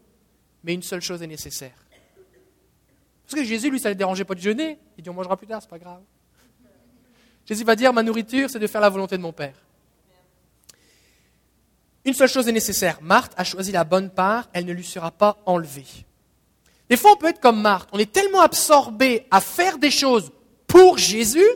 mais 0.65 0.75
une 0.75 0.83
seule 0.83 1.03
chose 1.03 1.23
est 1.23 1.27
nécessaire. 1.27 1.86
Parce 3.27 3.41
que 3.41 3.45
Jésus, 3.45 3.71
lui, 3.71 3.81
ça 3.81 3.89
ne 3.89 3.95
le 3.95 3.99
dérangeait 3.99 4.25
pas 4.25 4.35
de 4.35 4.41
jeûner. 4.41 4.79
Il 4.97 5.03
dit, 5.03 5.11
on 5.11 5.15
mangera 5.15 5.37
plus 5.37 5.47
tard, 5.47 5.61
c'est 5.61 5.71
pas 5.71 5.79
grave. 5.79 6.03
Jésus 7.45 7.65
va 7.65 7.75
dire, 7.75 7.93
ma 7.93 8.03
nourriture, 8.03 8.49
c'est 8.49 8.59
de 8.59 8.67
faire 8.67 8.81
la 8.81 8.89
volonté 8.89 9.17
de 9.17 9.23
mon 9.23 9.33
Père. 9.33 9.55
Une 12.05 12.15
seule 12.15 12.29
chose 12.29 12.47
est 12.47 12.53
nécessaire. 12.53 12.99
Marthe 13.03 13.33
a 13.37 13.43
choisi 13.43 13.73
la 13.73 13.83
bonne 13.83 14.11
part, 14.11 14.49
elle 14.53 14.65
ne 14.65 14.73
lui 14.73 14.85
sera 14.85 15.11
pas 15.11 15.39
enlevée. 15.45 15.87
Des 16.89 16.97
fois, 16.97 17.13
on 17.13 17.17
peut 17.17 17.27
être 17.27 17.41
comme 17.41 17.61
Marthe. 17.61 17.89
On 17.93 17.99
est 17.99 18.13
tellement 18.13 18.43
absorbé 18.43 19.27
à 19.33 19.41
faire 19.41 19.79
des 19.79 19.91
choses 19.91 20.31
pour 20.69 20.99
Jésus 20.99 21.47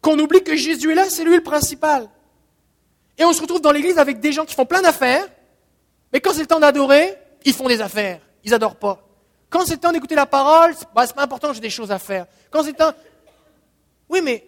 qu'on 0.00 0.18
oublie 0.18 0.42
que 0.42 0.56
Jésus 0.56 0.90
est 0.90 0.94
là, 0.94 1.08
c'est 1.08 1.24
lui 1.24 1.36
le 1.36 1.42
principal. 1.42 2.08
Et 3.16 3.24
on 3.24 3.32
se 3.32 3.40
retrouve 3.40 3.60
dans 3.60 3.72
l'église 3.72 3.98
avec 3.98 4.20
des 4.20 4.32
gens 4.32 4.44
qui 4.44 4.54
font 4.54 4.66
plein 4.66 4.82
d'affaires, 4.82 5.26
mais 6.12 6.20
quand 6.20 6.32
c'est 6.32 6.40
le 6.40 6.46
temps 6.46 6.60
d'adorer, 6.60 7.14
ils 7.44 7.54
font 7.54 7.68
des 7.68 7.80
affaires. 7.80 8.20
Ils 8.42 8.50
n'adorent 8.50 8.76
pas. 8.76 9.00
Quand 9.54 9.64
c'est 9.64 9.76
temps 9.76 9.92
d'écouter 9.92 10.16
la 10.16 10.26
parole, 10.26 10.74
bah, 10.96 11.06
c'est 11.06 11.14
pas 11.14 11.22
important, 11.22 11.52
j'ai 11.52 11.60
des 11.60 11.70
choses 11.70 11.92
à 11.92 12.00
faire. 12.00 12.26
Quand 12.50 12.64
c'est 12.64 12.70
le 12.70 12.76
temps. 12.76 12.92
Oui, 14.08 14.20
mais 14.20 14.44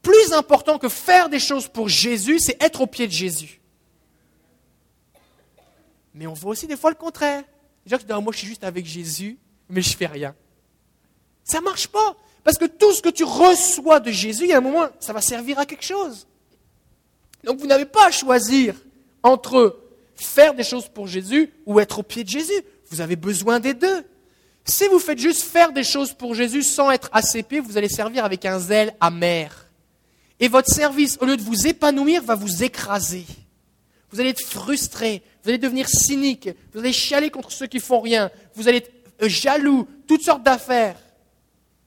plus 0.00 0.32
important 0.32 0.78
que 0.78 0.88
faire 0.88 1.28
des 1.28 1.38
choses 1.38 1.68
pour 1.68 1.86
Jésus, 1.86 2.38
c'est 2.38 2.56
être 2.62 2.80
au 2.80 2.86
pied 2.86 3.06
de 3.06 3.12
Jésus. 3.12 3.60
Mais 6.14 6.26
on 6.26 6.32
voit 6.32 6.52
aussi 6.52 6.66
des 6.66 6.78
fois 6.78 6.88
le 6.88 6.96
contraire. 6.96 7.44
Les 7.84 7.90
gens 7.90 7.98
disent, 7.98 8.06
moi 8.08 8.32
je 8.32 8.38
suis 8.38 8.46
juste 8.46 8.64
avec 8.64 8.86
Jésus, 8.86 9.38
mais 9.68 9.82
je 9.82 9.94
fais 9.94 10.06
rien. 10.06 10.34
Ça 11.44 11.58
ne 11.58 11.64
marche 11.64 11.88
pas. 11.88 12.16
Parce 12.44 12.56
que 12.56 12.64
tout 12.64 12.94
ce 12.94 13.02
que 13.02 13.10
tu 13.10 13.24
reçois 13.24 14.00
de 14.00 14.10
Jésus, 14.10 14.44
il 14.44 14.48
y 14.48 14.54
a 14.54 14.56
un 14.56 14.62
moment, 14.62 14.86
ça 15.00 15.12
va 15.12 15.20
servir 15.20 15.58
à 15.58 15.66
quelque 15.66 15.84
chose. 15.84 16.26
Donc 17.44 17.58
vous 17.58 17.66
n'avez 17.66 17.84
pas 17.84 18.06
à 18.06 18.10
choisir 18.10 18.74
entre 19.22 19.82
faire 20.14 20.54
des 20.54 20.64
choses 20.64 20.88
pour 20.88 21.06
Jésus 21.06 21.52
ou 21.66 21.78
être 21.78 21.98
au 21.98 22.02
pied 22.02 22.24
de 22.24 22.30
Jésus. 22.30 22.64
Vous 22.90 23.00
avez 23.00 23.16
besoin 23.16 23.60
des 23.60 23.74
deux. 23.74 24.04
Si 24.64 24.88
vous 24.88 24.98
faites 24.98 25.18
juste 25.18 25.42
faire 25.42 25.72
des 25.72 25.84
choses 25.84 26.12
pour 26.12 26.34
Jésus 26.34 26.62
sans 26.62 26.90
être 26.90 27.08
ACP, 27.12 27.60
vous 27.62 27.78
allez 27.78 27.88
servir 27.88 28.24
avec 28.24 28.44
un 28.44 28.58
zèle 28.58 28.94
amer. 29.00 29.68
Et 30.40 30.48
votre 30.48 30.72
service, 30.72 31.16
au 31.20 31.24
lieu 31.24 31.36
de 31.36 31.42
vous 31.42 31.66
épanouir, 31.66 32.22
va 32.22 32.34
vous 32.34 32.62
écraser. 32.62 33.24
Vous 34.10 34.20
allez 34.20 34.30
être 34.30 34.42
frustré, 34.42 35.22
vous 35.42 35.50
allez 35.50 35.58
devenir 35.58 35.88
cynique, 35.88 36.48
vous 36.72 36.80
allez 36.80 36.92
chialer 36.92 37.30
contre 37.30 37.52
ceux 37.52 37.66
qui 37.66 37.80
font 37.80 38.00
rien, 38.00 38.30
vous 38.54 38.68
allez 38.68 38.78
être 38.78 38.92
euh, 39.22 39.28
jaloux, 39.28 39.88
toutes 40.06 40.22
sortes 40.22 40.42
d'affaires. 40.42 40.96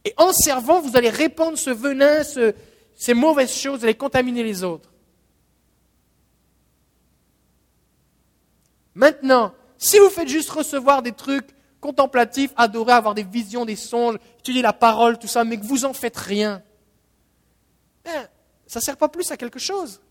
Et 0.06 0.14
en 0.18 0.32
servant, 0.32 0.82
vous 0.82 0.96
allez 0.96 1.10
répandre 1.10 1.58
ce 1.58 1.70
venin, 1.70 2.24
ces 2.96 3.14
mauvaises 3.14 3.54
choses, 3.54 3.80
vous 3.80 3.86
allez 3.86 3.96
contaminer 3.96 4.44
les 4.44 4.64
autres. 4.64 4.90
Maintenant, 8.96 9.54
si 9.80 9.98
vous 9.98 10.10
faites 10.10 10.28
juste 10.28 10.50
recevoir 10.50 11.02
des 11.02 11.14
trucs 11.14 11.48
contemplatifs, 11.80 12.52
adorer, 12.58 12.92
avoir 12.92 13.16
des 13.16 13.24
visions, 13.24 13.66
des 13.66 13.78
songes, 13.78 14.18
étudier 14.40 14.62
la 14.62 14.74
parole, 14.74 15.18
tout 15.18 15.28
ça, 15.28 15.46
mais 15.46 15.58
que 15.58 15.66
vous 15.66 15.86
en 15.86 15.94
faites 15.94 16.18
rien, 16.18 16.62
ben, 18.04 18.28
ça 18.68 18.80
ne 18.80 18.84
sert 18.84 18.98
pas 18.98 19.08
plus 19.08 19.32
à 19.32 19.38
quelque 19.38 19.58
chose. 19.58 20.02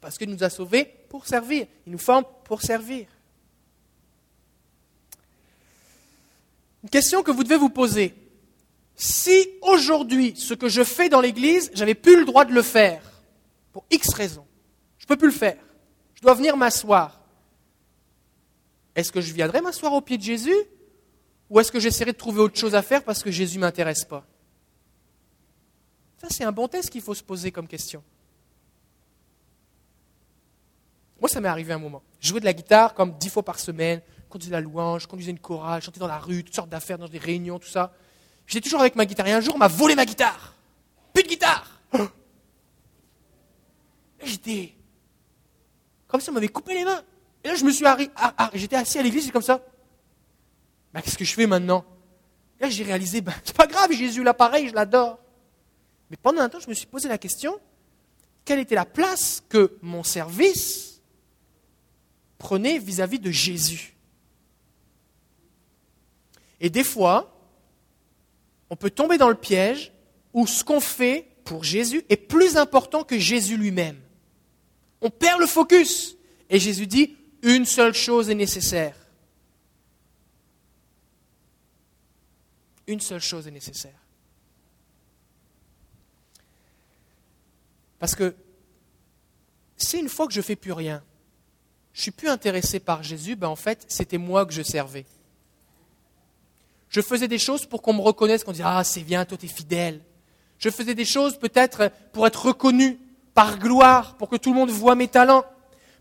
Parce 0.00 0.18
qu'il 0.18 0.28
nous 0.28 0.42
a 0.42 0.50
sauvés 0.50 0.84
pour 1.08 1.26
servir. 1.26 1.66
Il 1.86 1.92
nous 1.92 1.98
forme 1.98 2.24
pour 2.44 2.62
servir. 2.62 3.06
Une 6.82 6.90
question 6.90 7.22
que 7.22 7.30
vous 7.30 7.44
devez 7.44 7.56
vous 7.56 7.70
poser. 7.70 8.14
Si 8.96 9.48
aujourd'hui, 9.62 10.34
ce 10.36 10.54
que 10.54 10.68
je 10.68 10.82
fais 10.82 11.08
dans 11.08 11.20
l'Église, 11.20 11.70
j'avais 11.74 11.94
plus 11.94 12.18
le 12.18 12.24
droit 12.24 12.44
de 12.44 12.52
le 12.52 12.62
faire, 12.62 13.02
pour 13.72 13.84
X 13.90 14.12
raisons, 14.14 14.46
je 14.98 15.04
ne 15.04 15.08
peux 15.08 15.16
plus 15.16 15.28
le 15.28 15.34
faire, 15.34 15.56
je 16.14 16.22
dois 16.22 16.34
venir 16.34 16.56
m'asseoir, 16.56 17.17
est-ce 18.98 19.12
que 19.12 19.20
je 19.20 19.32
viendrai 19.32 19.60
m'asseoir 19.60 19.92
au 19.92 20.00
pied 20.00 20.18
de 20.18 20.22
Jésus 20.24 20.56
ou 21.48 21.60
est-ce 21.60 21.70
que 21.70 21.78
j'essaierai 21.78 22.12
de 22.12 22.16
trouver 22.16 22.40
autre 22.40 22.58
chose 22.58 22.74
à 22.74 22.82
faire 22.82 23.04
parce 23.04 23.22
que 23.22 23.30
Jésus 23.30 23.56
ne 23.56 23.60
m'intéresse 23.60 24.04
pas? 24.04 24.26
Ça, 26.20 26.26
c'est 26.30 26.42
un 26.42 26.50
bon 26.50 26.66
test 26.66 26.90
qu'il 26.90 27.00
faut 27.00 27.14
se 27.14 27.22
poser 27.22 27.52
comme 27.52 27.68
question. 27.68 28.02
Moi, 31.20 31.28
ça 31.28 31.40
m'est 31.40 31.48
arrivé 31.48 31.72
un 31.72 31.78
moment. 31.78 32.02
Je 32.18 32.28
jouais 32.28 32.40
de 32.40 32.44
la 32.44 32.52
guitare 32.52 32.92
comme 32.92 33.16
dix 33.18 33.28
fois 33.28 33.44
par 33.44 33.60
semaine, 33.60 34.02
conduisais 34.28 34.50
la 34.52 34.60
louange, 34.60 35.06
conduisais 35.06 35.30
une 35.30 35.38
chorale, 35.38 35.80
chantais 35.80 36.00
dans 36.00 36.08
la 36.08 36.18
rue, 36.18 36.42
toutes 36.42 36.56
sortes 36.56 36.68
d'affaires, 36.68 36.98
dans 36.98 37.08
des 37.08 37.18
réunions, 37.18 37.60
tout 37.60 37.68
ça. 37.68 37.94
J'étais 38.48 38.64
toujours 38.64 38.80
avec 38.80 38.96
ma 38.96 39.06
guitare. 39.06 39.28
Et 39.28 39.32
un 39.32 39.40
jour, 39.40 39.54
on 39.54 39.58
m'a 39.58 39.68
volé 39.68 39.94
ma 39.94 40.06
guitare. 40.06 40.54
Plus 41.12 41.22
de 41.22 41.28
guitare. 41.28 41.80
J'étais 44.24 44.74
comme 46.08 46.20
si 46.20 46.30
on 46.30 46.32
m'avait 46.32 46.48
coupé 46.48 46.74
les 46.74 46.84
mains. 46.84 47.04
Et 47.44 47.48
là, 47.48 47.54
je 47.54 47.64
me 47.64 47.70
suis 47.70 47.86
arrêté, 47.86 48.12
j'étais 48.54 48.76
assis 48.76 48.98
à 48.98 49.02
l'église, 49.02 49.30
comme 49.30 49.42
ça. 49.42 49.64
Ben, 50.92 51.00
qu'est-ce 51.00 51.18
que 51.18 51.24
je 51.24 51.34
fais 51.34 51.46
maintenant? 51.46 51.84
Là, 52.60 52.68
j'ai 52.68 52.84
réalisé, 52.84 53.20
ben, 53.20 53.34
c'est 53.44 53.56
pas 53.56 53.66
grave, 53.66 53.92
Jésus 53.92 54.22
l'appareil, 54.22 54.68
je 54.68 54.74
l'adore. 54.74 55.18
Mais 56.10 56.16
pendant 56.16 56.40
un 56.40 56.48
temps, 56.48 56.60
je 56.60 56.68
me 56.68 56.74
suis 56.74 56.86
posé 56.86 57.08
la 57.08 57.18
question 57.18 57.58
quelle 58.48 58.60
était 58.60 58.74
la 58.74 58.86
place 58.86 59.42
que 59.46 59.76
mon 59.82 60.02
service 60.02 61.02
prenez 62.38 62.78
vis-à-vis 62.78 63.18
de 63.18 63.30
Jésus? 63.30 63.94
Et 66.58 66.70
des 66.70 66.82
fois, 66.82 67.38
on 68.70 68.76
peut 68.76 68.88
tomber 68.88 69.18
dans 69.18 69.28
le 69.28 69.34
piège 69.34 69.92
où 70.32 70.46
ce 70.46 70.64
qu'on 70.64 70.80
fait 70.80 71.28
pour 71.44 71.62
Jésus 71.62 72.06
est 72.08 72.16
plus 72.16 72.56
important 72.56 73.04
que 73.04 73.18
Jésus 73.18 73.58
lui-même. 73.58 74.00
On 75.02 75.10
perd 75.10 75.40
le 75.40 75.46
focus. 75.46 76.16
Et 76.48 76.58
Jésus 76.58 76.86
dit, 76.86 77.17
une 77.42 77.64
seule 77.64 77.94
chose 77.94 78.30
est 78.30 78.34
nécessaire. 78.34 78.94
Une 82.86 83.00
seule 83.00 83.20
chose 83.20 83.46
est 83.46 83.52
nécessaire. 83.52 83.98
Parce 87.98 88.14
que 88.14 88.34
si 89.76 89.98
une 89.98 90.08
fois 90.08 90.26
que 90.26 90.32
je 90.32 90.40
fais 90.40 90.56
plus 90.56 90.72
rien, 90.72 91.02
je 91.92 92.02
suis 92.02 92.10
plus 92.10 92.28
intéressé 92.28 92.80
par 92.80 93.02
Jésus, 93.02 93.36
ben 93.36 93.48
en 93.48 93.56
fait, 93.56 93.84
c'était 93.88 94.18
moi 94.18 94.46
que 94.46 94.52
je 94.52 94.62
servais. 94.62 95.04
Je 96.88 97.00
faisais 97.00 97.28
des 97.28 97.38
choses 97.38 97.66
pour 97.66 97.82
qu'on 97.82 97.92
me 97.92 98.00
reconnaisse, 98.00 98.44
qu'on 98.44 98.52
dise 98.52 98.62
Ah, 98.64 98.82
c'est 98.84 99.02
bien, 99.02 99.24
toi, 99.24 99.36
tu 99.36 99.46
es 99.46 99.48
fidèle. 99.48 100.00
Je 100.58 100.70
faisais 100.70 100.94
des 100.94 101.04
choses 101.04 101.38
peut-être 101.38 101.90
pour 102.12 102.26
être 102.26 102.46
reconnu 102.46 102.98
par 103.34 103.58
gloire, 103.58 104.16
pour 104.16 104.28
que 104.28 104.36
tout 104.36 104.50
le 104.50 104.56
monde 104.56 104.70
voit 104.70 104.94
mes 104.94 105.08
talents. 105.08 105.44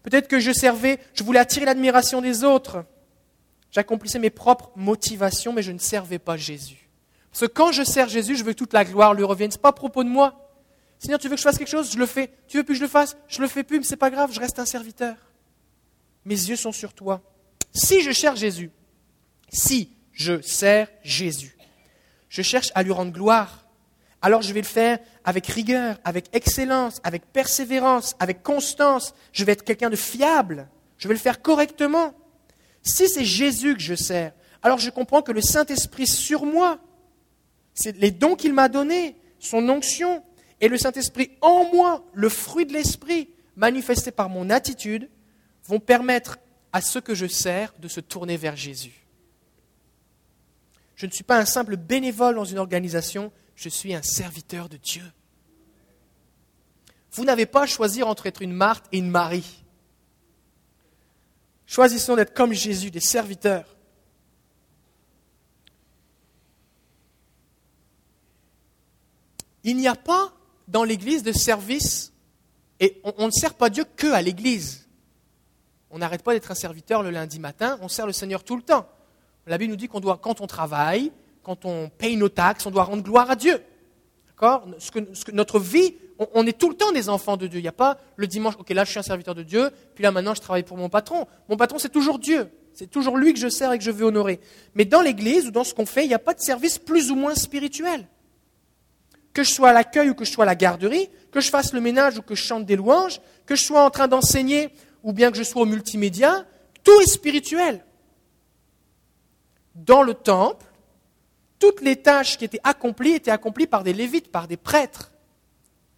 Peut-être 0.09 0.27
que 0.27 0.39
je 0.39 0.51
servais, 0.51 0.99
je 1.13 1.23
voulais 1.23 1.39
attirer 1.39 1.65
l'admiration 1.65 2.21
des 2.21 2.43
autres. 2.43 2.85
J'accomplissais 3.71 4.19
mes 4.19 4.29
propres 4.29 4.71
motivations, 4.75 5.51
mais 5.51 5.61
je 5.61 5.71
ne 5.71 5.79
servais 5.79 6.19
pas 6.19 6.37
Jésus. 6.37 6.89
Parce 7.31 7.41
que 7.41 7.45
quand 7.45 7.71
je 7.71 7.83
sers 7.83 8.07
Jésus, 8.07 8.35
je 8.35 8.43
veux 8.43 8.53
que 8.53 8.57
toute 8.57 8.73
la 8.73 8.85
gloire 8.85 9.13
lui 9.13 9.23
revienne. 9.23 9.51
Ce 9.51 9.57
n'est 9.57 9.61
pas 9.61 9.69
à 9.69 9.73
propos 9.73 10.03
de 10.03 10.09
moi. 10.09 10.49
Seigneur, 10.99 11.19
tu 11.19 11.27
veux 11.27 11.35
que 11.35 11.41
je 11.41 11.43
fasse 11.43 11.57
quelque 11.57 11.67
chose? 11.67 11.91
Je 11.91 11.99
le 11.99 12.05
fais. 12.05 12.31
Tu 12.47 12.57
veux 12.57 12.63
plus 12.63 12.73
que 12.73 12.79
je 12.79 12.83
le 12.83 12.89
fasse? 12.89 13.17
Je 13.27 13.41
le 13.41 13.47
fais 13.47 13.63
plus, 13.63 13.79
mais 13.79 13.85
ce 13.85 13.91
n'est 13.91 13.97
pas 13.97 14.09
grave, 14.09 14.31
je 14.31 14.39
reste 14.39 14.59
un 14.59 14.65
serviteur 14.65 15.15
mes 16.27 16.35
yeux 16.35 16.57
sont 16.57 16.73
sur 16.73 16.93
toi. 16.93 17.21
Si 17.73 18.01
je 18.01 18.11
cherche 18.11 18.39
Jésus, 18.39 18.69
si 19.49 19.95
je 20.11 20.41
sers 20.41 20.89
Jésus, 21.01 21.57
je 22.27 22.41
cherche 22.41 22.69
à 22.75 22.83
lui 22.83 22.91
rendre 22.91 23.13
gloire, 23.13 23.65
alors 24.21 24.41
je 24.41 24.53
vais 24.53 24.61
le 24.61 24.67
faire 24.67 24.99
avec 25.27 25.45
rigueur, 25.47 25.99
avec 26.05 26.29
excellence, 26.31 27.01
avec 27.03 27.25
persévérance, 27.33 28.15
avec 28.17 28.43
constance. 28.43 29.13
Je 29.33 29.43
vais 29.43 29.51
être 29.51 29.65
quelqu'un 29.65 29.89
de 29.89 29.97
fiable. 29.97 30.69
Je 30.97 31.09
vais 31.09 31.13
le 31.13 31.19
faire 31.19 31.41
correctement. 31.41 32.13
Si 32.81 33.09
c'est 33.09 33.25
Jésus 33.25 33.75
que 33.75 33.81
je 33.81 33.93
sers, 33.93 34.31
alors 34.63 34.77
je 34.77 34.89
comprends 34.89 35.21
que 35.21 35.33
le 35.33 35.41
Saint-Esprit 35.41 36.07
sur 36.07 36.45
moi, 36.45 36.79
c'est 37.73 37.97
les 37.97 38.11
dons 38.11 38.37
qu'il 38.37 38.53
m'a 38.53 38.69
donnés, 38.69 39.17
son 39.37 39.67
onction, 39.67 40.23
et 40.61 40.69
le 40.69 40.77
Saint-Esprit 40.77 41.31
en 41.41 41.65
moi, 41.73 42.05
le 42.13 42.29
fruit 42.29 42.65
de 42.65 42.71
l'Esprit, 42.71 43.29
manifestées 43.57 44.11
par 44.11 44.29
mon 44.29 44.49
attitude, 44.49 45.09
vont 45.65 45.81
permettre 45.81 46.37
à 46.71 46.79
ceux 46.79 47.01
que 47.01 47.15
je 47.15 47.25
sers 47.25 47.73
de 47.79 47.89
se 47.89 47.99
tourner 47.99 48.37
vers 48.37 48.55
Jésus. 48.55 49.05
Je 50.95 51.05
ne 51.05 51.11
suis 51.11 51.25
pas 51.25 51.37
un 51.37 51.45
simple 51.45 51.75
bénévole 51.75 52.35
dans 52.35 52.45
une 52.45 52.59
organisation, 52.59 53.29
je 53.57 53.67
suis 53.67 53.93
un 53.93 54.03
serviteur 54.03 54.69
de 54.69 54.77
Dieu. 54.77 55.03
Vous 57.11 57.25
n'avez 57.25 57.45
pas 57.45 57.63
à 57.63 57.65
choisir 57.65 58.07
entre 58.07 58.27
être 58.27 58.41
une 58.41 58.53
Marthe 58.53 58.85
et 58.91 58.97
une 58.97 59.09
Marie. 59.09 59.63
Choisissons 61.65 62.15
d'être 62.15 62.33
comme 62.33 62.53
Jésus, 62.53 62.91
des 62.91 62.99
serviteurs. 62.99 63.75
Il 69.63 69.75
n'y 69.75 69.87
a 69.87 69.95
pas 69.95 70.31
dans 70.67 70.85
l'Église 70.85 71.23
de 71.23 71.33
service, 71.33 72.13
et 72.79 73.01
on, 73.03 73.25
ne 73.25 73.31
sert 73.31 73.53
pas 73.53 73.69
Dieu 73.69 73.83
que 73.95 74.07
à 74.07 74.21
l'Église. 74.21 74.87
On 75.89 75.97
n'arrête 75.97 76.23
pas 76.23 76.33
d'être 76.33 76.51
un 76.51 76.55
serviteur 76.55 77.03
le 77.03 77.09
lundi 77.09 77.39
matin, 77.39 77.77
on 77.81 77.89
sert 77.89 78.05
le 78.05 78.13
Seigneur 78.13 78.43
tout 78.43 78.55
le 78.55 78.61
temps. 78.61 78.87
La 79.45 79.57
Bible 79.57 79.71
nous 79.71 79.77
dit 79.77 79.87
qu'on 79.87 79.99
doit, 79.99 80.17
quand 80.17 80.41
on 80.41 80.47
travaille, 80.47 81.11
quand 81.43 81.65
on 81.65 81.89
paye 81.89 82.17
nos 82.17 82.29
taxes, 82.29 82.65
on 82.65 82.71
doit 82.71 82.83
rendre 82.83 83.03
gloire 83.03 83.31
à 83.31 83.35
Dieu. 83.35 83.61
D'accord? 84.27 84.67
Notre 85.31 85.59
vie, 85.59 85.95
on, 86.33 86.45
est 86.45 86.57
tout 86.57 86.69
le 86.69 86.75
temps 86.75 86.91
des 86.91 87.09
enfants 87.09 87.37
de 87.37 87.47
Dieu. 87.47 87.59
Il 87.59 87.63
n'y 87.63 87.67
a 87.67 87.73
pas 87.73 87.97
le 88.15 88.27
dimanche, 88.27 88.55
ok, 88.59 88.69
là 88.71 88.83
je 88.83 88.91
suis 88.91 88.99
un 88.99 89.03
serviteur 89.03 89.35
de 89.35 89.43
Dieu, 89.43 89.69
puis 89.95 90.03
là 90.03 90.11
maintenant 90.11 90.33
je 90.33 90.41
travaille 90.41 90.63
pour 90.63 90.77
mon 90.77 90.89
patron. 90.89 91.27
Mon 91.49 91.57
patron, 91.57 91.79
c'est 91.79 91.91
toujours 91.91 92.19
Dieu. 92.19 92.49
C'est 92.73 92.89
toujours 92.89 93.17
lui 93.17 93.33
que 93.33 93.39
je 93.39 93.47
sers 93.47 93.71
et 93.71 93.77
que 93.77 93.83
je 93.83 93.91
veux 93.91 94.05
honorer. 94.05 94.39
Mais 94.75 94.85
dans 94.85 95.01
l'Église 95.01 95.47
ou 95.47 95.51
dans 95.51 95.63
ce 95.63 95.73
qu'on 95.73 95.85
fait, 95.85 96.05
il 96.05 96.09
n'y 96.09 96.13
a 96.13 96.19
pas 96.19 96.33
de 96.33 96.39
service 96.39 96.77
plus 96.77 97.09
ou 97.11 97.15
moins 97.15 97.33
spirituel. 97.33 98.07
Que 99.33 99.43
je 99.43 99.49
sois 99.49 99.69
à 99.69 99.73
l'accueil 99.73 100.09
ou 100.11 100.13
que 100.13 100.25
je 100.25 100.31
sois 100.31 100.43
à 100.43 100.47
la 100.47 100.55
garderie, 100.55 101.09
que 101.31 101.39
je 101.39 101.49
fasse 101.49 101.73
le 101.73 101.81
ménage 101.81 102.19
ou 102.19 102.21
que 102.21 102.35
je 102.35 102.43
chante 102.43 102.65
des 102.65 102.75
louanges, 102.75 103.19
que 103.45 103.55
je 103.55 103.63
sois 103.63 103.83
en 103.83 103.89
train 103.89 104.07
d'enseigner 104.07 104.69
ou 105.03 105.13
bien 105.13 105.31
que 105.31 105.37
je 105.37 105.43
sois 105.43 105.63
au 105.63 105.65
multimédia, 105.65 106.45
tout 106.83 106.99
est 107.01 107.09
spirituel. 107.09 107.83
Dans 109.73 110.03
le 110.03 110.13
temple, 110.13 110.65
toutes 111.59 111.81
les 111.81 111.95
tâches 111.95 112.37
qui 112.37 112.45
étaient 112.45 112.61
accomplies 112.63 113.13
étaient 113.13 113.31
accomplies 113.31 113.67
par 113.67 113.83
des 113.83 113.93
lévites, 113.93 114.31
par 114.31 114.47
des 114.47 114.57
prêtres. 114.57 115.11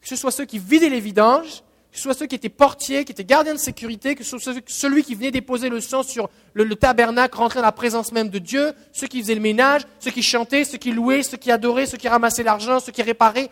Que 0.02 0.08
ce 0.08 0.16
soit 0.16 0.32
ceux 0.32 0.46
qui 0.46 0.60
vidaient 0.60 0.90
les 0.90 1.00
vidanges, 1.00 1.64
que 1.92 1.98
ce 1.98 2.04
soit 2.04 2.14
ceux 2.14 2.28
qui 2.28 2.36
étaient 2.36 2.50
portiers, 2.50 3.04
qui 3.04 3.12
étaient 3.12 3.24
gardiens 3.24 3.54
de 3.54 3.60
sécurité, 3.60 4.16
que 4.16 4.24
ce 4.24 4.38
soit 4.38 4.54
celui 4.68 5.04
qui 5.04 5.16
venait 5.16 5.32
déposer 5.32 5.70
le 5.70 5.82
sang 5.82 6.04
sur 6.04 6.30
le, 6.54 6.64
le, 6.64 6.76
tabernacle, 6.76 7.38
rentrer 7.38 7.60
dans 7.60 7.66
la 7.66 7.72
présence 7.72 8.12
même 8.12 8.30
de 8.30 8.40
Dieu, 8.40 8.74
ceux 8.94 9.08
qui 9.08 9.22
faisaient 9.22 9.36
le 9.36 9.42
ménage, 9.42 9.82
ceux 10.00 10.12
qui 10.12 10.24
chantaient, 10.24 10.64
ceux 10.64 10.78
qui 10.78 10.92
louaient, 10.92 11.24
ceux 11.24 11.38
qui 11.38 11.52
adoraient, 11.52 11.86
ceux 11.86 11.98
qui 11.98 12.08
ramassaient 12.08 12.44
l'argent, 12.44 12.80
ceux 12.80 12.92
qui 12.92 13.02
réparaient. 13.02 13.50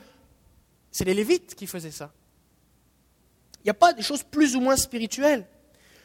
C'est 0.92 1.06
les 1.06 1.14
lévites 1.14 1.56
qui 1.56 1.68
faisaient 1.68 1.92
ça. 1.92 2.12
Il 3.60 3.68
n'y 3.68 3.72
a 3.72 3.76
pas 3.76 3.94
de 3.94 4.02
choses 4.02 4.24
plus 4.24 4.56
ou 4.56 4.62
moins 4.62 4.78
spirituelles. 4.78 5.46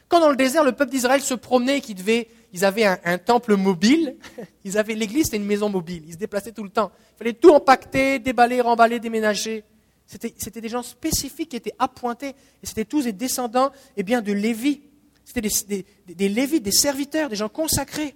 Quand 0.07 0.19
dans 0.19 0.29
le 0.29 0.35
désert, 0.35 0.63
le 0.63 0.73
peuple 0.73 0.91
d'Israël 0.91 1.21
se 1.21 1.33
promenait, 1.33 1.81
qui 1.81 1.95
devait, 1.95 2.27
ils 2.51 2.65
avaient 2.65 2.85
un, 2.85 3.17
temple 3.17 3.55
mobile, 3.55 4.17
ils 4.63 4.77
avaient 4.77 4.95
l'église, 4.95 5.25
c'était 5.25 5.37
une 5.37 5.45
maison 5.45 5.69
mobile, 5.69 6.03
ils 6.05 6.13
se 6.13 6.17
déplaçaient 6.17 6.51
tout 6.51 6.63
le 6.63 6.69
temps. 6.69 6.91
Il 7.15 7.17
fallait 7.19 7.33
tout 7.33 7.51
empaqueter, 7.51 8.19
déballer, 8.19 8.61
remballer, 8.61 8.99
déménager. 8.99 9.63
C'était 10.05 10.61
des 10.61 10.69
gens 10.69 10.83
spécifiques 10.83 11.49
qui 11.49 11.55
étaient 11.55 11.75
appointés, 11.79 12.35
et 12.61 12.65
c'était 12.65 12.85
tous 12.85 13.03
des 13.03 13.13
descendants 13.13 13.71
eh 13.97 14.03
bien, 14.03 14.21
de 14.21 14.31
Lévi. 14.31 14.81
C'était 15.25 15.41
des, 15.41 15.85
des, 16.05 16.29
des 16.29 16.59
des 16.59 16.71
serviteurs, 16.71 17.29
des 17.29 17.35
gens 17.35 17.49
consacrés. 17.49 18.15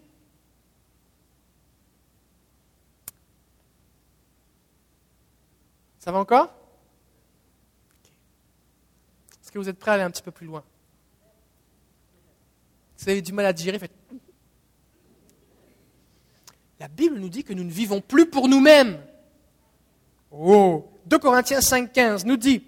Ça 6.00 6.12
va 6.12 6.20
encore? 6.20 6.54
Est-ce 9.42 9.52
que 9.52 9.60
vous 9.60 9.70
êtes 9.70 9.80
prêts 9.80 9.92
à 9.92 9.94
aller 9.96 10.04
un 10.04 10.12
petit 10.12 10.22
peu 10.22 10.32
plus 10.32 10.46
loin? 10.46 10.64
Vous 12.98 13.10
avez 13.10 13.22
du 13.22 13.32
mal 13.34 13.46
à 13.46 13.54
digérer, 13.54 13.80
faites. 13.80 13.94
La 16.80 16.88
Bible 16.88 17.18
nous 17.18 17.30
dit 17.30 17.44
que 17.44 17.54
nous 17.54 17.64
ne 17.64 17.72
vivons 17.72 18.02
plus 18.02 18.30
pour 18.30 18.48
nous-mêmes. 18.48 19.02
Oh 20.32 20.92
2 21.08 21.20
Corinthiens 21.20 21.60
5,15 21.60 22.26
nous 22.26 22.38
dit 22.38 22.62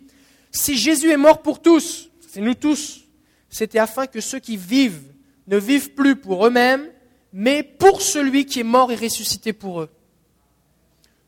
Si 0.52 0.78
Jésus 0.78 1.12
est 1.12 1.18
mort 1.18 1.42
pour 1.42 1.62
tous, 1.62 2.10
c'est 2.28 2.42
nous 2.42 2.54
tous, 2.54 3.02
c'était 3.50 3.80
afin 3.80 4.08
que 4.08 4.22
ceux 4.22 4.40
qui 4.40 4.56
vivent 4.56 5.14
ne 5.48 5.58
vivent 5.58 5.94
plus 5.94 6.16
pour 6.16 6.46
eux-mêmes, 6.46 6.90
mais 7.34 7.64
pour 7.64 8.02
celui 8.02 8.46
qui 8.46 8.62
est 8.62 8.64
mort 8.64 8.92
et 8.92 8.96
ressuscité 8.96 9.52
pour 9.52 9.82
eux. 9.82 9.90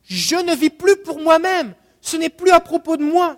Je 0.04 0.36
ne 0.36 0.54
vis 0.54 0.70
plus 0.70 0.96
pour 0.96 1.20
moi-même. 1.20 1.74
Ce 2.00 2.16
n'est 2.16 2.28
plus 2.28 2.50
à 2.50 2.60
propos 2.60 2.96
de 2.96 3.04
moi. 3.04 3.36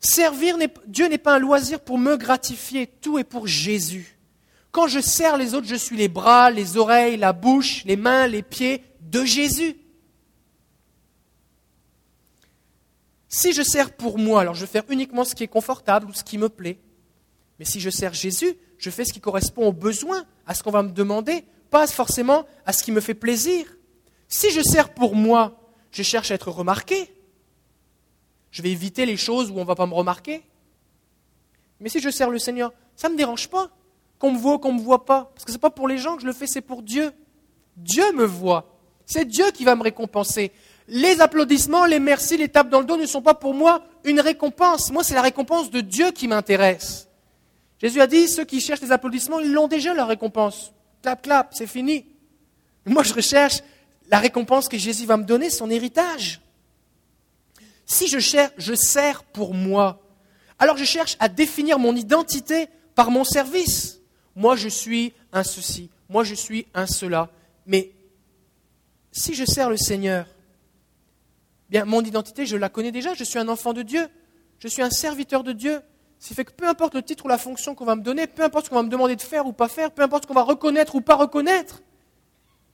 Servir, 0.00 0.56
Dieu 0.86 1.08
n'est 1.08 1.18
pas 1.18 1.36
un 1.36 1.38
loisir 1.38 1.80
pour 1.80 1.98
me 1.98 2.16
gratifier, 2.16 2.86
tout 2.86 3.18
est 3.18 3.24
pour 3.24 3.46
Jésus. 3.46 4.18
Quand 4.70 4.86
je 4.86 5.00
sers 5.00 5.36
les 5.36 5.54
autres, 5.54 5.66
je 5.66 5.74
suis 5.74 5.96
les 5.96 6.08
bras, 6.08 6.50
les 6.50 6.76
oreilles, 6.76 7.16
la 7.16 7.32
bouche, 7.32 7.84
les 7.84 7.96
mains, 7.96 8.26
les 8.26 8.42
pieds 8.42 8.84
de 9.00 9.24
Jésus. 9.24 9.76
Si 13.28 13.52
je 13.52 13.62
sers 13.62 13.92
pour 13.92 14.18
moi, 14.18 14.40
alors 14.40 14.54
je 14.54 14.62
vais 14.62 14.66
faire 14.66 14.84
uniquement 14.88 15.24
ce 15.24 15.34
qui 15.34 15.44
est 15.44 15.48
confortable 15.48 16.06
ou 16.08 16.14
ce 16.14 16.24
qui 16.24 16.38
me 16.38 16.48
plaît. 16.48 16.78
Mais 17.58 17.64
si 17.64 17.80
je 17.80 17.90
sers 17.90 18.14
Jésus, 18.14 18.56
je 18.78 18.90
fais 18.90 19.04
ce 19.04 19.12
qui 19.12 19.20
correspond 19.20 19.66
aux 19.66 19.72
besoins, 19.72 20.24
à 20.46 20.54
ce 20.54 20.62
qu'on 20.62 20.70
va 20.70 20.82
me 20.82 20.90
demander, 20.90 21.44
pas 21.70 21.86
forcément 21.86 22.46
à 22.64 22.72
ce 22.72 22.82
qui 22.82 22.92
me 22.92 23.00
fait 23.00 23.14
plaisir. 23.14 23.66
Si 24.28 24.50
je 24.50 24.62
sers 24.62 24.94
pour 24.94 25.14
moi, 25.14 25.60
je 25.90 26.02
cherche 26.02 26.30
à 26.30 26.34
être 26.34 26.50
remarqué, 26.50 27.12
je 28.50 28.62
vais 28.62 28.70
éviter 28.70 29.04
les 29.04 29.16
choses 29.16 29.50
où 29.50 29.56
on 29.56 29.60
ne 29.60 29.64
va 29.64 29.74
pas 29.74 29.86
me 29.86 29.94
remarquer. 29.94 30.42
Mais 31.80 31.88
si 31.88 32.00
je 32.00 32.10
sers 32.10 32.30
le 32.30 32.38
Seigneur, 32.38 32.72
ça 32.96 33.08
ne 33.08 33.12
me 33.12 33.18
dérange 33.18 33.48
pas 33.48 33.70
qu'on 34.18 34.32
me 34.32 34.38
voit 34.38 34.58
qu'on 34.58 34.72
ne 34.72 34.78
me 34.78 34.82
voit 34.84 35.04
pas. 35.04 35.30
Parce 35.34 35.44
que 35.44 35.52
ce 35.52 35.56
n'est 35.56 35.60
pas 35.60 35.70
pour 35.70 35.86
les 35.86 35.98
gens 35.98 36.16
que 36.16 36.22
je 36.22 36.26
le 36.26 36.32
fais, 36.32 36.46
c'est 36.46 36.60
pour 36.60 36.82
Dieu. 36.82 37.12
Dieu 37.76 38.12
me 38.12 38.24
voit. 38.24 38.78
C'est 39.06 39.24
Dieu 39.24 39.50
qui 39.52 39.64
va 39.64 39.76
me 39.76 39.82
récompenser. 39.82 40.52
Les 40.88 41.20
applaudissements, 41.20 41.84
les 41.84 42.00
merci, 42.00 42.38
les 42.38 42.48
tapes 42.48 42.70
dans 42.70 42.80
le 42.80 42.86
dos 42.86 42.96
ne 42.96 43.04
sont 43.04 43.20
pas 43.20 43.34
pour 43.34 43.52
moi 43.52 43.84
une 44.04 44.20
récompense. 44.20 44.90
Moi, 44.90 45.04
c'est 45.04 45.14
la 45.14 45.22
récompense 45.22 45.70
de 45.70 45.82
Dieu 45.82 46.12
qui 46.12 46.28
m'intéresse. 46.28 47.08
Jésus 47.78 48.00
a 48.00 48.06
dit, 48.06 48.26
ceux 48.26 48.44
qui 48.44 48.60
cherchent 48.60 48.80
les 48.80 48.90
applaudissements, 48.90 49.38
ils 49.38 49.52
l'ont 49.52 49.68
déjà 49.68 49.92
leur 49.92 50.08
récompense. 50.08 50.72
Clap, 51.02 51.22
clap, 51.22 51.52
c'est 51.52 51.66
fini. 51.66 52.06
Moi, 52.86 53.02
je 53.02 53.12
recherche 53.12 53.60
la 54.08 54.18
récompense 54.18 54.66
que 54.66 54.78
Jésus 54.78 55.04
va 55.04 55.18
me 55.18 55.24
donner, 55.24 55.50
son 55.50 55.68
héritage. 55.68 56.40
Si 57.84 58.08
je 58.08 58.18
cherche, 58.18 58.52
je 58.56 58.74
sers 58.74 59.22
pour 59.24 59.54
moi, 59.54 60.00
alors 60.58 60.76
je 60.76 60.84
cherche 60.84 61.16
à 61.20 61.28
définir 61.28 61.78
mon 61.78 61.94
identité 61.94 62.68
par 62.94 63.10
mon 63.10 63.24
service. 63.24 64.00
Moi, 64.34 64.56
je 64.56 64.68
suis 64.68 65.12
un 65.32 65.44
ceci, 65.44 65.90
moi, 66.08 66.24
je 66.24 66.34
suis 66.34 66.66
un 66.74 66.86
cela. 66.86 67.30
Mais 67.66 67.92
si 69.12 69.34
je 69.34 69.44
sers 69.44 69.70
le 69.70 69.76
Seigneur, 69.76 70.26
bien, 71.68 71.84
mon 71.84 72.02
identité, 72.02 72.46
je 72.46 72.56
la 72.56 72.68
connais 72.68 72.92
déjà. 72.92 73.14
Je 73.14 73.24
suis 73.24 73.38
un 73.38 73.48
enfant 73.48 73.72
de 73.72 73.82
Dieu. 73.82 74.08
Je 74.58 74.68
suis 74.68 74.82
un 74.82 74.90
serviteur 74.90 75.44
de 75.44 75.52
Dieu. 75.52 75.80
Ce 76.18 76.28
qui 76.28 76.34
fait 76.34 76.44
que 76.44 76.52
peu 76.52 76.66
importe 76.66 76.94
le 76.94 77.02
titre 77.02 77.26
ou 77.26 77.28
la 77.28 77.38
fonction 77.38 77.74
qu'on 77.74 77.84
va 77.84 77.94
me 77.94 78.02
donner, 78.02 78.26
peu 78.26 78.42
importe 78.42 78.66
ce 78.66 78.70
qu'on 78.70 78.76
va 78.76 78.82
me 78.82 78.88
demander 78.88 79.14
de 79.14 79.22
faire 79.22 79.46
ou 79.46 79.52
pas 79.52 79.68
faire, 79.68 79.92
peu 79.92 80.02
importe 80.02 80.24
ce 80.24 80.28
qu'on 80.28 80.34
va 80.34 80.42
reconnaître 80.42 80.96
ou 80.96 81.00
pas 81.00 81.14
reconnaître, 81.14 81.80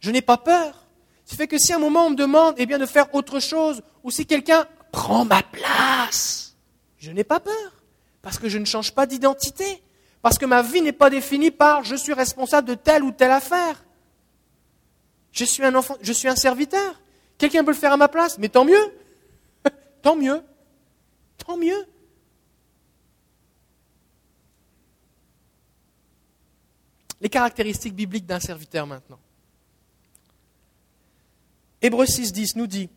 je 0.01 0.11
n'ai 0.11 0.23
pas 0.23 0.39
peur. 0.39 0.87
Ce 1.25 1.31
qui 1.31 1.37
fait 1.37 1.47
que 1.47 1.59
si 1.59 1.73
à 1.73 1.77
un 1.77 1.79
moment 1.79 2.07
on 2.07 2.11
me 2.11 2.17
demande 2.17 2.55
eh 2.57 2.67
bien, 2.67 2.79
de 2.79 2.87
faire 2.87 3.15
autre 3.15 3.41
chose, 3.41 3.83
ou 4.03 4.11
si 4.11 4.25
quelqu'un 4.27 4.67
prends 4.93 5.25
ma 5.25 5.43
place. 5.43 6.57
Je 6.99 7.11
n'ai 7.11 7.25
pas 7.25 7.41
peur, 7.41 7.83
parce 8.23 8.39
que 8.39 8.49
je 8.49 8.57
ne 8.57 8.65
change 8.65 8.93
pas 8.93 9.05
d'identité, 9.07 9.83
parce 10.23 10.39
que 10.39 10.47
ma 10.47 10.63
vie 10.63 10.81
n'est 10.81 10.93
pas 10.93 11.11
définie 11.11 11.51
par 11.51 11.85
je 11.85 11.97
suis 11.97 12.15
responsable 12.15 12.69
de 12.69 12.75
telle 12.75 13.03
ou 13.03 13.13
telle 13.13 13.31
affaire. 13.31 13.85
Je 15.33 15.45
suis 15.45 15.65
un 15.65 15.75
enfant, 15.75 15.97
je 16.01 16.13
suis 16.13 16.29
un 16.29 16.37
serviteur. 16.37 17.01
Quelqu'un 17.39 17.65
peut 17.65 17.73
le 17.73 17.77
faire 17.77 17.93
à 17.93 17.97
ma 17.97 18.09
place, 18.09 18.39
mais 18.39 18.49
tant 18.49 18.65
mieux. 18.65 18.95
tant 20.03 20.17
mieux. 20.17 20.43
Tant 21.39 21.57
mieux. 21.57 21.87
Les 27.21 27.29
caractéristiques 27.29 27.95
bibliques 27.95 28.27
d'un 28.27 28.41
serviteur 28.41 28.87
maintenant. 28.87 29.19
Hébreu 31.81 32.05
6.10 32.05 32.57
nous 32.57 32.67
dit 32.67 32.89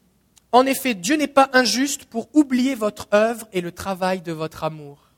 en 0.52 0.66
effet, 0.66 0.96
Dieu 0.96 1.18
n'est 1.18 1.28
pas 1.28 1.50
injuste 1.54 2.06
pour 2.06 2.34
oublier 2.34 2.74
votre 2.74 3.08
œuvre 3.14 3.48
et 3.52 3.62
le 3.62 3.72
travail 3.72 4.22
de 4.22 4.32
votre 4.32 4.64
amour. 4.64 5.12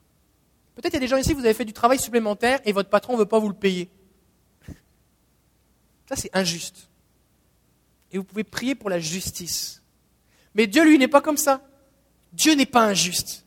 Peut-être 0.74 0.92
il 0.92 0.96
y 0.96 0.96
a 0.98 1.00
des 1.00 1.08
gens 1.08 1.16
ici, 1.16 1.32
vous 1.34 1.44
avez 1.44 1.54
fait 1.54 1.64
du 1.64 1.72
travail 1.72 1.98
supplémentaire 1.98 2.60
et 2.64 2.72
votre 2.72 2.90
patron 2.90 3.14
ne 3.14 3.18
veut 3.18 3.26
pas 3.26 3.38
vous 3.38 3.48
le 3.48 3.54
payer. 3.54 3.88
Ça, 6.08 6.16
c'est 6.16 6.30
injuste. 6.36 6.89
Et 8.12 8.18
vous 8.18 8.24
pouvez 8.24 8.44
prier 8.44 8.74
pour 8.74 8.90
la 8.90 8.98
justice. 8.98 9.82
Mais 10.54 10.66
Dieu, 10.66 10.84
lui, 10.84 10.98
n'est 10.98 11.08
pas 11.08 11.20
comme 11.20 11.36
ça. 11.36 11.62
Dieu 12.32 12.54
n'est 12.54 12.66
pas 12.66 12.82
injuste. 12.82 13.44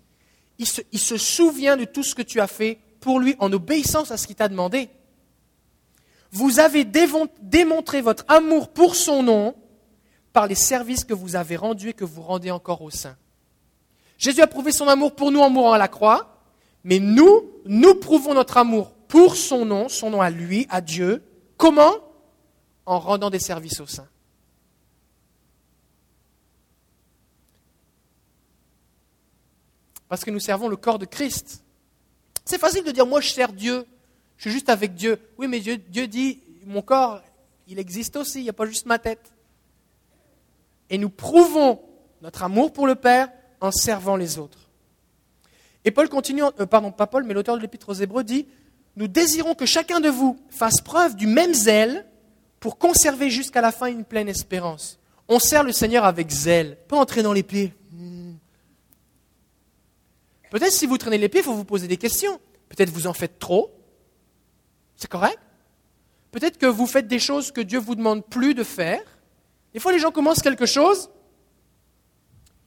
Il 0.60 0.68
se, 0.68 1.18
souvient 1.18 1.78
de 1.78 1.86
tout 1.86 2.04
ce 2.04 2.16
que 2.16 2.22
tu 2.22 2.40
as 2.40 2.48
fait 2.48 2.80
pour 3.00 3.20
lui 3.20 3.36
en 3.40 3.52
obéissance 3.52 4.12
à 4.12 4.18
ce 4.18 4.28
qu'il 4.28 4.36
t'a 4.36 4.48
demandé. 4.48 4.90
Vous 6.32 6.60
avez 6.60 6.86
démontré 6.86 8.02
votre 8.02 8.24
amour 8.28 8.70
pour 8.70 8.96
son 8.96 9.24
nom 9.24 9.56
par 10.32 10.48
les 10.48 10.56
services 10.56 11.04
que 11.04 11.14
vous 11.14 11.36
avez 11.36 11.56
rendus 11.56 11.90
et 11.90 11.94
que 11.94 12.06
vous 12.06 12.22
rendez 12.22 12.52
encore 12.52 12.82
au 12.82 12.90
sein. 12.90 13.16
Jésus 14.18 14.42
a 14.42 14.48
prouvé 14.48 14.72
son 14.72 14.88
amour 14.88 15.16
pour 15.16 15.32
nous 15.32 15.42
en 15.42 15.50
mourant 15.50 15.74
à 15.74 15.78
la 15.78 15.88
croix, 15.88 16.40
mais 16.84 17.00
nous, 17.00 17.52
nous 17.66 17.96
prouvons 17.96 18.34
notre 18.34 18.58
amour 18.58 18.94
pour 19.08 19.36
son 19.36 19.66
nom, 19.66 19.90
son 19.90 20.10
nom 20.10 20.22
à 20.22 20.30
lui, 20.30 20.66
à 20.70 20.82
Dieu. 20.82 21.24
Comment? 21.58 21.94
En 22.86 23.00
rendant 23.00 23.30
des 23.30 23.40
services 23.40 23.80
aux 23.80 23.88
saints. 23.88 24.08
Parce 30.14 30.24
que 30.24 30.30
nous 30.30 30.40
servons 30.40 30.68
le 30.68 30.76
corps 30.76 31.00
de 31.00 31.06
Christ. 31.06 31.64
C'est 32.46 32.60
facile 32.60 32.84
de 32.84 32.92
dire, 32.92 33.08
moi 33.08 33.20
je 33.20 33.30
sers 33.30 33.52
Dieu, 33.52 33.84
je 34.38 34.44
suis 34.44 34.52
juste 34.52 34.70
avec 34.70 34.94
Dieu. 34.94 35.18
Oui, 35.40 35.48
mais 35.48 35.60
Dieu, 35.60 36.06
dit, 36.06 36.40
mon 36.68 36.84
corps, 36.84 37.24
il 37.68 37.80
existe 37.80 38.16
aussi, 38.16 38.42
il 38.42 38.44
n'y 38.44 38.50
a 38.52 38.54
pas 38.54 38.68
juste 38.68 38.86
ma 38.86 39.00
tête. 39.00 39.34
Et 40.92 41.00
nous 41.00 41.10
prouvons 41.10 41.82
notre 42.22 42.44
amour 42.44 42.72
pour 42.72 42.86
le 42.86 42.94
Père 42.94 43.30
en 43.60 43.72
servant 43.72 44.16
les 44.16 44.38
autres. 44.38 44.70
Et 45.84 45.90
Paul 45.90 46.08
continue, 46.10 46.44
euh, 46.44 46.68
pardon, 46.68 46.92
pas 46.92 47.08
Paul, 47.08 47.24
mais 47.24 47.34
l'auteur 47.34 47.58
de 47.58 47.62
l'Épître 47.64 47.90
aux 47.90 47.94
Hébreux 47.96 48.24
dit 48.24 48.46
Nous 48.96 49.08
désirons 49.08 49.56
que 49.56 49.66
chacun 49.66 50.00
de 50.00 50.10
vous 50.10 50.38
fasse 50.52 50.80
preuve 50.82 51.16
du 51.16 51.26
même 51.26 51.56
zèle 51.56 52.06
pour 52.60 52.78
conserver 52.78 53.32
jusqu'à 53.32 53.62
la 53.62 53.72
fin 53.72 53.88
une 53.88 54.06
pleine 54.06 54.30
espérance. 54.30 55.00
On 55.28 55.40
sert 55.40 55.64
le 55.64 55.72
Seigneur 55.72 56.06
avec 56.06 56.30
zèle, 56.30 56.78
pas 56.88 56.98
en 56.98 57.06
traînant 57.06 57.34
les 57.34 57.42
pieds. 57.42 57.74
Peut-être 60.54 60.72
si 60.72 60.86
vous 60.86 61.00
traînez 61.00 61.18
les 61.18 61.30
pieds, 61.30 61.40
il 61.40 61.44
faut 61.44 61.56
vous 61.56 61.66
poser 61.66 61.88
des 61.88 61.98
questions. 61.98 62.40
Peut-être 62.70 62.92
vous 62.92 63.08
en 63.08 63.14
faites 63.14 63.40
trop. 63.40 63.76
C'est 64.96 65.10
correct 65.10 65.40
Peut-être 66.32 66.60
que 66.60 66.68
vous 66.68 66.86
faites 66.86 67.08
des 67.08 67.18
choses 67.18 67.52
que 67.52 67.60
Dieu 67.60 67.80
vous 67.80 67.96
demande 67.96 68.24
plus 68.24 68.54
de 68.54 68.64
faire. 68.64 69.02
Des 69.74 69.80
fois, 69.80 69.92
les 69.92 69.98
gens 69.98 70.12
commencent 70.12 70.44
quelque 70.44 70.68
chose. 70.68 71.10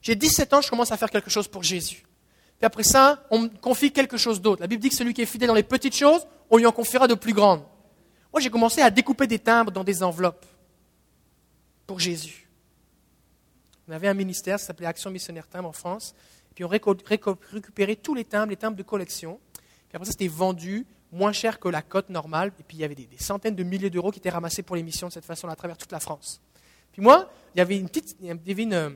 J'ai 0.01 0.15
17 0.15 0.51
ans, 0.51 0.61
je 0.61 0.69
commence 0.69 0.91
à 0.91 0.97
faire 0.97 1.09
quelque 1.09 1.29
chose 1.29 1.47
pour 1.47 1.63
Jésus. 1.63 2.03
Puis 2.57 2.65
après 2.65 2.83
ça, 2.83 3.25
on 3.31 3.39
me 3.39 3.47
confie 3.47 3.93
quelque 3.93 4.17
chose 4.17 4.41
d'autre. 4.41 4.59
La 4.59 4.67
Bible 4.67 4.81
dit 4.81 4.89
que 4.89 4.95
celui 4.95 5.13
qui 5.13 5.21
est 5.21 5.25
fidèle 5.25 5.47
dans 5.47 5.53
les 5.53 5.63
petites 5.63 5.95
choses, 5.95 6.27
on 6.49 6.57
lui 6.57 6.65
en 6.65 6.73
confiera 6.73 7.07
de 7.07 7.13
plus 7.13 7.33
grandes. 7.33 7.63
Moi, 8.33 8.41
j'ai 8.41 8.49
commencé 8.49 8.81
à 8.81 8.89
découper 8.89 9.27
des 9.27 9.39
timbres 9.39 9.71
dans 9.71 9.85
des 9.85 10.03
enveloppes 10.03 10.45
pour 11.85 12.01
Jésus. 12.01 12.49
On 13.87 13.93
avait 13.93 14.09
un 14.09 14.13
ministère, 14.13 14.59
ça 14.59 14.67
s'appelait 14.67 14.87
Action 14.87 15.09
Missionnaire 15.09 15.47
Timbre 15.47 15.69
en 15.69 15.73
France. 15.73 16.13
Puis 16.57 16.63
on 16.63 16.69
récupérait 16.69 17.97
tous 17.97 18.15
les 18.15 18.25
timbres, 18.25 18.49
les 18.49 18.57
timbres 18.57 18.75
de 18.75 18.81
collection. 18.81 19.39
Puis 19.53 19.95
après 19.95 20.05
ça, 20.05 20.11
c'était 20.13 20.27
vendu 20.27 20.87
moins 21.11 21.31
cher 21.31 21.59
que 21.59 21.69
la 21.69 21.83
cote 21.83 22.09
normale. 22.09 22.51
Et 22.59 22.63
puis 22.63 22.77
il 22.77 22.79
y 22.79 22.83
avait 22.83 22.95
des, 22.95 23.07
centaines 23.19 23.53
de 23.53 23.61
milliers 23.61 23.91
d'euros 23.91 24.09
qui 24.09 24.17
étaient 24.17 24.31
ramassés 24.31 24.63
pour 24.63 24.75
l'émission 24.75 25.07
de 25.07 25.13
cette 25.13 25.23
façon-là 25.23 25.53
à 25.53 25.55
travers 25.55 25.77
toute 25.77 25.91
la 25.91 25.99
France. 25.99 26.41
Puis 26.93 27.03
moi, 27.03 27.29
il 27.53 27.59
y 27.59 27.61
avait 27.61 27.77
une, 27.77 28.95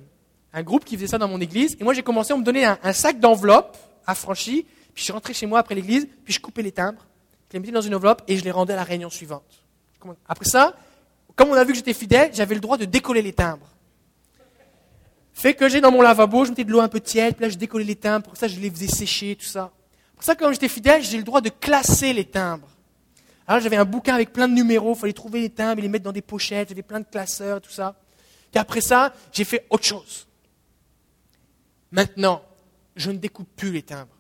un 0.54 0.64
groupe 0.64 0.84
qui 0.84 0.96
faisait 0.96 1.06
ça 1.06 1.20
dans 1.20 1.28
mon 1.28 1.40
église. 1.40 1.78
Et 1.80 1.84
moi, 1.84 1.94
j'ai 1.94 2.02
commencé, 2.02 2.34
à 2.34 2.36
me 2.38 2.44
donner 2.44 2.66
un, 2.66 2.94
sac 2.94 3.20
d'enveloppes 3.20 3.78
affranchi. 4.08 4.64
Puis 4.64 4.94
je 4.96 5.04
suis 5.04 5.14
rentré 5.14 5.36
chez 5.36 5.46
moi 5.46 5.60
après 5.60 5.76
l'église, 5.76 6.08
puis 6.26 6.34
je 6.34 6.40
coupais 6.40 6.64
les 6.64 6.72
timbres, 6.72 7.06
je 7.50 7.54
les 7.54 7.60
mettais 7.60 7.72
dans 7.72 7.82
une 7.82 7.94
enveloppe 7.94 8.24
et 8.28 8.38
je 8.38 8.44
les 8.44 8.50
rendais 8.50 8.74
à 8.74 8.78
la 8.78 8.84
réunion 8.84 9.12
suivante. 9.12 9.64
Après 10.28 10.46
ça, 10.46 10.76
comme 11.36 11.50
on 11.50 11.54
a 11.54 11.64
vu 11.64 11.74
que 11.74 11.78
j'étais 11.78 11.94
fidèle, 11.94 12.32
j'avais 12.34 12.56
le 12.56 12.62
droit 12.62 12.78
de 12.78 12.86
décoller 12.86 13.22
les 13.22 13.34
timbres. 13.34 13.68
Fait 15.42 15.56
que 15.56 15.68
j'ai 15.68 15.82
dans 15.82 15.92
mon 15.92 16.04
lavabo, 16.04 16.46
je 16.46 16.52
mettais 16.52 16.64
de 16.64 16.72
l'eau 16.72 16.82
un 16.82 16.88
peu 16.88 17.00
tiède, 17.00 17.34
puis 17.34 17.42
là 17.42 17.50
je 17.50 17.58
décollais 17.58 17.84
les 17.84 17.96
timbres, 17.96 18.24
pour 18.24 18.38
ça 18.38 18.48
je 18.48 18.60
les 18.60 18.70
faisais 18.70 18.86
sécher, 18.86 19.36
tout 19.36 19.48
ça. 19.48 19.72
Pour 20.14 20.24
ça, 20.24 20.36
quand 20.36 20.52
j'étais 20.52 20.68
fidèle, 20.68 21.02
j'ai 21.02 21.18
le 21.18 21.24
droit 21.24 21.42
de 21.42 21.50
classer 21.50 22.14
les 22.14 22.26
timbres. 22.26 22.68
Alors 23.48 23.60
j'avais 23.60 23.78
un 23.78 23.86
bouquin 23.86 24.14
avec 24.14 24.34
plein 24.34 24.48
de 24.48 24.54
numéros, 24.54 24.94
il 24.94 25.00
fallait 25.00 25.14
trouver 25.14 25.42
les 25.42 25.50
timbres 25.50 25.80
et 25.80 25.82
les 25.82 25.88
mettre 25.88 26.04
dans 26.06 26.12
des 26.12 26.22
pochettes, 26.22 26.70
j'avais 26.70 26.84
plein 26.84 27.00
de 27.00 27.08
classeurs, 27.08 27.60
tout 27.60 27.72
ça. 27.72 27.96
Et 28.54 28.60
après 28.60 28.82
ça, 28.82 29.16
j'ai 29.32 29.44
fait 29.44 29.66
autre 29.72 29.84
chose. 29.84 30.28
Maintenant, 31.90 32.44
je 32.96 33.10
ne 33.10 33.18
découpe 33.18 33.50
plus 33.56 33.72
les 33.72 33.82
timbres. 33.82 34.16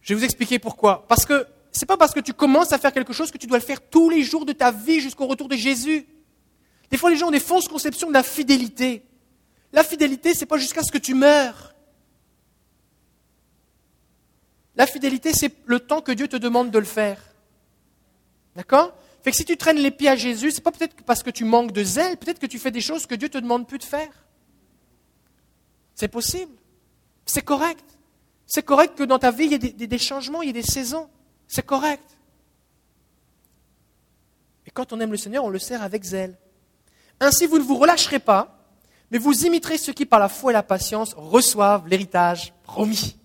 Je 0.00 0.14
vais 0.14 0.18
vous 0.18 0.24
expliquer 0.24 0.58
pourquoi. 0.58 1.06
Parce 1.08 1.26
que 1.26 1.46
ce 1.72 1.80
n'est 1.80 1.86
pas 1.86 1.98
parce 1.98 2.14
que 2.14 2.20
tu 2.20 2.32
commences 2.32 2.72
à 2.72 2.78
faire 2.78 2.90
quelque 2.94 3.12
chose 3.12 3.30
que 3.30 3.36
tu 3.36 3.46
dois 3.46 3.58
le 3.58 3.64
faire 3.64 3.82
tous 3.90 4.08
les 4.08 4.22
jours 4.22 4.46
de 4.46 4.54
ta 4.54 4.72
vie 4.72 5.00
jusqu'au 5.00 5.26
retour 5.26 5.50
de 5.50 5.56
Jésus. 5.56 6.06
Des 6.90 6.96
fois, 6.96 7.10
les 7.10 7.16
gens 7.16 7.28
ont 7.28 7.32
des 7.32 7.38
fausses 7.38 7.68
conceptions 7.68 8.08
de 8.08 8.14
la 8.14 8.22
fidélité. 8.22 9.04
La 9.76 9.84
fidélité, 9.84 10.32
ce 10.32 10.40
n'est 10.40 10.46
pas 10.46 10.56
jusqu'à 10.56 10.82
ce 10.82 10.90
que 10.90 10.96
tu 10.96 11.12
meurs. 11.12 11.74
La 14.74 14.86
fidélité, 14.86 15.34
c'est 15.34 15.54
le 15.66 15.80
temps 15.80 16.00
que 16.00 16.12
Dieu 16.12 16.28
te 16.28 16.36
demande 16.36 16.70
de 16.70 16.78
le 16.78 16.86
faire. 16.86 17.20
D'accord? 18.56 18.96
Fait 19.22 19.32
que 19.32 19.36
si 19.36 19.44
tu 19.44 19.58
traînes 19.58 19.76
les 19.76 19.90
pieds 19.90 20.08
à 20.08 20.16
Jésus, 20.16 20.50
ce 20.50 20.56
n'est 20.56 20.62
pas 20.62 20.72
peut-être 20.72 20.96
parce 21.04 21.22
que 21.22 21.28
tu 21.28 21.44
manques 21.44 21.72
de 21.72 21.84
zèle, 21.84 22.16
peut-être 22.16 22.38
que 22.38 22.46
tu 22.46 22.58
fais 22.58 22.70
des 22.70 22.80
choses 22.80 23.04
que 23.04 23.14
Dieu 23.14 23.28
te 23.28 23.36
demande 23.36 23.68
plus 23.68 23.76
de 23.76 23.84
faire. 23.84 24.08
C'est 25.94 26.08
possible. 26.08 26.52
C'est 27.26 27.42
correct. 27.42 27.84
C'est 28.46 28.62
correct 28.62 28.96
que 28.96 29.02
dans 29.04 29.18
ta 29.18 29.30
vie, 29.30 29.44
il 29.44 29.52
y 29.52 29.54
ait 29.54 29.86
des, 29.86 29.98
changements, 29.98 30.40
il 30.40 30.46
y 30.46 30.50
ait 30.50 30.54
des 30.54 30.62
saisons. 30.62 31.10
C'est 31.48 31.66
correct. 31.66 32.16
Et 34.64 34.70
quand 34.70 34.94
on 34.94 35.00
aime 35.00 35.10
le 35.10 35.18
Seigneur, 35.18 35.44
on 35.44 35.50
le 35.50 35.58
sert 35.58 35.82
avec 35.82 36.02
zèle. 36.02 36.38
Ainsi, 37.20 37.44
vous 37.44 37.58
ne 37.58 37.64
vous 37.64 37.76
relâcherez 37.76 38.20
pas, 38.20 38.55
mais 39.10 39.18
vous 39.18 39.46
imiterez 39.46 39.78
ceux 39.78 39.92
qui, 39.92 40.06
par 40.06 40.18
la 40.18 40.28
foi 40.28 40.50
et 40.50 40.54
la 40.54 40.62
patience, 40.62 41.14
reçoivent 41.14 41.86
l'héritage 41.86 42.52
promis. 42.64 43.16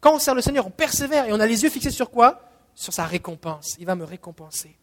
Quand 0.00 0.14
on 0.14 0.18
sert 0.18 0.34
le 0.34 0.42
Seigneur, 0.42 0.66
on 0.66 0.70
persévère 0.70 1.26
et 1.26 1.32
on 1.32 1.40
a 1.40 1.46
les 1.46 1.62
yeux 1.62 1.70
fixés 1.70 1.90
sur 1.90 2.10
quoi? 2.10 2.42
Sur 2.74 2.92
sa 2.92 3.04
récompense. 3.04 3.76
Il 3.78 3.86
va 3.86 3.94
me 3.94 4.04
récompenser. 4.04 4.76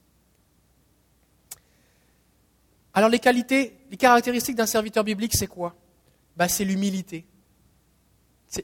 Alors 2.94 3.10
les 3.10 3.20
qualités, 3.20 3.78
les 3.92 3.98
caractéristiques 3.98 4.56
d'un 4.56 4.66
serviteur 4.66 5.04
biblique, 5.04 5.36
c'est 5.36 5.48
quoi? 5.48 5.76
Ben, 6.36 6.48
C'est 6.48 6.66
l'humilité. 6.66 7.26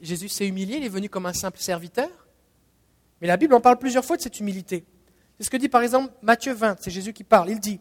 Jésus 0.02 0.28
s'est 0.28 0.48
humilié, 0.48 0.78
il 0.78 0.84
est 0.84 0.88
venu 0.88 1.08
comme 1.08 1.26
un 1.26 1.32
simple 1.32 1.58
serviteur. 1.58 2.08
Mais 3.20 3.28
la 3.28 3.36
Bible 3.36 3.54
en 3.54 3.60
parle 3.60 3.78
plusieurs 3.78 4.04
fois 4.04 4.16
de 4.16 4.22
cette 4.22 4.40
humilité. 4.40 4.84
C'est 5.38 5.44
ce 5.44 5.50
que 5.50 5.56
dit 5.56 5.68
par 5.68 5.82
exemple 5.82 6.12
Matthieu 6.22 6.52
20, 6.52 6.78
c'est 6.80 6.90
Jésus 6.90 7.12
qui 7.12 7.22
parle. 7.24 7.50
Il 7.50 7.60
dit, 7.60 7.80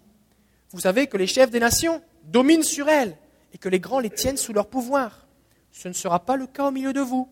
vous 0.71 0.79
savez 0.79 1.07
que 1.07 1.17
les 1.17 1.27
chefs 1.27 1.49
des 1.49 1.59
nations 1.59 2.01
dominent 2.23 2.63
sur 2.63 2.89
elles 2.89 3.17
et 3.53 3.57
que 3.57 3.69
les 3.69 3.79
grands 3.79 3.99
les 3.99 4.09
tiennent 4.09 4.37
sous 4.37 4.51
leur 4.51 4.67
pouvoir. 4.67 5.27
Ce 5.71 5.87
ne 5.87 5.93
sera 5.93 6.19
pas 6.19 6.35
le 6.35 6.47
cas 6.47 6.67
au 6.67 6.71
milieu 6.71 6.91
de 6.91 7.01
vous. 7.01 7.31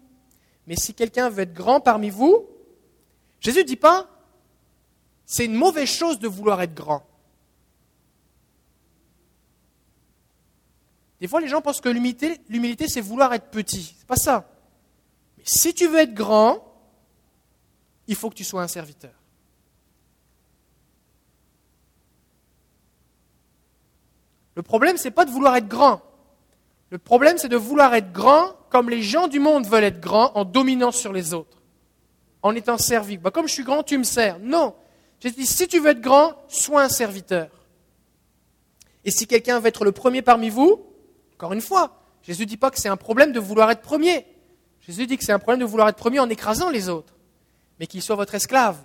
Mais 0.68 0.76
si 0.76 0.94
quelqu'un 0.94 1.30
veut 1.30 1.44
être 1.44 1.54
grand 1.54 1.82
parmi 1.82 2.10
vous, 2.10 2.48
Jésus 3.40 3.60
ne 3.60 3.64
dit 3.64 3.76
pas, 3.76 4.08
c'est 5.26 5.46
une 5.46 5.56
mauvaise 5.56 5.90
chose 5.90 6.20
de 6.20 6.28
vouloir 6.28 6.62
être 6.62 6.74
grand. 6.74 7.04
Des 11.20 11.28
fois, 11.28 11.40
les 11.40 11.48
gens 11.48 11.62
pensent 11.62 11.82
que 11.82 11.90
l'humilité, 11.90 12.88
c'est 12.88 13.02
vouloir 13.02 13.34
être 13.34 13.50
petit. 13.50 13.96
C'est 13.98 14.08
pas 14.08 14.16
ça. 14.16 14.50
Mais 15.38 15.44
si 15.46 15.74
tu 15.74 15.88
veux 15.88 16.00
être 16.00 16.14
grand, 16.14 16.68
il 18.08 18.16
faut 18.16 18.30
que 18.30 18.36
tu 18.36 18.44
sois 18.44 18.62
un 18.62 18.68
serviteur. 18.68 19.14
Le 24.56 24.64
problème, 24.64 24.98
ce 24.98 25.06
n'est 25.06 25.12
pas 25.12 25.26
de 25.26 25.32
vouloir 25.32 25.56
être 25.56 25.68
grand. 25.68 26.02
Le 26.92 26.98
problème, 26.98 27.38
c'est 27.38 27.48
de 27.48 27.56
vouloir 27.56 27.96
être 27.96 28.12
grand 28.12 28.54
comme 28.70 28.89
les 28.89 29.02
gens 29.02 29.30
du 29.30 29.39
monde 29.39 29.66
veulent 29.66 29.86
être 29.86 30.02
grands 30.02 30.32
en 30.36 30.44
dominant 30.44 30.92
sur 30.92 31.14
les 31.14 31.34
autres, 31.34 31.62
en 32.42 32.54
étant 32.54 32.78
servi. 32.78 33.18
Bah, 33.18 33.32
comme 33.32 33.48
je 33.48 33.54
suis 33.54 33.64
grand, 33.64 33.82
tu 33.82 33.98
me 33.98 34.04
sers. 34.04 34.39
Non. 34.39 34.76
J'ai 35.22 35.32
dit, 35.32 35.46
si 35.46 35.68
tu 35.70 35.80
veux 35.80 35.92
être 35.92 36.02
grand, 36.02 36.34
sois 36.50 36.84
un 36.84 36.89
serviteur. 36.89 37.50
Et 39.06 39.12
si 39.12 39.26
quelqu'un 39.26 39.60
veut 39.60 39.68
être 39.68 39.86
le 39.86 39.94
premier 39.94 40.22
parmi 40.22 40.50
vous, 40.50 40.86
encore 41.36 41.54
une 41.54 41.62
fois, 41.62 42.04
Jésus 42.24 42.44
ne 42.44 42.48
dit 42.48 42.58
pas 42.58 42.70
que 42.70 42.80
c'est 42.80 42.89
un 42.89 42.98
problème 42.98 43.32
de 43.32 43.39
vouloir 43.39 43.72
être 43.72 43.82
premier. 43.82 44.26
Jésus 44.82 45.08
dit 45.08 45.18
que 45.18 45.24
c'est 45.24 45.32
un 45.32 45.39
problème 45.39 45.62
de 45.62 45.66
vouloir 45.66 45.88
être 45.88 45.96
premier 45.96 46.20
en 46.20 46.30
écrasant 46.30 46.70
les 46.70 46.89
autres, 46.89 47.16
mais 47.80 47.88
qu'il 47.88 48.02
soit 48.02 48.18
votre 48.18 48.36
esclave. 48.36 48.78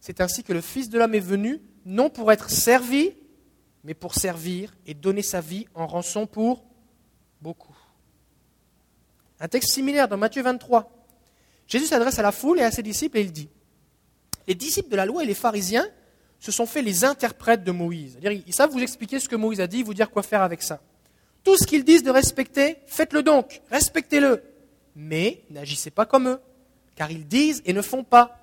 C'est 0.00 0.22
ainsi 0.22 0.42
que 0.42 0.54
le 0.54 0.62
Fils 0.62 0.88
de 0.88 0.98
l'homme 0.98 1.14
est 1.14 1.20
venu, 1.20 1.60
non 1.84 2.08
pour 2.08 2.32
être 2.32 2.48
servi, 2.48 3.12
mais 3.84 3.94
pour 3.94 4.14
servir 4.14 4.74
et 4.86 4.94
donner 4.94 5.22
sa 5.22 5.40
vie 5.40 5.66
en 5.74 5.86
rançon 5.86 6.26
pour 6.26 6.64
beaucoup. 7.42 7.76
Un 9.40 9.48
texte 9.48 9.72
similaire 9.72 10.08
dans 10.08 10.16
Matthieu 10.16 10.42
23. 10.42 10.90
Jésus 11.66 11.86
s'adresse 11.86 12.18
à 12.18 12.22
la 12.22 12.32
foule 12.32 12.60
et 12.60 12.62
à 12.62 12.70
ses 12.70 12.82
disciples 12.82 13.18
et 13.18 13.22
il 13.22 13.32
dit 13.32 13.48
Les 14.46 14.54
disciples 14.54 14.88
de 14.88 14.96
la 14.96 15.04
loi 15.06 15.22
et 15.24 15.26
les 15.26 15.34
pharisiens 15.34 15.86
se 16.38 16.52
sont 16.52 16.66
fait 16.66 16.82
les 16.82 17.04
interprètes 17.04 17.64
de 17.64 17.72
Moïse. 17.72 18.18
Ils 18.22 18.54
savent 18.54 18.70
vous 18.70 18.82
expliquer 18.82 19.20
ce 19.20 19.28
que 19.28 19.36
Moïse 19.36 19.60
a 19.60 19.66
dit, 19.66 19.82
vous 19.82 19.94
dire 19.94 20.10
quoi 20.10 20.22
faire 20.22 20.42
avec 20.42 20.62
ça. 20.62 20.80
Tout 21.44 21.56
ce 21.56 21.66
qu'ils 21.66 21.84
disent 21.84 22.02
de 22.02 22.10
respecter, 22.10 22.78
faites-le 22.86 23.22
donc, 23.22 23.62
respectez-le 23.70 24.42
mais 24.94 25.42
n'agissez 25.50 25.90
pas 25.90 26.06
comme 26.06 26.28
eux, 26.28 26.40
car 26.94 27.10
ils 27.10 27.26
disent 27.26 27.62
et 27.64 27.72
ne 27.72 27.82
font 27.82 28.04
pas. 28.04 28.38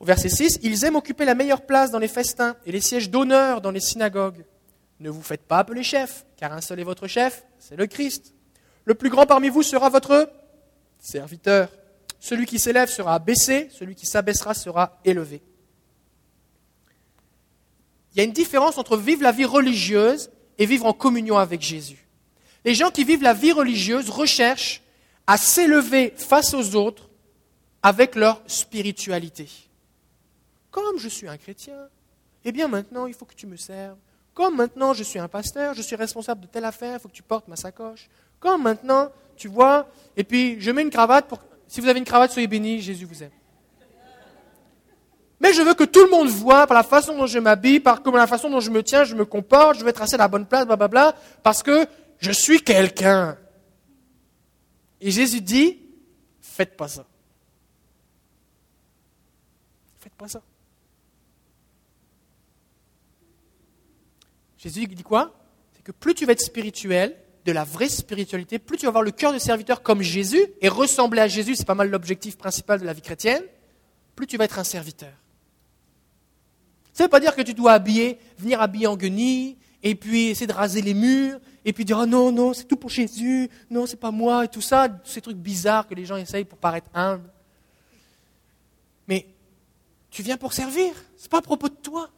Au 0.00 0.04
verset 0.04 0.28
6, 0.28 0.58
ils 0.62 0.84
aiment 0.84 0.96
occuper 0.96 1.24
la 1.24 1.34
meilleure 1.34 1.64
place 1.64 1.90
dans 1.90 1.98
les 1.98 2.08
festins 2.08 2.56
et 2.66 2.72
les 2.72 2.80
sièges 2.80 3.10
d'honneur 3.10 3.60
dans 3.60 3.70
les 3.70 3.80
synagogues. 3.80 4.44
Ne 5.02 5.10
vous 5.10 5.22
faites 5.22 5.42
pas 5.42 5.58
appeler 5.58 5.82
chef, 5.82 6.24
car 6.36 6.52
un 6.52 6.60
seul 6.60 6.78
est 6.78 6.84
votre 6.84 7.08
chef, 7.08 7.44
c'est 7.58 7.74
le 7.74 7.88
Christ. 7.88 8.34
Le 8.84 8.94
plus 8.94 9.10
grand 9.10 9.26
parmi 9.26 9.48
vous 9.48 9.64
sera 9.64 9.88
votre 9.88 10.30
serviteur. 11.00 11.70
Celui 12.20 12.46
qui 12.46 12.60
s'élève 12.60 12.88
sera 12.88 13.14
abaissé, 13.16 13.68
celui 13.72 13.96
qui 13.96 14.06
s'abaissera 14.06 14.54
sera 14.54 15.00
élevé. 15.04 15.42
Il 18.12 18.18
y 18.18 18.20
a 18.20 18.24
une 18.24 18.32
différence 18.32 18.78
entre 18.78 18.96
vivre 18.96 19.24
la 19.24 19.32
vie 19.32 19.44
religieuse 19.44 20.30
et 20.56 20.66
vivre 20.66 20.86
en 20.86 20.92
communion 20.92 21.36
avec 21.36 21.62
Jésus. 21.62 22.06
Les 22.64 22.74
gens 22.74 22.92
qui 22.92 23.02
vivent 23.02 23.24
la 23.24 23.34
vie 23.34 23.50
religieuse 23.50 24.08
recherchent 24.08 24.82
à 25.26 25.36
s'élever 25.36 26.14
face 26.16 26.54
aux 26.54 26.76
autres 26.76 27.10
avec 27.82 28.14
leur 28.14 28.40
spiritualité. 28.46 29.48
Comme 30.70 30.98
je 30.98 31.08
suis 31.08 31.26
un 31.26 31.38
chrétien, 31.38 31.88
eh 32.44 32.52
bien 32.52 32.68
maintenant 32.68 33.06
il 33.06 33.14
faut 33.14 33.24
que 33.24 33.34
tu 33.34 33.48
me 33.48 33.56
serves. 33.56 33.98
Comme 34.34 34.56
maintenant 34.56 34.94
je 34.94 35.02
suis 35.02 35.18
un 35.18 35.28
pasteur, 35.28 35.74
je 35.74 35.82
suis 35.82 35.96
responsable 35.96 36.42
de 36.42 36.46
telle 36.46 36.64
affaire, 36.64 36.94
il 36.98 37.00
faut 37.00 37.08
que 37.08 37.14
tu 37.14 37.22
portes 37.22 37.48
ma 37.48 37.56
sacoche. 37.56 38.08
Comme 38.40 38.62
maintenant, 38.62 39.10
tu 39.36 39.48
vois, 39.48 39.88
et 40.16 40.24
puis 40.24 40.60
je 40.60 40.70
mets 40.70 40.82
une 40.82 40.90
cravate 40.90 41.26
pour... 41.26 41.40
Si 41.68 41.80
vous 41.80 41.88
avez 41.88 41.98
une 41.98 42.04
cravate, 42.04 42.32
soyez 42.32 42.48
bénis, 42.48 42.80
Jésus 42.80 43.04
vous 43.04 43.22
aime. 43.22 43.30
Mais 45.40 45.52
je 45.52 45.62
veux 45.62 45.74
que 45.74 45.84
tout 45.84 46.04
le 46.04 46.10
monde 46.10 46.28
voit 46.28 46.66
par 46.68 46.76
la 46.76 46.84
façon 46.84 47.16
dont 47.16 47.26
je 47.26 47.38
m'habille, 47.40 47.80
par 47.80 48.00
la 48.04 48.26
façon 48.28 48.48
dont 48.48 48.60
je 48.60 48.70
me 48.70 48.82
tiens, 48.82 49.02
je 49.02 49.16
me 49.16 49.24
comporte, 49.24 49.78
je 49.78 49.84
vais 49.84 49.92
tracer 49.92 50.16
la 50.16 50.28
bonne 50.28 50.46
place, 50.46 50.66
blablabla, 50.66 51.16
parce 51.42 51.62
que 51.62 51.86
je 52.18 52.30
suis 52.30 52.62
quelqu'un. 52.62 53.36
Et 55.00 55.10
Jésus 55.10 55.40
dit, 55.40 55.80
faites 56.40 56.76
pas 56.76 56.86
ça. 56.86 57.04
Faites 59.98 60.14
pas 60.14 60.28
ça. 60.28 60.40
Jésus 64.62 64.86
dit 64.86 65.02
quoi? 65.02 65.34
C'est 65.74 65.82
que 65.82 65.92
plus 65.92 66.14
tu 66.14 66.24
vas 66.24 66.32
être 66.32 66.40
spirituel, 66.40 67.16
de 67.44 67.50
la 67.50 67.64
vraie 67.64 67.88
spiritualité, 67.88 68.60
plus 68.60 68.76
tu 68.76 68.84
vas 68.84 68.90
avoir 68.90 69.02
le 69.02 69.10
cœur 69.10 69.32
de 69.32 69.38
serviteur 69.38 69.82
comme 69.82 70.02
Jésus, 70.02 70.46
et 70.60 70.68
ressembler 70.68 71.20
à 71.20 71.26
Jésus, 71.26 71.56
c'est 71.56 71.66
pas 71.66 71.74
mal 71.74 71.90
l'objectif 71.90 72.36
principal 72.36 72.80
de 72.80 72.86
la 72.86 72.92
vie 72.92 73.02
chrétienne, 73.02 73.42
plus 74.14 74.28
tu 74.28 74.36
vas 74.36 74.44
être 74.44 74.60
un 74.60 74.64
serviteur. 74.64 75.12
Ça 76.92 77.02
ne 77.02 77.06
veut 77.06 77.10
pas 77.10 77.18
dire 77.18 77.34
que 77.34 77.42
tu 77.42 77.54
dois 77.54 77.72
habiller, 77.72 78.18
venir 78.38 78.60
habiller 78.60 78.86
en 78.86 78.96
guenille, 78.96 79.56
et 79.82 79.96
puis 79.96 80.28
essayer 80.28 80.46
de 80.46 80.52
raser 80.52 80.82
les 80.82 80.94
murs, 80.94 81.40
et 81.64 81.72
puis 81.72 81.84
dire 81.84 81.98
oh 82.00 82.06
non, 82.06 82.30
non, 82.30 82.52
c'est 82.52 82.64
tout 82.64 82.76
pour 82.76 82.90
Jésus, 82.90 83.50
non, 83.68 83.86
c'est 83.86 83.96
pas 83.96 84.12
moi, 84.12 84.44
et 84.44 84.48
tout 84.48 84.60
ça, 84.60 84.88
ces 85.02 85.20
trucs 85.20 85.38
bizarres 85.38 85.88
que 85.88 85.94
les 85.94 86.04
gens 86.04 86.16
essayent 86.16 86.44
pour 86.44 86.58
paraître 86.58 86.90
humbles. 86.94 87.28
Mais 89.08 89.26
tu 90.10 90.22
viens 90.22 90.36
pour 90.36 90.52
servir, 90.52 90.92
ce 91.16 91.24
n'est 91.24 91.28
pas 91.28 91.38
à 91.38 91.42
propos 91.42 91.68
de 91.68 91.74
toi. 91.74 92.08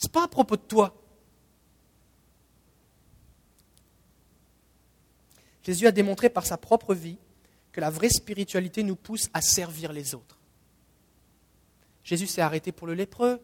Ce 0.00 0.06
n'est 0.06 0.12
pas 0.12 0.24
à 0.24 0.28
propos 0.28 0.56
de 0.56 0.62
toi. 0.62 0.94
Jésus 5.62 5.86
a 5.86 5.92
démontré 5.92 6.30
par 6.30 6.46
sa 6.46 6.56
propre 6.56 6.94
vie 6.94 7.18
que 7.70 7.82
la 7.82 7.90
vraie 7.90 8.08
spiritualité 8.08 8.82
nous 8.82 8.96
pousse 8.96 9.28
à 9.34 9.42
servir 9.42 9.92
les 9.92 10.14
autres. 10.14 10.38
Jésus 12.02 12.26
s'est 12.26 12.40
arrêté 12.40 12.72
pour 12.72 12.86
le 12.86 12.94
lépreux, 12.94 13.40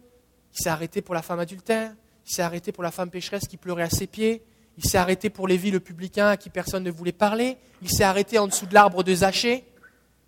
il 0.54 0.62
s'est 0.62 0.70
arrêté 0.70 1.02
pour 1.02 1.14
la 1.14 1.20
femme 1.20 1.40
adultère, 1.40 1.94
il 2.26 2.32
s'est 2.32 2.42
arrêté 2.42 2.72
pour 2.72 2.82
la 2.82 2.90
femme 2.90 3.10
pécheresse 3.10 3.46
qui 3.46 3.58
pleurait 3.58 3.82
à 3.82 3.90
ses 3.90 4.06
pieds, 4.06 4.42
il 4.78 4.84
s'est 4.84 4.98
arrêté 4.98 5.28
pour 5.28 5.46
Lévi 5.46 5.70
le 5.70 5.78
publicain 5.78 6.28
à 6.28 6.36
qui 6.38 6.48
personne 6.48 6.84
ne 6.84 6.90
voulait 6.90 7.12
parler, 7.12 7.58
il 7.82 7.90
s'est 7.90 8.02
arrêté 8.02 8.38
en 8.38 8.46
dessous 8.46 8.66
de 8.66 8.74
l'arbre 8.74 9.04
de 9.04 9.14
Zachée. 9.14 9.64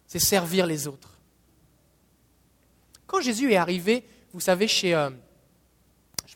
C'est 0.07 0.19
servir 0.19 0.67
les 0.67 0.87
autres. 0.87 1.19
Quand 3.07 3.21
Jésus 3.21 3.53
est 3.53 3.57
arrivé, 3.57 4.05
vous 4.33 4.41
savez, 4.41 4.69
chez, 4.69 4.95
euh, 4.95 5.11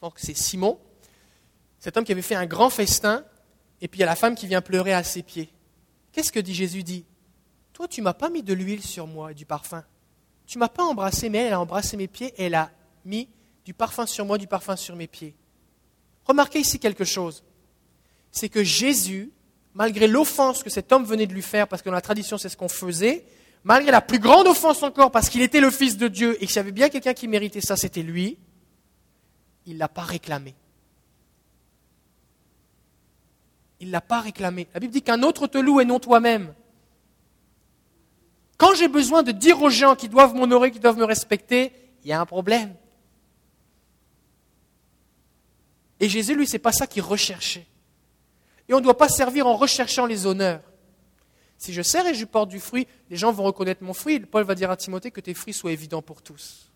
pense 0.02 0.14
que 0.14 0.20
c'est 0.20 0.36
Simon, 0.36 0.80
cet 1.78 1.96
homme 1.96 2.02
qui 2.02 2.10
avait 2.10 2.22
fait 2.22 2.34
un 2.34 2.46
grand 2.46 2.70
festin, 2.70 3.24
et 3.80 3.86
puis 3.86 3.98
il 3.98 4.00
y 4.00 4.02
a 4.02 4.06
la 4.06 4.16
femme 4.16 4.34
qui 4.34 4.48
vient 4.48 4.60
pleurer 4.60 4.92
à 4.92 5.04
ses 5.04 5.22
pieds. 5.22 5.48
Qu'est-ce 6.10 6.32
que 6.32 6.40
dit 6.40 6.54
Jésus? 6.54 6.82
Dit 6.82 7.04
Toi, 7.72 7.86
tu 7.86 8.02
m'as 8.02 8.12
pas 8.12 8.28
mis 8.28 8.42
de 8.42 8.52
l'huile 8.52 8.82
sur 8.82 9.06
moi 9.06 9.30
et 9.30 9.34
du 9.34 9.46
parfum. 9.46 9.84
Tu 10.44 10.58
m'as 10.58 10.68
pas 10.68 10.82
embrassé, 10.82 11.28
mais 11.28 11.38
elle 11.38 11.52
a 11.52 11.60
embrassé 11.60 11.96
mes 11.96 12.08
pieds 12.08 12.34
elle 12.36 12.56
a 12.56 12.72
mis 13.04 13.28
du 13.64 13.74
parfum 13.74 14.04
sur 14.04 14.26
moi, 14.26 14.38
du 14.38 14.48
parfum 14.48 14.74
sur 14.74 14.96
mes 14.96 15.06
pieds. 15.06 15.36
Remarquez 16.24 16.58
ici 16.58 16.80
quelque 16.80 17.04
chose. 17.04 17.44
C'est 18.32 18.48
que 18.48 18.64
Jésus, 18.64 19.30
malgré 19.72 20.08
l'offense 20.08 20.64
que 20.64 20.70
cet 20.70 20.90
homme 20.90 21.04
venait 21.04 21.28
de 21.28 21.32
lui 21.32 21.42
faire, 21.42 21.68
parce 21.68 21.80
que 21.80 21.90
dans 21.90 21.94
la 21.94 22.00
tradition 22.00 22.38
c'est 22.38 22.48
ce 22.48 22.56
qu'on 22.56 22.68
faisait, 22.68 23.24
malgré 23.62 23.92
la 23.92 24.00
plus 24.00 24.18
grande 24.18 24.48
offense 24.48 24.82
encore, 24.82 25.12
parce 25.12 25.28
qu'il 25.28 25.42
était 25.42 25.60
le 25.60 25.70
Fils 25.70 25.96
de 25.96 26.08
Dieu 26.08 26.42
et 26.42 26.48
qu'il 26.48 26.56
y 26.56 26.58
avait 26.58 26.72
bien 26.72 26.88
quelqu'un 26.88 27.14
qui 27.14 27.28
méritait 27.28 27.60
ça, 27.60 27.76
c'était 27.76 28.02
lui, 28.02 28.36
il 29.66 29.74
ne 29.74 29.78
l'a 29.78 29.88
pas 29.88 30.02
réclamé. 30.02 30.54
Il 33.80 33.88
ne 33.88 33.92
l'a 33.92 34.00
pas 34.00 34.20
réclamé. 34.20 34.68
La 34.74 34.80
Bible 34.80 34.92
dit 34.92 35.02
qu'un 35.02 35.22
autre 35.22 35.46
te 35.46 35.58
loue 35.58 35.80
et 35.80 35.84
non 35.84 35.98
toi-même. 35.98 36.54
Quand 38.56 38.74
j'ai 38.74 38.88
besoin 38.88 39.22
de 39.22 39.32
dire 39.32 39.60
aux 39.60 39.70
gens 39.70 39.96
qui 39.96 40.08
doivent 40.08 40.34
m'honorer, 40.34 40.70
qui 40.70 40.78
doivent 40.78 40.98
me 40.98 41.04
respecter, 41.04 41.72
il 42.04 42.08
y 42.08 42.12
a 42.12 42.20
un 42.20 42.26
problème. 42.26 42.74
Et 45.98 46.08
Jésus, 46.08 46.34
lui, 46.34 46.46
c'est 46.46 46.58
pas 46.58 46.72
ça 46.72 46.86
qu'il 46.86 47.02
recherchait. 47.02 47.66
Et 48.68 48.74
on 48.74 48.78
ne 48.78 48.82
doit 48.82 48.96
pas 48.96 49.08
servir 49.08 49.46
en 49.46 49.56
recherchant 49.56 50.06
les 50.06 50.26
honneurs. 50.26 50.62
Si 51.58 51.72
je 51.72 51.82
sers 51.82 52.06
et 52.06 52.14
je 52.14 52.24
porte 52.24 52.48
du 52.48 52.58
fruit, 52.58 52.88
les 53.08 53.16
gens 53.16 53.32
vont 53.32 53.44
reconnaître 53.44 53.84
mon 53.84 53.94
fruit. 53.94 54.18
Paul 54.20 54.44
va 54.44 54.54
dire 54.54 54.70
à 54.70 54.76
Timothée 54.76 55.12
que 55.12 55.20
tes 55.20 55.34
fruits 55.34 55.54
soient 55.54 55.72
évidents 55.72 56.02
pour 56.02 56.22
tous. 56.22 56.70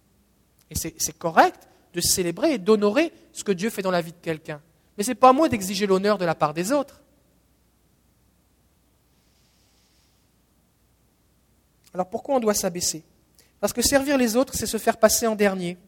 Et 0.70 0.74
c'est 0.74 1.18
correct 1.18 1.68
de 1.96 2.02
célébrer 2.02 2.52
et 2.52 2.58
d'honorer 2.58 3.10
ce 3.32 3.42
que 3.42 3.52
Dieu 3.52 3.70
fait 3.70 3.80
dans 3.80 3.90
la 3.90 4.02
vie 4.02 4.12
de 4.12 4.18
quelqu'un. 4.20 4.60
Mais 4.96 5.02
ce 5.02 5.10
n'est 5.10 5.14
pas 5.14 5.30
à 5.30 5.32
moi 5.32 5.48
d'exiger 5.48 5.86
l'honneur 5.86 6.18
de 6.18 6.26
la 6.26 6.34
part 6.34 6.52
des 6.52 6.70
autres. 6.70 7.00
Alors 11.94 12.10
pourquoi 12.10 12.36
on 12.36 12.40
doit 12.40 12.52
s'abaisser? 12.52 13.02
Parce 13.60 13.72
que 13.72 13.80
servir 13.80 14.18
les 14.18 14.36
autres, 14.36 14.54
c'est 14.54 14.66
se 14.66 14.76
faire 14.76 14.98
passer 14.98 15.26
en 15.26 15.34
dernier. 15.34 15.78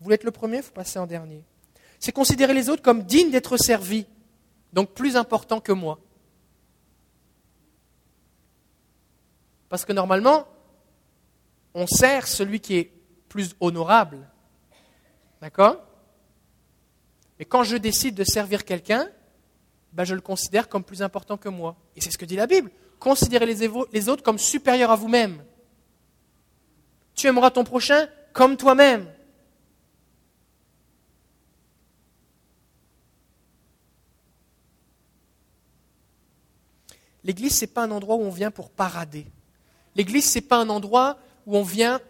Vous 0.00 0.04
voulez 0.04 0.16
être 0.16 0.24
le 0.24 0.32
premier, 0.32 0.56
il 0.56 0.62
faut 0.64 0.72
passer 0.72 0.98
en 0.98 1.06
dernier. 1.06 1.44
C'est 2.00 2.10
considérer 2.10 2.52
les 2.52 2.68
autres 2.68 2.82
comme 2.82 3.04
dignes 3.04 3.30
d'être 3.30 3.56
servis, 3.56 4.06
donc 4.72 4.90
plus 4.90 5.14
importants 5.14 5.60
que 5.60 5.70
moi. 5.70 6.00
Parce 9.68 9.84
que 9.84 9.92
normalement, 9.92 10.48
on 11.74 11.86
sert 11.86 12.26
celui 12.26 12.58
qui 12.58 12.74
est 12.74 12.92
plus 13.28 13.54
honorable. 13.60 14.31
D'accord? 15.42 15.84
Mais 17.38 17.44
quand 17.44 17.64
je 17.64 17.76
décide 17.76 18.14
de 18.14 18.24
servir 18.24 18.64
quelqu'un, 18.64 19.08
ben 19.92 20.04
je 20.04 20.14
le 20.14 20.20
considère 20.20 20.68
comme 20.68 20.84
plus 20.84 21.02
important 21.02 21.36
que 21.36 21.48
moi. 21.48 21.76
Et 21.96 22.00
c'est 22.00 22.10
ce 22.10 22.16
que 22.16 22.24
dit 22.24 22.36
la 22.36 22.46
Bible 22.46 22.70
considérez 23.00 23.46
les 23.46 24.08
autres 24.08 24.22
comme 24.22 24.38
supérieurs 24.38 24.92
à 24.92 24.96
vous-même. 24.96 25.42
Tu 27.16 27.26
aimeras 27.26 27.50
ton 27.50 27.64
prochain 27.64 28.06
comme 28.32 28.56
toi-même. 28.56 29.12
L'église, 37.24 37.58
ce 37.58 37.64
n'est 37.64 37.72
pas 37.72 37.82
un 37.82 37.90
endroit 37.90 38.14
où 38.14 38.22
on 38.22 38.30
vient 38.30 38.52
pour 38.52 38.70
parader. 38.70 39.26
L'église, 39.96 40.30
ce 40.30 40.38
n'est 40.38 40.44
pas 40.44 40.58
un 40.58 40.68
endroit 40.68 41.18
où 41.46 41.56
on 41.56 41.64
vient. 41.64 42.00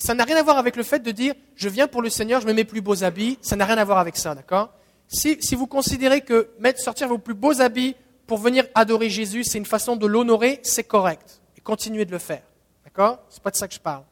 Ça 0.00 0.14
n'a 0.14 0.24
rien 0.24 0.36
à 0.36 0.42
voir 0.42 0.56
avec 0.56 0.76
le 0.76 0.82
fait 0.82 1.00
de 1.00 1.10
dire 1.10 1.34
je 1.54 1.68
viens 1.68 1.86
pour 1.86 2.00
le 2.00 2.08
Seigneur, 2.08 2.40
je 2.40 2.46
me 2.46 2.54
mets 2.54 2.64
plus 2.64 2.80
beaux 2.80 3.04
habits. 3.04 3.38
Ça 3.42 3.54
n'a 3.54 3.66
rien 3.66 3.76
à 3.78 3.84
voir 3.84 3.98
avec 3.98 4.16
ça, 4.16 4.34
d'accord? 4.34 4.72
Si, 5.08 5.36
si, 5.40 5.54
vous 5.54 5.66
considérez 5.66 6.22
que 6.22 6.50
mettre, 6.58 6.80
sortir 6.80 7.08
vos 7.08 7.18
plus 7.18 7.34
beaux 7.34 7.60
habits 7.60 7.96
pour 8.26 8.38
venir 8.38 8.64
adorer 8.74 9.10
Jésus, 9.10 9.44
c'est 9.44 9.58
une 9.58 9.66
façon 9.66 9.96
de 9.96 10.06
l'honorer, 10.06 10.60
c'est 10.62 10.84
correct. 10.84 11.42
Et 11.58 11.60
continuez 11.60 12.04
de 12.04 12.12
le 12.12 12.18
faire. 12.18 12.42
D'accord? 12.84 13.18
C'est 13.28 13.42
pas 13.42 13.50
de 13.50 13.56
ça 13.56 13.68
que 13.68 13.74
je 13.74 13.80
parle. 13.80 14.04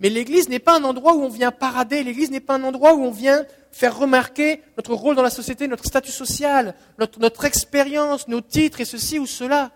Mais 0.00 0.08
l'église 0.08 0.48
n'est 0.48 0.58
pas 0.58 0.78
un 0.78 0.84
endroit 0.84 1.14
où 1.14 1.22
on 1.22 1.28
vient 1.28 1.52
parader, 1.52 2.02
l'église 2.02 2.30
n'est 2.30 2.40
pas 2.40 2.54
un 2.54 2.64
endroit 2.64 2.94
où 2.94 3.04
on 3.04 3.10
vient 3.10 3.44
faire 3.70 3.96
remarquer 3.96 4.62
notre 4.76 4.94
rôle 4.94 5.14
dans 5.14 5.22
la 5.22 5.30
société, 5.30 5.68
notre 5.68 5.84
statut 5.84 6.10
social, 6.10 6.74
notre, 6.98 7.20
notre 7.20 7.44
expérience, 7.44 8.26
nos 8.26 8.40
titres 8.40 8.80
et 8.80 8.84
ceci 8.84 9.18
ou 9.18 9.26
cela. 9.26 9.70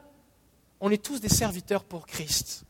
On 0.80 0.91
est 0.91 1.03
tous 1.03 1.20
des 1.20 1.28
serviteurs 1.28 1.84
pour 1.84 2.07
Christ. 2.07 2.64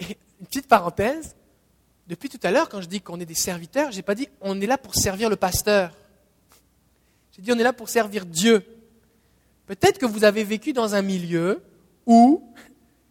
Et 0.00 0.18
une 0.40 0.46
petite 0.46 0.68
parenthèse, 0.68 1.34
depuis 2.06 2.28
tout 2.28 2.40
à 2.42 2.50
l'heure, 2.50 2.68
quand 2.68 2.80
je 2.80 2.86
dis 2.86 3.00
qu'on 3.00 3.18
est 3.20 3.26
des 3.26 3.34
serviteurs, 3.34 3.90
je 3.90 3.96
n'ai 3.96 4.02
pas 4.02 4.14
dit 4.14 4.28
on 4.40 4.60
est 4.60 4.66
là 4.66 4.78
pour 4.78 4.94
servir 4.94 5.28
le 5.28 5.36
pasteur. 5.36 5.92
J'ai 7.36 7.42
dit, 7.42 7.52
on 7.52 7.58
est 7.58 7.62
là 7.62 7.74
pour 7.74 7.90
servir 7.90 8.24
Dieu. 8.24 8.64
Peut-être 9.66 9.98
que 9.98 10.06
vous 10.06 10.24
avez 10.24 10.42
vécu 10.42 10.72
dans 10.72 10.94
un 10.94 11.02
milieu 11.02 11.62
où 12.06 12.42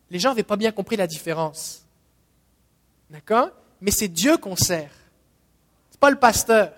les 0.10 0.18
gens 0.18 0.30
n'avaient 0.30 0.42
pas 0.42 0.56
bien 0.56 0.72
compris 0.72 0.96
la 0.96 1.06
différence. 1.06 1.86
D'accord? 3.12 3.52
Mais 3.82 3.92
c'est 3.92 4.08
Dieu 4.08 4.38
qu'on 4.38 4.56
sert. 4.56 4.90
Ce 5.92 5.96
n'est 5.96 6.00
pas 6.00 6.10
le 6.10 6.16
pasteur. 6.16 6.74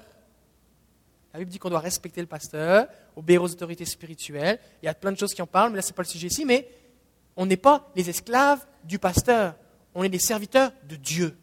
La 1.33 1.39
Bible 1.39 1.51
dit 1.51 1.59
qu'on 1.59 1.69
doit 1.69 1.79
respecter 1.79 2.19
le 2.19 2.27
pasteur, 2.27 2.87
obéir 3.15 3.41
aux 3.43 3.49
autorités 3.49 3.85
spirituelles. 3.85 4.59
Il 4.81 4.87
y 4.87 4.89
a 4.89 4.93
plein 4.93 5.13
de 5.13 5.17
choses 5.17 5.33
qui 5.33 5.41
en 5.41 5.47
parlent, 5.47 5.69
mais 5.69 5.77
là, 5.77 5.81
ce 5.83 5.89
n'est 5.89 5.95
pas 5.95 6.01
le 6.01 6.07
sujet 6.07 6.27
ici. 6.27 6.43
Mais 6.43 6.67
on 7.37 7.45
n'est 7.45 7.55
pas 7.55 7.89
les 7.95 8.09
esclaves 8.09 8.65
du 8.83 8.99
pasteur. 8.99 9.55
On 9.99 10.03
est 10.03 10.09
des 10.09 10.19
serviteurs 10.19 10.71
de 10.87 10.95
Dieu. 10.95 11.35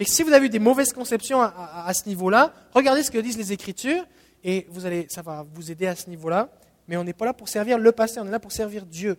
Si 0.00 0.24
vous 0.24 0.32
avez 0.32 0.46
eu 0.46 0.48
des 0.50 0.58
mauvaises 0.58 0.92
conceptions 0.92 1.40
à, 1.40 1.84
à 1.86 1.94
ce 1.94 2.08
niveau-là, 2.08 2.52
regardez 2.74 3.04
ce 3.04 3.10
que 3.12 3.18
disent 3.18 3.38
les 3.38 3.52
Écritures 3.52 4.04
et 4.42 4.66
vous 4.68 4.84
allez, 4.84 5.06
ça 5.08 5.22
va 5.22 5.46
vous 5.54 5.70
aider 5.70 5.86
à 5.86 5.94
ce 5.94 6.10
niveau-là. 6.10 6.50
Mais 6.88 6.96
on 6.96 7.04
n'est 7.04 7.12
pas 7.12 7.24
là 7.24 7.32
pour 7.32 7.48
servir 7.48 7.78
le 7.78 7.92
passé, 7.92 8.18
on 8.18 8.26
est 8.26 8.32
là 8.32 8.40
pour 8.40 8.50
servir 8.50 8.84
Dieu. 8.84 9.16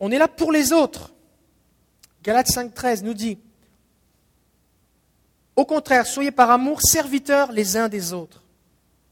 On 0.00 0.10
est 0.10 0.18
là 0.18 0.26
pour 0.26 0.50
les 0.50 0.72
autres. 0.72 1.12
Galates 2.24 2.48
5.13 2.48 3.04
nous 3.04 3.14
dit, 3.14 3.38
Au 5.54 5.64
contraire, 5.64 6.04
soyez 6.04 6.32
par 6.32 6.50
amour 6.50 6.82
serviteurs 6.82 7.52
les 7.52 7.76
uns 7.76 7.88
des 7.88 8.12
autres. 8.12 8.42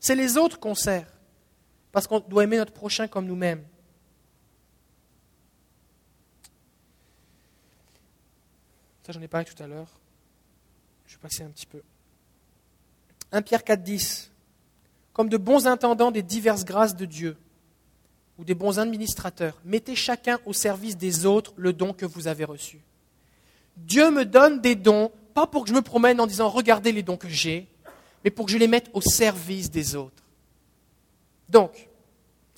C'est 0.00 0.16
les 0.16 0.36
autres 0.36 0.58
qu'on 0.58 0.74
sert, 0.74 1.06
parce 1.92 2.08
qu'on 2.08 2.18
doit 2.18 2.42
aimer 2.42 2.56
notre 2.56 2.72
prochain 2.72 3.06
comme 3.06 3.26
nous-mêmes. 3.26 3.62
Ça, 9.08 9.14
j'en 9.14 9.22
ai 9.22 9.28
parlé 9.28 9.46
tout 9.46 9.62
à 9.62 9.66
l'heure. 9.66 9.88
Je 11.06 11.14
vais 11.14 11.20
passer 11.22 11.42
un 11.42 11.48
petit 11.48 11.64
peu. 11.64 11.80
1 13.32 13.40
Pierre 13.40 13.64
4, 13.64 13.82
10. 13.82 14.30
Comme 15.14 15.30
de 15.30 15.38
bons 15.38 15.66
intendants 15.66 16.10
des 16.10 16.20
diverses 16.22 16.62
grâces 16.62 16.94
de 16.94 17.06
Dieu, 17.06 17.38
ou 18.36 18.44
des 18.44 18.54
bons 18.54 18.78
administrateurs, 18.78 19.58
mettez 19.64 19.96
chacun 19.96 20.38
au 20.44 20.52
service 20.52 20.98
des 20.98 21.24
autres 21.24 21.54
le 21.56 21.72
don 21.72 21.94
que 21.94 22.04
vous 22.04 22.28
avez 22.28 22.44
reçu. 22.44 22.80
Dieu 23.78 24.10
me 24.10 24.26
donne 24.26 24.60
des 24.60 24.74
dons, 24.74 25.10
pas 25.32 25.46
pour 25.46 25.62
que 25.62 25.70
je 25.70 25.74
me 25.74 25.80
promène 25.80 26.20
en 26.20 26.26
disant 26.26 26.50
regardez 26.50 26.92
les 26.92 27.02
dons 27.02 27.16
que 27.16 27.30
j'ai, 27.30 27.66
mais 28.24 28.30
pour 28.30 28.44
que 28.44 28.52
je 28.52 28.58
les 28.58 28.68
mette 28.68 28.90
au 28.92 29.00
service 29.00 29.70
des 29.70 29.96
autres. 29.96 30.22
Donc, 31.48 31.88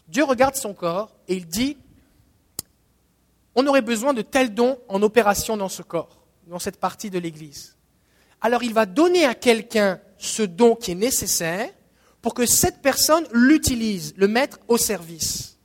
Dieu 0.09 0.25
regarde 0.25 0.57
son 0.57 0.75
corps 0.75 1.15
et 1.29 1.37
il 1.37 1.47
dit 1.47 1.77
on 3.55 3.69
aurait 3.69 3.83
besoin 3.83 4.15
de 4.15 4.23
tels 4.23 4.53
dons 4.53 4.81
en 4.89 5.01
opération 5.01 5.57
dans 5.57 5.69
ce 5.69 5.83
corps, 5.83 6.20
dans 6.51 6.59
cette 6.59 6.81
partie 6.81 7.11
de 7.11 7.19
l'Église. 7.19 7.77
Alors 8.41 8.65
il 8.65 8.75
va 8.75 8.85
donner 8.85 9.25
à 9.25 9.35
quelqu'un 9.35 10.01
ce 10.19 10.43
don 10.43 10.75
qui 10.75 10.91
est 10.91 10.97
nécessaire 10.97 11.71
pour 12.21 12.35
que 12.35 12.45
cette 12.45 12.83
personne 12.83 13.25
l'utilise, 13.33 14.13
le 14.17 14.29
mette 14.29 14.59
au 14.69 14.77
service. 14.77 15.59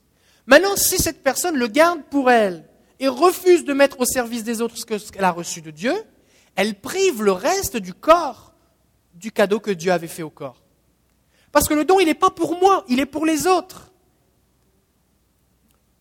Maintenant, 0.46 0.76
si 0.76 0.96
cette 0.96 1.22
personne 1.22 1.56
le 1.56 1.66
garde 1.66 2.02
pour 2.08 2.30
elle 2.30 2.64
et 3.00 3.08
refuse 3.08 3.64
de 3.64 3.72
mettre 3.72 4.00
au 4.00 4.06
service 4.06 4.44
des 4.44 4.62
autres 4.62 4.76
ce 4.76 4.84
qu'elle 4.84 5.24
a 5.24 5.32
reçu 5.32 5.60
de 5.60 5.72
Dieu, 5.72 5.92
elle 6.54 6.80
prive 6.80 7.22
le 7.22 7.32
reste 7.32 7.76
du 7.76 7.92
corps 7.92 8.54
du 9.12 9.32
cadeau 9.32 9.58
que 9.58 9.72
Dieu 9.72 9.90
avait 9.90 10.06
fait 10.06 10.22
au 10.22 10.30
corps. 10.30 10.62
Parce 11.50 11.68
que 11.68 11.74
le 11.74 11.84
don, 11.84 11.98
il 11.98 12.06
n'est 12.06 12.14
pas 12.14 12.30
pour 12.30 12.58
moi, 12.58 12.84
il 12.88 13.00
est 13.00 13.06
pour 13.06 13.26
les 13.26 13.46
autres. 13.46 13.90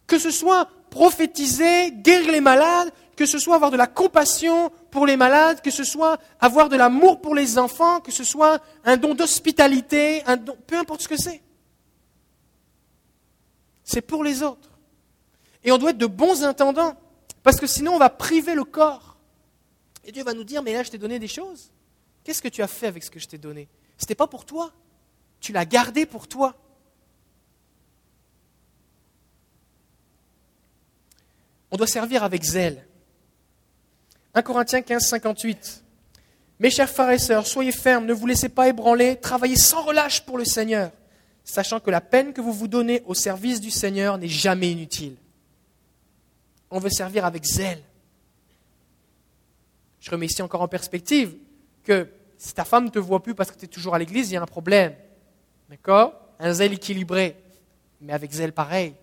Que 0.06 0.20
ce 0.20 0.30
soit 0.30 0.70
prophétiser, 0.92 1.92
guérir 1.92 2.32
les 2.32 2.42
malades, 2.42 2.92
que 3.16 3.26
ce 3.26 3.40
soit 3.40 3.56
avoir 3.56 3.72
de 3.72 3.78
la 3.78 3.88
compassion 3.88 4.72
pour 4.92 5.06
les 5.06 5.16
malades, 5.18 5.62
que 5.62 5.72
ce 5.72 5.84
soit 5.84 6.20
avoir 6.40 6.70
de 6.70 6.76
l'amour 6.76 7.22
pour 7.22 7.34
les 7.34 7.58
enfants, 7.58 8.02
que 8.02 8.12
ce 8.12 8.24
soit 8.24 8.62
un 8.84 8.98
don 8.98 9.16
d'hospitalité, 9.16 10.24
peu 10.68 10.78
importe 10.78 11.02
ce 11.02 11.08
que 11.08 11.18
c'est. 11.18 11.42
C'est 13.84 14.02
pour 14.02 14.24
les 14.24 14.44
autres. 14.44 14.70
Et 15.64 15.72
on 15.72 15.78
doit 15.78 15.92
être 15.92 15.98
de 15.98 16.06
bons 16.06 16.44
intendants, 16.44 16.96
parce 17.44 17.60
que 17.60 17.68
sinon 17.68 17.94
on 17.94 18.00
va 18.00 18.10
priver 18.10 18.54
le 18.54 18.64
corps. 18.64 19.18
Et 20.04 20.12
Dieu 20.12 20.24
va 20.24 20.34
nous 20.34 20.44
dire, 20.44 20.62
mais 20.62 20.74
là 20.74 20.84
je 20.84 20.92
t'ai 20.92 20.98
donné 20.98 21.20
des 21.20 21.28
choses. 21.28 21.72
Qu'est-ce 22.24 22.42
que 22.42 22.48
tu 22.48 22.62
as 22.62 22.68
fait 22.68 22.88
avec 22.88 23.04
ce 23.04 23.12
que 23.12 23.20
je 23.20 23.28
t'ai 23.28 23.38
donné? 23.38 23.70
Ce 23.98 24.04
n'était 24.04 24.16
pas 24.16 24.28
pour 24.28 24.46
toi. 24.46 24.74
Tu 25.40 25.54
l'as 25.54 25.66
gardé 25.66 26.06
pour 26.06 26.28
toi. 26.28 26.56
On 31.72 31.78
doit 31.78 31.88
servir 31.88 32.24
avec 32.24 32.44
zèle. 32.44 32.88
1 34.36 34.42
Corinthiens 34.42 34.82
15, 34.82 35.02
58. 35.02 35.84
Mes 36.60 36.70
chers 36.70 36.90
frères 36.90 37.12
et 37.12 37.18
sœurs, 37.18 37.48
soyez 37.48 37.72
fermes, 37.72 38.06
ne 38.06 38.14
vous 38.14 38.28
laissez 38.28 38.50
pas 38.50 38.68
ébranler, 38.68 39.16
travaillez 39.16 39.56
sans 39.56 39.82
relâche 39.82 40.26
pour 40.26 40.38
le 40.38 40.44
Seigneur, 40.44 40.92
sachant 41.46 41.80
que 41.80 41.90
la 41.90 42.02
peine 42.02 42.34
que 42.34 42.42
vous 42.42 42.52
vous 42.52 42.68
donnez 42.68 43.02
au 43.06 43.14
service 43.14 43.62
du 43.62 43.72
Seigneur 43.72 44.18
n'est 44.18 44.28
jamais 44.28 44.72
inutile. 44.72 45.16
On 46.70 46.80
veut 46.80 46.90
servir 46.90 47.24
avec 47.24 47.46
zèle. 47.46 47.82
Je 50.02 50.12
remets 50.12 50.26
ici 50.26 50.42
encore 50.42 50.62
en 50.62 50.68
perspective 50.68 51.36
que 51.84 52.10
si 52.38 52.54
ta 52.54 52.66
femme 52.66 52.86
ne 52.86 52.90
te 52.90 53.00
voit 53.00 53.24
plus 53.24 53.36
parce 53.36 53.52
que 53.52 53.58
tu 53.58 53.66
es 53.66 53.70
toujours 53.70 53.96
à 53.96 54.00
l'église, 54.00 54.32
il 54.32 54.34
y 54.34 54.38
a 54.38 54.42
un 54.42 54.46
problème. 54.46 54.94
D'accord? 55.70 56.14
Un 56.40 56.52
zèle 56.52 56.74
équilibré, 56.74 57.38
mais 58.02 58.12
avec 58.12 58.34
zèle 58.34 58.52
pareil. 58.52 58.96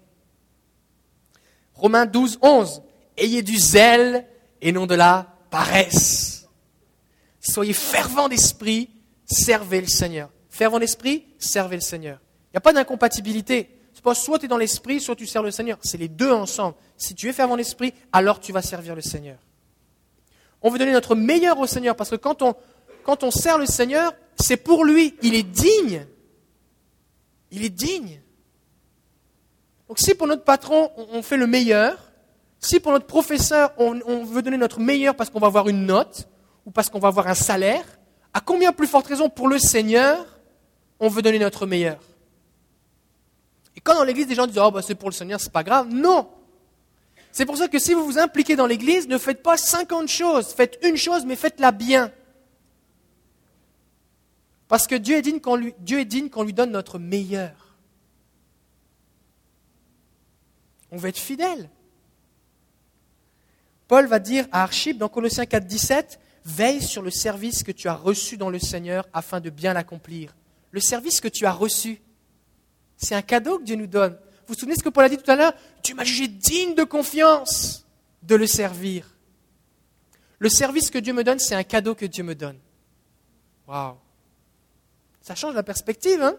Romains 1.74 2.05
12, 2.05 2.39
11. 2.43 2.83
Ayez 3.16 3.43
du 3.43 3.57
zèle 3.57 4.26
et 4.63 4.73
non 4.73 4.87
de 4.87 4.95
la 4.95 5.27
paresse. 5.51 6.49
Soyez 7.41 7.75
fervents 7.75 8.29
d'esprit, 8.29 8.89
servez 9.27 9.83
le 9.83 9.89
Seigneur. 9.89 10.31
Fervent 10.49 10.79
d'esprit, 10.79 11.27
servez 11.39 11.77
le 11.77 11.83
Seigneur. 11.83 12.19
Il 12.47 12.55
n'y 12.55 12.59
a 12.59 12.61
pas 12.61 12.73
d'incompatibilité. 12.73 13.69
Pas 14.03 14.15
soit 14.15 14.41
tu 14.41 14.47
es 14.47 14.49
dans 14.49 14.59
l'esprit, 14.59 15.01
soit 15.01 15.15
tu 15.15 15.27
sers 15.27 15.43
le 15.43 15.53
Seigneur. 15.53 15.79
C'est 15.83 15.97
les 15.97 16.09
deux 16.09 16.33
ensemble. 16.33 16.75
Si 16.97 17.15
tu 17.15 17.29
es 17.29 17.33
fervent 17.33 17.57
d'esprit, 17.57 17.95
alors 18.13 18.41
tu 18.41 18.53
vas 18.53 18.63
servir 18.63 18.97
le 18.97 19.01
Seigneur. 19.01 19.39
On 20.61 20.71
veut 20.71 20.79
donner 20.79 20.93
notre 20.93 21.15
meilleur 21.15 21.59
au 21.61 21.67
Seigneur 21.67 21.95
parce 21.95 22.11
que 22.11 22.17
quand 22.17 22.43
on, 22.43 22.55
quand 23.05 23.23
on 23.23 23.31
sert 23.31 23.59
le 23.59 23.67
Seigneur, 23.67 24.13
c'est 24.37 24.57
pour 24.57 24.85
lui. 24.85 25.15
Il 25.23 25.35
est 25.35 25.45
digne. 25.45 26.07
Il 27.53 27.65
est 27.65 27.71
digne. 27.71 28.21
Donc 29.89 30.01
si 30.01 30.15
pour 30.15 30.27
notre 30.27 30.45
patron, 30.45 30.91
on 30.97 31.23
fait 31.23 31.37
le 31.37 31.47
meilleur, 31.47 32.12
si 32.63 32.79
pour 32.79 32.93
notre 32.93 33.07
professeur, 33.07 33.73
on, 33.77 34.25
veut 34.25 34.41
donner 34.41 34.57
notre 34.57 34.79
meilleur 34.79 35.17
parce 35.17 35.31
qu'on 35.31 35.41
va 35.41 35.49
avoir 35.49 35.69
une 35.69 35.85
note 35.85 36.29
ou 36.65 36.71
parce 36.71 36.89
qu'on 36.89 37.01
va 37.01 37.09
avoir 37.09 37.27
un 37.27 37.35
salaire, 37.35 37.85
à 38.33 38.41
combien 38.41 38.73
plus 38.73 38.87
forte 38.87 39.09
raison 39.09 39.29
pour 39.29 39.49
le 39.49 39.59
Seigneur, 39.59 40.25
on 41.01 41.09
veut 41.09 41.23
donner 41.23 41.41
notre 41.41 41.67
meilleur? 41.67 41.99
Et 43.77 43.81
quand 43.81 43.97
dans 43.97 44.05
l'église, 44.05 44.29
des 44.29 44.37
gens 44.37 44.47
disent 44.47 44.61
Oh, 44.63 44.71
bah, 44.71 44.81
c'est 44.81 44.95
pour 44.95 45.11
le 45.11 45.15
Seigneur, 45.15 45.41
c'est 45.41 45.53
pas 45.53 45.65
grave. 45.65 45.89
Non 45.89 46.31
C'est 47.33 47.47
pour 47.47 47.57
ça 47.57 47.67
que 47.67 47.81
si 47.81 47.95
vous 47.95 48.05
vous 48.05 48.19
impliquez 48.19 48.55
dans 48.55 48.67
l'église, 48.67 49.09
ne 49.09 49.19
faites 49.19 49.43
pas 49.43 49.57
50 49.57 50.09
choses. 50.09 50.55
Faites 50.55 50.79
une 50.85 50.97
chose, 50.97 51.25
mais 51.27 51.35
faites-la 51.35 51.73
bien. 51.73 52.13
Parce 54.69 54.87
que 54.87 54.95
Dieu 54.95 55.17
est 55.17 55.23
digne 55.23 55.41
qu'on 55.41 55.59
Dieu 55.81 55.99
est 55.99 56.05
digne 56.05 56.31
qu'on 56.31 56.45
lui 56.45 56.53
donne 56.53 56.71
notre 56.71 57.01
meilleur. 57.01 57.77
On 60.93 60.97
veut 60.97 61.09
être 61.09 61.19
fidèle. 61.19 61.69
Paul 63.93 64.07
va 64.07 64.20
dire 64.20 64.49
à 64.53 64.62
Archib 64.62 64.97
dans 64.97 65.11
Colossiens 65.11 65.45
4, 65.45 65.66
17, 65.66 66.18
veille 66.47 66.80
sur 66.80 67.03
le 67.03 67.11
service 67.11 67.62
que 67.62 67.72
tu 67.72 67.88
as 67.88 67.95
reçu 67.95 68.38
dans 68.38 68.49
le 68.49 68.59
Seigneur 68.59 69.07
afin 69.12 69.38
de 69.38 69.51
bien 69.51 69.74
l'accomplir. 69.74 70.34
Le 70.70 70.80
service 70.80 71.20
que 71.20 71.28
tu 71.28 71.45
as 71.45 71.53
reçu, 71.53 72.01
c'est 72.97 73.14
un 73.14 73.20
cadeau 73.20 73.59
que 73.59 73.64
Dieu 73.64 73.76
nous 73.76 73.86
donne. 73.86 74.12
Vous 74.14 74.55
vous 74.55 74.59
souvenez 74.59 74.76
ce 74.76 74.82
que 74.82 74.88
Paul 74.88 75.05
a 75.05 75.11
dit 75.11 75.18
tout 75.18 75.30
à 75.30 75.36
l'heure? 75.36 75.53
Tu 75.82 75.93
m'as 75.93 76.05
jugé 76.05 76.26
digne 76.26 76.74
de 76.74 76.84
confiance 76.84 77.84
de 78.22 78.34
le 78.34 78.47
servir. 78.47 79.14
Le 80.38 80.49
service 80.49 80.88
que 80.90 80.97
Dieu 80.97 81.12
me 81.12 81.22
donne, 81.22 81.38
c'est 81.38 81.55
un 81.55 81.62
cadeau 81.62 81.95
que 81.95 82.07
Dieu 82.07 82.24
me 82.24 82.34
donne. 82.34 82.59
Waouh 83.68 83.99
Ça 85.20 85.34
change 85.34 85.55
la 85.55 85.62
perspective, 85.62 86.22
hein? 86.22 86.36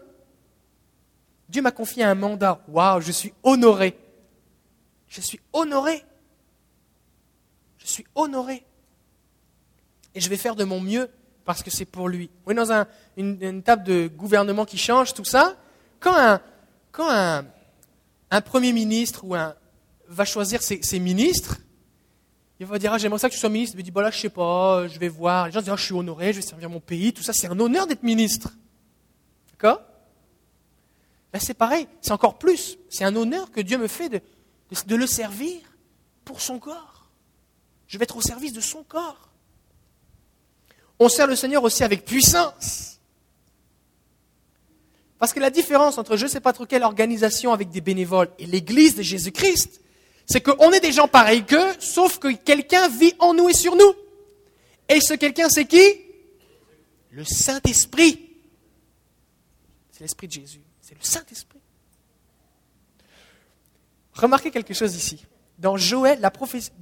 Dieu 1.48 1.62
m'a 1.62 1.70
confié 1.70 2.02
un 2.02 2.16
mandat. 2.16 2.64
Waouh, 2.66 3.00
je 3.00 3.12
suis 3.12 3.32
honoré. 3.44 3.96
Je 5.06 5.20
suis 5.20 5.38
honoré. 5.52 6.04
Je 7.84 7.90
suis 7.90 8.06
honoré. 8.14 8.64
Et 10.14 10.20
je 10.20 10.28
vais 10.28 10.38
faire 10.38 10.56
de 10.56 10.64
mon 10.64 10.80
mieux 10.80 11.08
parce 11.44 11.62
que 11.62 11.70
c'est 11.70 11.84
pour 11.84 12.08
lui. 12.08 12.30
On 12.46 12.50
est 12.50 12.54
dans 12.54 12.86
une, 13.16 13.62
table 13.62 13.84
de 13.84 14.08
gouvernement 14.08 14.64
qui 14.64 14.78
change, 14.78 15.12
tout 15.12 15.24
ça. 15.24 15.56
Quand 16.00 16.40
un, 16.98 18.40
premier 18.40 18.72
ministre 18.72 19.24
ou 19.24 19.34
un, 19.34 19.54
va 20.08 20.24
choisir 20.24 20.62
ses, 20.62 20.98
ministres, 20.98 21.58
il 22.58 22.66
va 22.66 22.78
dire 22.78 22.94
ah, 22.94 22.98
J'aimerais 22.98 23.18
ça 23.18 23.28
que 23.28 23.34
tu 23.34 23.40
sois 23.40 23.50
ministre. 23.50 23.76
Il 23.78 23.84
dit 23.84 23.90
bah 23.90 24.02
là, 24.02 24.10
Je 24.10 24.18
sais 24.18 24.30
pas, 24.30 24.88
je 24.88 24.98
vais 24.98 25.08
voir. 25.08 25.46
Les 25.46 25.52
gens 25.52 25.60
disent 25.60 25.70
ah, 25.70 25.76
Je 25.76 25.84
suis 25.84 25.94
honoré, 25.94 26.32
je 26.32 26.40
vais 26.40 26.46
servir 26.46 26.70
mon 26.70 26.80
pays. 26.80 27.12
Tout 27.12 27.22
ça, 27.22 27.34
c'est 27.34 27.48
un 27.48 27.60
honneur 27.60 27.86
d'être 27.86 28.02
ministre. 28.02 28.50
D'accord? 29.50 29.82
Ben, 31.32 31.38
C'est 31.38 31.54
pareil, 31.54 31.86
c'est 32.00 32.12
encore 32.12 32.38
plus. 32.38 32.78
C'est 32.88 33.04
un 33.04 33.14
honneur 33.14 33.50
que 33.50 33.60
Dieu 33.60 33.76
me 33.76 33.88
fait 33.88 34.08
de 34.08 34.96
le 34.96 35.06
servir 35.06 35.60
pour 36.24 36.40
son 36.40 36.58
corps. 36.58 36.93
Je 37.94 37.98
vais 38.00 38.02
être 38.02 38.16
au 38.16 38.20
service 38.20 38.52
de 38.52 38.60
son 38.60 38.82
corps. 38.82 39.28
On 40.98 41.08
sert 41.08 41.28
le 41.28 41.36
Seigneur 41.36 41.62
aussi 41.62 41.84
avec 41.84 42.04
puissance. 42.04 42.98
Parce 45.20 45.32
que 45.32 45.38
la 45.38 45.50
différence 45.50 45.96
entre 45.96 46.16
je 46.16 46.24
ne 46.24 46.28
sais 46.28 46.40
pas 46.40 46.52
trop 46.52 46.66
quelle 46.66 46.82
organisation 46.82 47.52
avec 47.52 47.70
des 47.70 47.80
bénévoles 47.80 48.30
et 48.40 48.46
l'Église 48.46 48.96
de 48.96 49.02
Jésus-Christ, 49.02 49.80
c'est 50.26 50.40
qu'on 50.40 50.72
est 50.72 50.80
des 50.80 50.90
gens 50.90 51.06
pareils 51.06 51.44
qu'eux, 51.44 51.72
sauf 51.78 52.18
que 52.18 52.32
quelqu'un 52.34 52.88
vit 52.88 53.14
en 53.20 53.32
nous 53.32 53.48
et 53.48 53.54
sur 53.54 53.76
nous. 53.76 53.94
Et 54.88 55.00
ce 55.00 55.14
quelqu'un, 55.14 55.48
c'est 55.48 55.66
qui? 55.66 56.00
Le 57.12 57.24
Saint-Esprit. 57.24 58.28
C'est 59.92 60.00
l'Esprit 60.00 60.26
de 60.26 60.32
Jésus. 60.32 60.62
C'est 60.80 60.96
le 60.96 61.04
Saint-Esprit. 61.04 61.60
Remarquez 64.14 64.50
quelque 64.50 64.74
chose 64.74 64.96
ici. 64.96 65.24
Dans 65.60 65.76
Joël, 65.76 66.18
la 66.20 66.32
prophétie, 66.32 66.72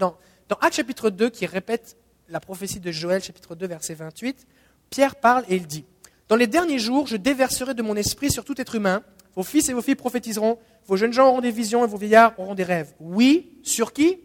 dans 0.53 0.59
Actes 0.59 0.77
chapitre 0.77 1.09
2, 1.09 1.31
qui 1.31 1.47
répète 1.47 1.97
la 2.29 2.39
prophétie 2.39 2.79
de 2.79 2.93
Joël, 2.93 3.23
chapitre 3.23 3.55
2, 3.55 3.67
verset 3.67 3.95
28, 3.95 4.47
Pierre 4.91 5.17
parle 5.17 5.47
et 5.49 5.57
il 5.57 5.67
dit 5.67 5.87
Dans 6.29 6.37
les 6.37 6.47
derniers 6.47 6.79
jours, 6.79 7.07
je 7.07 7.17
déverserai 7.17 7.73
de 7.73 7.81
mon 7.81 7.97
esprit 7.97 8.31
sur 8.31 8.45
tout 8.45 8.61
être 8.61 8.75
humain. 8.75 9.03
Vos 9.35 9.45
fils 9.45 9.71
et 9.71 9.73
vos 9.73 9.81
filles 9.81 9.95
prophétiseront, 9.95 10.59
vos 10.87 10.97
jeunes 10.99 11.15
gens 11.15 11.29
auront 11.29 11.41
des 11.41 11.53
visions 11.53 11.87
et 11.87 11.89
vos 11.89 11.97
vieillards 11.97 12.39
auront 12.39 12.55
des 12.55 12.65
rêves. 12.65 12.93
Oui, 13.01 13.61
sur 13.63 13.95
qui? 13.95 14.21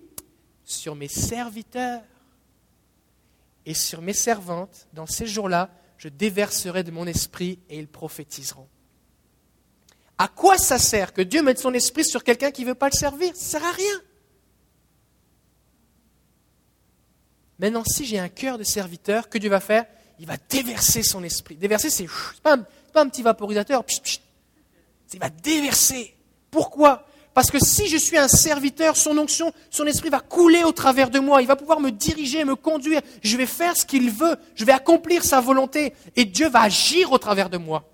Sur 0.65 0.95
mes 0.95 1.07
serviteurs 1.07 2.01
et 3.65 3.73
sur 3.73 4.01
mes 4.01 4.11
servantes, 4.11 4.89
dans 4.91 5.05
ces 5.05 5.27
jours-là, 5.27 5.69
je 5.97 6.09
déverserai 6.09 6.83
de 6.83 6.91
mon 6.91 7.07
esprit 7.07 7.59
et 7.69 7.79
ils 7.79 7.87
prophétiseront. 7.87 8.67
À 10.17 10.27
quoi 10.27 10.57
ça 10.57 10.77
sert 10.77 11.13
que 11.13 11.21
Dieu 11.21 11.41
mette 11.41 11.59
son 11.59 11.73
esprit 11.73 12.03
sur 12.03 12.25
quelqu'un 12.25 12.51
qui 12.51 12.63
ne 12.63 12.67
veut 12.67 12.75
pas 12.75 12.89
le 12.89 12.97
servir? 12.97 13.33
Ça 13.33 13.59
ne 13.59 13.63
sert 13.63 13.69
à 13.69 13.71
rien. 13.71 14.01
Maintenant, 17.59 17.83
si 17.85 18.05
j'ai 18.05 18.19
un 18.19 18.29
cœur 18.29 18.57
de 18.57 18.63
serviteur, 18.63 19.29
que 19.29 19.37
Dieu 19.37 19.49
va 19.49 19.59
faire? 19.59 19.85
Il 20.19 20.25
va 20.25 20.37
déverser 20.49 21.03
son 21.03 21.23
esprit. 21.23 21.55
Déverser, 21.55 21.89
c'est 21.89 22.07
pas, 22.41 22.57
un 22.95 23.09
petit 23.09 23.21
vaporisateur. 23.21 23.83
Il 25.13 25.19
va 25.19 25.29
déverser. 25.29 26.15
Pourquoi? 26.49 27.05
Parce 27.33 27.51
que 27.51 27.59
si 27.63 27.87
je 27.87 27.97
suis 27.97 28.17
un 28.17 28.27
serviteur, 28.27 28.97
son 28.97 29.15
onction, 29.17 29.53
son 29.69 29.85
esprit 29.85 30.09
va 30.09 30.19
couler 30.19 30.63
au 30.63 30.71
travers 30.71 31.11
de 31.11 31.19
moi. 31.19 31.41
Il 31.41 31.47
va 31.47 31.55
pouvoir 31.55 31.79
me 31.79 31.91
diriger, 31.91 32.43
me 32.45 32.55
conduire. 32.55 33.01
Je 33.21 33.37
vais 33.37 33.45
faire 33.45 33.77
ce 33.77 33.85
qu'il 33.85 34.09
veut. 34.09 34.37
Je 34.55 34.65
vais 34.65 34.71
accomplir 34.71 35.23
sa 35.23 35.39
volonté. 35.39 35.93
Et 36.15 36.25
Dieu 36.25 36.49
va 36.49 36.61
agir 36.61 37.11
au 37.11 37.19
travers 37.19 37.49
de 37.51 37.57
moi. 37.57 37.87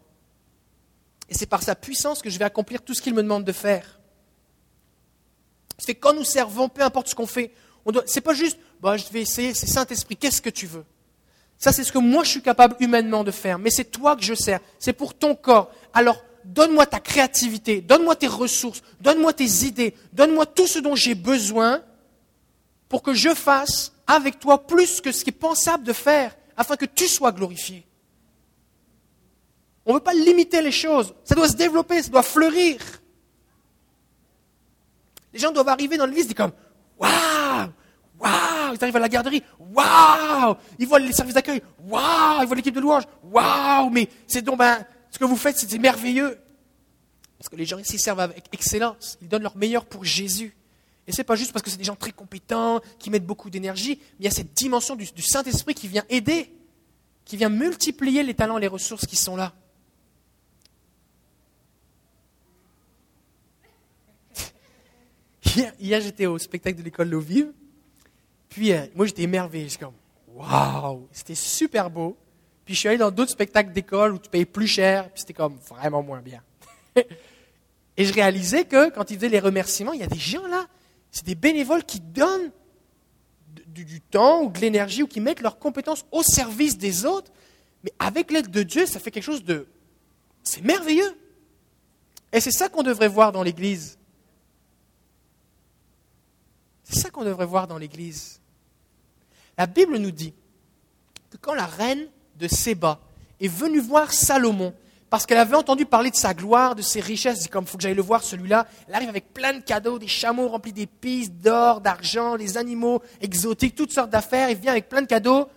Et 1.29 1.33
c'est 1.33 1.45
par 1.45 1.63
sa 1.63 1.75
puissance 1.75 2.21
que 2.21 2.29
je 2.29 2.39
vais 2.39 2.45
accomplir 2.45 2.81
tout 2.81 2.93
ce 2.93 3.01
qu'il 3.01 3.13
me 3.13 3.21
demande 3.21 3.43
de 3.43 3.51
faire. 3.51 3.99
C'est 5.77 5.95
quand 5.95 6.13
nous 6.13 6.23
servons, 6.23 6.69
peu 6.69 6.81
importe 6.81 7.09
ce 7.09 7.15
qu'on 7.15 7.27
fait, 7.27 7.51
ce 7.85 8.15
n'est 8.15 8.21
pas 8.21 8.33
juste, 8.33 8.57
bah, 8.83 8.97
je 8.97 9.05
vais 9.13 9.21
essayer, 9.21 9.53
c'est 9.53 9.65
Saint-Esprit, 9.65 10.17
qu'est-ce 10.17 10.41
que 10.41 10.49
tu 10.49 10.67
veux? 10.67 10.83
Ça, 11.57 11.71
c'est 11.71 11.85
ce 11.85 11.91
que 11.93 11.99
moi, 11.99 12.25
je 12.25 12.31
suis 12.31 12.41
capable 12.41 12.75
humainement 12.81 13.23
de 13.23 13.31
faire, 13.31 13.57
mais 13.57 13.69
c'est 13.69 13.85
toi 13.85 14.17
que 14.17 14.23
je 14.23 14.33
sers, 14.33 14.59
c'est 14.77 14.91
pour 14.91 15.13
ton 15.13 15.35
corps. 15.35 15.71
Alors, 15.93 16.21
donne-moi 16.43 16.85
ta 16.85 16.99
créativité, 16.99 17.79
donne-moi 17.79 18.17
tes 18.17 18.27
ressources, 18.27 18.83
donne-moi 18.99 19.31
tes 19.31 19.65
idées, 19.65 19.95
donne-moi 20.11 20.45
tout 20.45 20.67
ce 20.67 20.79
dont 20.79 20.95
j'ai 20.95 21.15
besoin 21.15 21.81
pour 22.89 23.01
que 23.03 23.13
je 23.13 23.33
fasse 23.33 23.93
avec 24.05 24.37
toi 24.41 24.67
plus 24.67 24.99
que 24.99 25.13
ce 25.13 25.23
qui 25.23 25.29
est 25.29 25.33
pensable 25.33 25.85
de 25.85 25.93
faire, 25.93 26.35
afin 26.57 26.75
que 26.75 26.85
tu 26.85 27.07
sois 27.07 27.31
glorifié. 27.31 27.85
On 29.85 29.91
ne 29.91 29.95
veut 29.95 30.03
pas 30.03 30.13
limiter 30.13 30.61
les 30.61 30.73
choses. 30.73 31.13
Ça 31.23 31.35
doit 31.35 31.47
se 31.47 31.55
développer, 31.55 32.03
ça 32.03 32.09
doit 32.09 32.21
fleurir. 32.21 32.81
Les 35.31 35.39
gens 35.39 35.53
doivent 35.53 35.69
arriver 35.69 35.95
dans 35.95 36.05
l'église 36.05 36.27
dire 36.27 36.35
comme 36.35 36.51
Waouh 36.99 37.32
Waouh 38.23 38.73
Ils 38.73 38.83
arrivent 38.83 38.95
à 38.95 38.99
la 38.99 39.09
garderie. 39.09 39.43
Waouh 39.59 40.55
Ils 40.79 40.87
voient 40.87 40.99
les 40.99 41.11
services 41.11 41.35
d'accueil. 41.35 41.61
Waouh 41.85 42.41
Ils 42.41 42.47
voient 42.47 42.55
l'équipe 42.55 42.75
de 42.75 42.79
louange. 42.79 43.03
Waouh 43.23 43.89
Mais 43.89 44.07
c'est 44.27 44.43
ben, 44.43 44.85
ce 45.11 45.19
que 45.19 45.25
vous 45.25 45.35
faites, 45.35 45.57
c'est 45.57 45.77
merveilleux. 45.77 46.37
Parce 47.37 47.49
que 47.49 47.55
les 47.55 47.65
gens 47.65 47.77
ici 47.77 47.99
servent 47.99 48.21
avec 48.21 48.45
excellence. 48.53 49.17
Ils 49.21 49.27
donnent 49.27 49.43
leur 49.43 49.57
meilleur 49.57 49.85
pour 49.85 50.05
Jésus. 50.05 50.55
Et 51.05 51.11
ce 51.11 51.17
n'est 51.17 51.25
pas 51.25 51.35
juste 51.35 51.51
parce 51.51 51.61
que 51.63 51.69
c'est 51.69 51.77
des 51.77 51.83
gens 51.83 51.97
très 51.97 52.13
compétents, 52.13 52.79
qui 52.97 53.09
mettent 53.09 53.25
beaucoup 53.25 53.49
d'énergie, 53.49 53.99
mais 53.99 54.19
il 54.19 54.25
y 54.25 54.27
a 54.29 54.31
cette 54.31 54.53
dimension 54.53 54.95
du, 54.95 55.05
Saint-Esprit 55.21 55.73
qui 55.73 55.89
vient 55.89 56.05
aider, 56.09 56.49
qui 57.25 57.35
vient 57.35 57.49
multiplier 57.49 58.23
les 58.23 58.33
talents 58.33 58.57
les 58.57 58.67
ressources 58.67 59.05
qui 59.05 59.17
sont 59.17 59.35
là. 59.35 59.53
Hier, 65.79 65.99
j'étais 65.99 66.25
au 66.25 66.37
spectacle 66.37 66.77
de 66.77 66.83
l'école 66.83 67.09
L'eau. 67.09 67.21
Puis 68.53 68.71
euh, 68.71 68.85
moi, 68.93 69.07
j'étais 69.07 69.23
émerveillé. 69.23 69.67
J'étais 69.67 69.85
comme, 69.85 69.95
waouh, 70.27 71.07
c'était 71.11 71.33
super 71.33 71.89
beau. 71.89 72.15
Puis 72.65 72.75
je 72.75 72.79
suis 72.79 72.87
allé 72.87 72.99
dans 72.99 73.09
d'autres 73.09 73.31
spectacles 73.31 73.73
d'école 73.73 74.13
où 74.13 74.19
tu 74.19 74.29
payes 74.29 74.45
plus 74.45 74.67
cher. 74.67 75.09
Puis 75.09 75.21
c'était 75.21 75.33
comme 75.33 75.57
vraiment 75.67 76.03
moins 76.03 76.21
bien. 76.21 76.41
Et 77.97 78.05
je 78.05 78.13
réalisais 78.13 78.65
que 78.65 78.91
quand 78.91 79.09
ils 79.09 79.17
faisaient 79.17 79.29
les 79.29 79.39
remerciements, 79.39 79.93
il 79.93 80.01
y 80.01 80.03
a 80.03 80.07
des 80.07 80.19
gens 80.19 80.45
là, 80.45 80.67
c'est 81.11 81.25
des 81.25 81.35
bénévoles 81.35 81.83
qui 81.83 81.99
donnent 81.99 82.51
du, 83.67 83.85
du 83.85 84.01
temps 84.01 84.43
ou 84.43 84.51
de 84.51 84.59
l'énergie 84.59 85.01
ou 85.01 85.07
qui 85.07 85.19
mettent 85.19 85.41
leurs 85.41 85.57
compétences 85.57 86.05
au 86.11 86.21
service 86.21 86.77
des 86.77 87.05
autres. 87.05 87.31
Mais 87.83 87.91
avec 87.97 88.31
l'aide 88.31 88.51
de 88.51 88.61
Dieu, 88.61 88.85
ça 88.85 88.99
fait 88.99 89.09
quelque 89.09 89.23
chose 89.23 89.43
de... 89.43 89.67
C'est 90.43 90.63
merveilleux. 90.63 91.17
Et 92.31 92.39
c'est 92.39 92.51
ça 92.51 92.69
qu'on 92.69 92.83
devrait 92.83 93.07
voir 93.07 93.31
dans 93.31 93.41
l'Église. 93.41 93.97
C'est 96.83 96.99
ça 96.99 97.09
qu'on 97.09 97.23
devrait 97.23 97.45
voir 97.45 97.67
dans 97.67 97.77
l'Église. 97.77 98.39
La 99.57 99.67
Bible 99.67 99.97
nous 99.97 100.11
dit 100.11 100.33
que 101.29 101.37
quand 101.37 101.53
la 101.53 101.65
reine 101.65 102.07
de 102.37 102.47
Séba 102.47 102.99
est 103.39 103.47
venue 103.47 103.79
voir 103.79 104.11
Salomon, 104.11 104.73
parce 105.09 105.27
qu'elle 105.27 105.37
avait 105.37 105.55
entendu 105.55 105.85
parler 105.85 106.09
de 106.09 106.15
sa 106.15 106.33
gloire, 106.33 106.73
de 106.73 106.81
ses 106.81 106.99
richesses, 106.99 107.41
dit 107.41 107.47
comme 107.47 107.65
il 107.65 107.67
faut 107.69 107.77
que 107.77 107.83
j'aille 107.83 107.93
le 107.93 108.01
voir 108.01 108.23
celui-là, 108.23 108.65
elle 108.87 108.95
arrive 108.95 109.09
avec 109.09 109.31
plein 109.31 109.53
de 109.53 109.59
cadeaux, 109.59 109.99
des 109.99 110.07
chameaux 110.07 110.47
remplis 110.47 110.73
d'épices, 110.73 111.31
d'or, 111.31 111.81
d'argent, 111.81 112.35
des 112.35 112.57
animaux 112.57 113.01
exotiques, 113.21 113.75
toutes 113.75 113.91
sortes 113.91 114.09
d'affaires, 114.09 114.49
elle 114.49 114.57
vient 114.57 114.71
avec 114.71 114.89
plein 114.89 115.03
de 115.03 115.07
cadeaux. 115.07 115.47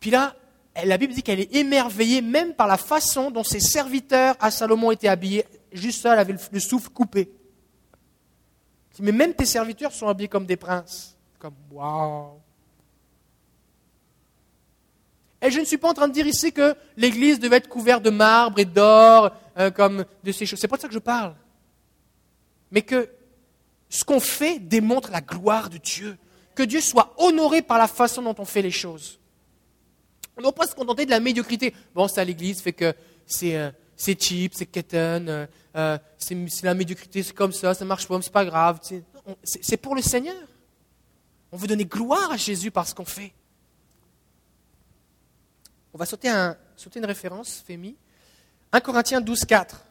Puis 0.00 0.10
là, 0.10 0.34
la 0.84 0.98
Bible 0.98 1.12
dit 1.12 1.22
qu'elle 1.22 1.38
est 1.38 1.54
émerveillée 1.54 2.20
même 2.20 2.52
par 2.52 2.66
la 2.66 2.76
façon 2.76 3.30
dont 3.30 3.44
ses 3.44 3.60
serviteurs 3.60 4.34
à 4.40 4.50
Salomon 4.50 4.90
étaient 4.90 5.06
habillés. 5.06 5.44
Juste 5.72 6.02
ça, 6.02 6.14
elle 6.14 6.18
avait 6.18 6.34
le 6.50 6.60
souffle 6.60 6.90
coupé. 6.90 7.30
Mais 8.98 9.12
même 9.12 9.34
tes 9.34 9.46
serviteurs 9.46 9.92
sont 9.92 10.08
habillés 10.08 10.28
comme 10.28 10.46
des 10.46 10.56
princes. 10.56 11.16
Comme, 11.38 11.54
waouh! 11.70 12.40
Et 15.44 15.50
je 15.50 15.60
ne 15.60 15.64
suis 15.64 15.76
pas 15.76 15.90
en 15.90 15.94
train 15.94 16.08
de 16.08 16.12
dire 16.12 16.26
ici 16.26 16.52
que 16.52 16.74
l'église 16.96 17.38
devait 17.38 17.56
être 17.56 17.68
couverte 17.68 18.02
de 18.02 18.10
marbre 18.10 18.58
et 18.58 18.64
d'or, 18.64 19.30
euh, 19.58 19.70
comme 19.70 20.04
de 20.24 20.32
ces 20.32 20.46
choses. 20.46 20.58
C'est 20.58 20.68
pas 20.68 20.76
de 20.76 20.82
ça 20.82 20.88
que 20.88 20.94
je 20.94 20.98
parle. 20.98 21.34
Mais 22.70 22.82
que 22.82 23.08
ce 23.88 24.04
qu'on 24.04 24.20
fait 24.20 24.58
démontre 24.58 25.10
la 25.12 25.20
gloire 25.20 25.70
de 25.70 25.78
Dieu. 25.78 26.16
Que 26.54 26.62
Dieu 26.62 26.80
soit 26.80 27.14
honoré 27.18 27.62
par 27.62 27.78
la 27.78 27.86
façon 27.86 28.22
dont 28.22 28.34
on 28.38 28.44
fait 28.44 28.62
les 28.62 28.70
choses. 28.70 29.20
On 30.36 30.40
ne 30.40 30.44
doit 30.44 30.52
pas 30.52 30.66
se 30.66 30.74
contenter 30.74 31.04
de 31.04 31.10
la 31.10 31.20
médiocrité. 31.20 31.74
Bon, 31.94 32.08
c'est 32.08 32.24
l'église, 32.24 32.60
fait 32.60 32.72
que 32.72 32.92
c'est. 33.26 33.56
Euh, 33.56 33.70
cheap, 33.96 34.52
c'est 34.54 34.66
keten, 34.66 35.28
euh, 35.28 35.46
euh, 35.76 35.98
c'est 36.18 36.62
la 36.64 36.74
médiocrité, 36.74 37.22
c'est 37.22 37.32
comme 37.32 37.52
ça, 37.52 37.74
ça 37.74 37.84
marche 37.84 38.08
pas, 38.08 38.20
c'est 38.20 38.32
pas 38.32 38.44
grave. 38.44 38.80
C'est 39.44 39.76
pour 39.76 39.94
le 39.94 40.02
Seigneur. 40.02 40.34
On 41.52 41.56
veut 41.56 41.68
donner 41.68 41.84
gloire 41.84 42.32
à 42.32 42.36
Jésus 42.36 42.72
par 42.72 42.88
ce 42.88 42.94
qu'on 42.94 43.04
fait. 43.04 43.32
On 45.94 45.98
va 45.98 46.06
sauter, 46.06 46.28
un, 46.28 46.56
sauter 46.76 46.98
une 46.98 47.06
référence, 47.06 47.62
Fémi. 47.64 47.96
1 48.72 48.80
Corinthiens 48.80 49.20
12, 49.20 49.44
4. 49.44 49.86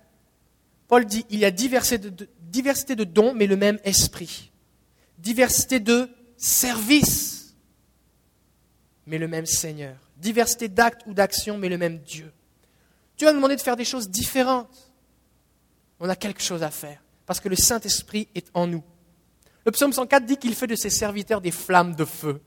Paul 0.90 1.06
dit 1.06 1.26
il 1.30 1.40
y 1.40 1.46
a 1.46 1.52
diversité 1.52 1.98
de, 1.98 2.30
diversité 2.42 2.96
dons, 2.98 3.34
mais 3.34 3.48
le 3.48 3.56
même 3.56 3.80
esprit. 3.86 4.52
Diversité 5.18 5.80
de 5.80 6.10
services, 6.36 7.56
mais 9.06 9.18
le 9.18 9.30
même 9.30 9.46
Seigneur. 9.46 9.96
Diversité 10.18 10.68
d'actes 10.68 11.04
ou 11.08 11.14
d'actions, 11.14 11.58
mais 11.58 11.70
le 11.70 11.78
même 11.78 12.00
Dieu. 12.00 12.32
Dieu 13.18 13.28
va 13.28 13.32
nous 13.32 13.40
demander 13.40 13.56
de 13.56 13.62
faire 13.62 13.78
des 13.78 13.86
choses 13.86 14.10
différentes. 14.10 14.92
On 16.02 16.10
a 16.10 16.18
quelque 16.18 16.42
chose 16.42 16.64
à 16.64 16.70
faire 16.70 17.02
parce 17.26 17.40
que 17.40 17.48
le 17.48 17.56
Saint-Esprit 17.56 18.28
est 18.36 18.48
en 18.54 18.68
nous. 18.68 18.84
Le 19.66 19.72
psaume 19.72 19.94
104 19.94 20.26
dit 20.26 20.36
qu'il 20.36 20.54
fait 20.54 20.68
de 20.68 20.76
ses 20.76 20.90
serviteurs 20.90 21.40
des 21.40 21.52
flammes 21.52 21.96
de 21.96 22.04
feu. 22.04 22.42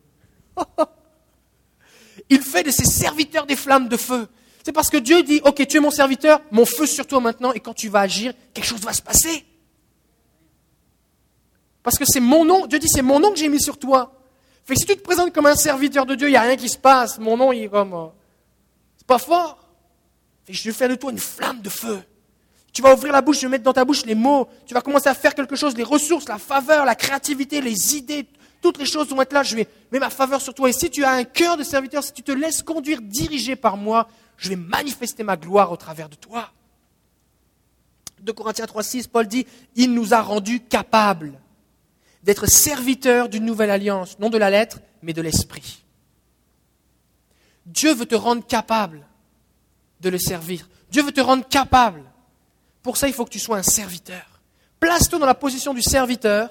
Il 2.30 2.40
fait 2.40 2.62
de 2.62 2.70
ses 2.70 2.84
serviteurs 2.84 3.46
des 3.46 3.56
flammes 3.56 3.88
de 3.88 3.96
feu. 3.96 4.28
C'est 4.64 4.72
parce 4.72 4.90
que 4.90 4.96
Dieu 4.96 5.22
dit, 5.22 5.40
ok, 5.44 5.66
tu 5.66 5.76
es 5.76 5.80
mon 5.80 5.90
serviteur, 5.90 6.40
mon 6.50 6.66
feu 6.66 6.86
sur 6.86 7.06
toi 7.06 7.20
maintenant, 7.20 7.52
et 7.52 7.60
quand 7.60 7.74
tu 7.74 7.88
vas 7.88 8.00
agir, 8.00 8.32
quelque 8.52 8.66
chose 8.66 8.80
va 8.80 8.92
se 8.92 9.02
passer. 9.02 9.44
Parce 11.82 11.98
que 11.98 12.04
c'est 12.04 12.20
mon 12.20 12.44
nom, 12.44 12.66
Dieu 12.66 12.80
dit, 12.80 12.88
c'est 12.88 13.02
mon 13.02 13.20
nom 13.20 13.30
que 13.30 13.38
j'ai 13.38 13.48
mis 13.48 13.62
sur 13.62 13.78
toi. 13.78 14.12
Fait 14.64 14.74
que 14.74 14.80
si 14.80 14.86
tu 14.86 14.96
te 14.96 15.02
présentes 15.02 15.32
comme 15.32 15.46
un 15.46 15.54
serviteur 15.54 16.04
de 16.04 16.16
Dieu, 16.16 16.26
il 16.26 16.32
n'y 16.32 16.36
a 16.36 16.40
rien 16.40 16.56
qui 16.56 16.68
se 16.68 16.78
passe. 16.78 17.18
Mon 17.20 17.36
nom, 17.36 17.52
il 17.52 17.62
est 17.62 17.68
comme... 17.68 17.94
Euh, 17.94 18.06
c'est 18.96 19.06
pas 19.06 19.18
fort. 19.18 19.62
Je 20.48 20.64
vais 20.64 20.72
faire 20.72 20.88
de 20.88 20.96
toi 20.96 21.12
une 21.12 21.18
flamme 21.18 21.60
de 21.60 21.68
feu. 21.68 22.00
Tu 22.72 22.82
vas 22.82 22.92
ouvrir 22.92 23.12
la 23.12 23.22
bouche, 23.22 23.36
je 23.36 23.42
vais 23.42 23.50
mettre 23.50 23.62
dans 23.62 23.72
ta 23.72 23.84
bouche 23.84 24.04
les 24.04 24.16
mots. 24.16 24.48
Tu 24.66 24.74
vas 24.74 24.80
commencer 24.80 25.08
à 25.08 25.14
faire 25.14 25.34
quelque 25.34 25.54
chose, 25.54 25.76
les 25.76 25.84
ressources, 25.84 26.28
la 26.28 26.38
faveur, 26.38 26.84
la 26.84 26.96
créativité, 26.96 27.60
les 27.60 27.96
idées, 27.96 28.26
toutes 28.66 28.78
les 28.78 28.86
choses 28.86 29.08
vont 29.08 29.22
être 29.22 29.32
là. 29.32 29.44
Je 29.44 29.54
vais 29.54 29.68
mettre 29.92 30.04
ma 30.04 30.10
faveur 30.10 30.40
sur 30.40 30.52
toi. 30.52 30.68
Et 30.68 30.72
si 30.72 30.90
tu 30.90 31.04
as 31.04 31.12
un 31.12 31.24
cœur 31.24 31.56
de 31.56 31.62
serviteur, 31.62 32.02
si 32.02 32.12
tu 32.12 32.22
te 32.22 32.32
laisses 32.32 32.62
conduire, 32.62 33.00
diriger 33.00 33.54
par 33.54 33.76
moi, 33.76 34.08
je 34.36 34.48
vais 34.48 34.56
manifester 34.56 35.22
ma 35.22 35.36
gloire 35.36 35.70
au 35.70 35.76
travers 35.76 36.08
de 36.08 36.16
toi. 36.16 36.50
De 38.20 38.32
Corinthiens 38.32 38.64
3.6, 38.64 39.08
Paul 39.08 39.28
dit, 39.28 39.46
il 39.76 39.94
nous 39.94 40.14
a 40.14 40.20
rendus 40.20 40.60
capables 40.60 41.38
d'être 42.24 42.46
serviteurs 42.46 43.28
d'une 43.28 43.44
nouvelle 43.44 43.70
alliance, 43.70 44.18
non 44.18 44.30
de 44.30 44.38
la 44.38 44.50
lettre, 44.50 44.80
mais 45.00 45.12
de 45.12 45.22
l'esprit. 45.22 45.84
Dieu 47.66 47.94
veut 47.94 48.06
te 48.06 48.16
rendre 48.16 48.44
capable 48.44 49.06
de 50.00 50.08
le 50.08 50.18
servir. 50.18 50.68
Dieu 50.90 51.04
veut 51.04 51.12
te 51.12 51.20
rendre 51.20 51.46
capable. 51.46 52.02
Pour 52.82 52.96
ça, 52.96 53.06
il 53.06 53.14
faut 53.14 53.24
que 53.24 53.30
tu 53.30 53.38
sois 53.38 53.58
un 53.58 53.62
serviteur. 53.62 54.40
Place-toi 54.80 55.20
dans 55.20 55.26
la 55.26 55.34
position 55.34 55.72
du 55.72 55.82
serviteur, 55.82 56.50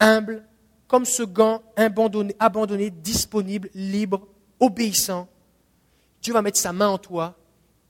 humble, 0.00 0.44
comme 0.88 1.04
ce 1.04 1.22
gant 1.22 1.62
abandonné, 1.76 2.90
disponible, 2.90 3.70
libre, 3.74 4.26
obéissant. 4.60 5.28
Dieu 6.22 6.32
va 6.32 6.42
mettre 6.42 6.58
sa 6.58 6.72
main 6.72 6.88
en 6.88 6.98
toi, 6.98 7.36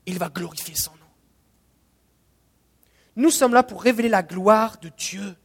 il 0.07 0.19
va 0.19 0.29
glorifier 0.29 0.75
son 0.75 0.93
nom. 0.93 0.99
Nous 3.17 3.31
sommes 3.31 3.55
là 3.55 3.63
pour 3.63 3.83
révéler 3.83 4.09
la 4.09 4.23
gloire 4.23 4.79
de 4.81 4.91
Dieu. 4.97 5.37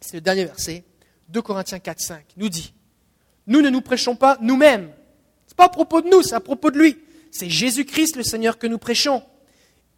C'est 0.00 0.16
le 0.16 0.20
dernier 0.20 0.44
verset, 0.44 0.84
2 1.28 1.42
Corinthiens 1.42 1.78
4, 1.78 2.00
5, 2.00 2.24
nous 2.36 2.48
dit, 2.48 2.74
Nous 3.46 3.60
ne 3.60 3.70
nous 3.70 3.80
prêchons 3.80 4.16
pas 4.16 4.36
nous-mêmes. 4.40 4.92
Ce 5.46 5.52
n'est 5.52 5.56
pas 5.56 5.66
à 5.66 5.68
propos 5.68 6.00
de 6.00 6.08
nous, 6.08 6.22
c'est 6.22 6.34
à 6.34 6.40
propos 6.40 6.70
de 6.70 6.78
lui. 6.78 6.98
C'est 7.30 7.48
Jésus-Christ 7.48 8.16
le 8.16 8.22
Seigneur 8.22 8.58
que 8.58 8.66
nous 8.66 8.78
prêchons. 8.78 9.22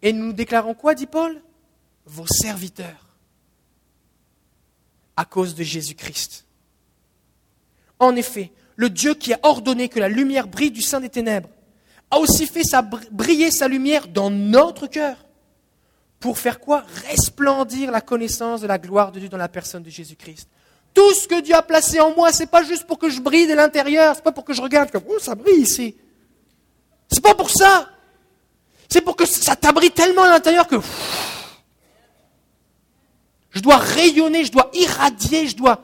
Et 0.02 0.12
nous 0.12 0.26
nous 0.26 0.32
déclarons 0.32 0.74
quoi, 0.74 0.94
dit 0.94 1.06
Paul? 1.06 1.42
Vos 2.06 2.26
serviteurs. 2.26 3.03
À 5.16 5.24
cause 5.24 5.54
de 5.54 5.62
Jésus-Christ. 5.62 6.44
En 7.98 8.16
effet, 8.16 8.52
le 8.76 8.90
Dieu 8.90 9.14
qui 9.14 9.32
a 9.32 9.38
ordonné 9.42 9.88
que 9.88 10.00
la 10.00 10.08
lumière 10.08 10.48
brille 10.48 10.70
du 10.70 10.82
sein 10.82 11.00
des 11.00 11.08
ténèbres 11.08 11.48
a 12.10 12.18
aussi 12.18 12.46
fait 12.46 12.62
briller 13.10 13.50
sa 13.50 13.68
lumière 13.68 14.08
dans 14.08 14.30
notre 14.30 14.86
cœur. 14.86 15.16
Pour 16.20 16.38
faire 16.38 16.58
quoi? 16.58 16.84
Resplendir 17.08 17.90
la 17.90 18.00
connaissance 18.00 18.60
de 18.60 18.66
la 18.66 18.78
gloire 18.78 19.12
de 19.12 19.20
Dieu 19.20 19.28
dans 19.28 19.36
la 19.36 19.48
personne 19.48 19.82
de 19.82 19.90
Jésus-Christ. 19.90 20.48
Tout 20.92 21.12
ce 21.12 21.28
que 21.28 21.40
Dieu 21.40 21.54
a 21.54 21.62
placé 21.62 22.00
en 22.00 22.14
moi, 22.14 22.32
c'est 22.32 22.46
pas 22.46 22.62
juste 22.62 22.84
pour 22.86 22.98
que 22.98 23.10
je 23.10 23.20
brille 23.20 23.46
de 23.46 23.54
l'intérieur, 23.54 24.14
c'est 24.14 24.24
pas 24.24 24.32
pour 24.32 24.44
que 24.44 24.52
je 24.52 24.62
regarde 24.62 24.90
comme 24.90 25.02
oh 25.08 25.18
ça 25.18 25.34
brille 25.34 25.60
ici. 25.60 25.96
C'est 27.10 27.22
pas 27.22 27.34
pour 27.34 27.50
ça. 27.50 27.88
C'est 28.88 29.00
pour 29.00 29.16
que 29.16 29.26
ça 29.26 29.56
t'abrite 29.56 29.94
tellement 29.94 30.22
à 30.22 30.28
l'intérieur 30.28 30.66
que 30.66 30.76
je 33.54 33.60
dois 33.60 33.76
rayonner, 33.76 34.44
je 34.44 34.52
dois 34.52 34.70
irradier, 34.74 35.46
je 35.46 35.56
dois. 35.56 35.80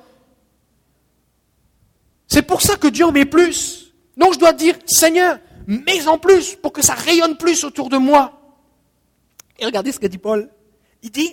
C'est 2.27 2.43
pour 2.43 2.63
ça 2.63 2.77
que 2.77 2.89
Dieu 2.89 3.05
en 3.05 3.13
met 3.13 3.25
plus. 3.25 3.93
Donc 4.17 4.35
je 4.35 4.39
dois 4.39 4.53
dire 4.53 4.77
Seigneur, 4.87 5.39
mets 5.67 6.07
en 6.09 6.19
plus 6.19 6.57
pour 6.57 6.73
que 6.73 6.83
ça 6.83 6.95
rayonne 6.95 7.37
plus 7.37 7.65
autour 7.65 7.89
de 7.89 7.97
moi. 7.97 8.41
Et 9.59 9.67
regardez 9.67 9.93
ce 9.93 10.01
que 10.01 10.07
dit 10.07 10.19
Paul. 10.19 10.51
Il 11.03 11.11
dit 11.11 11.33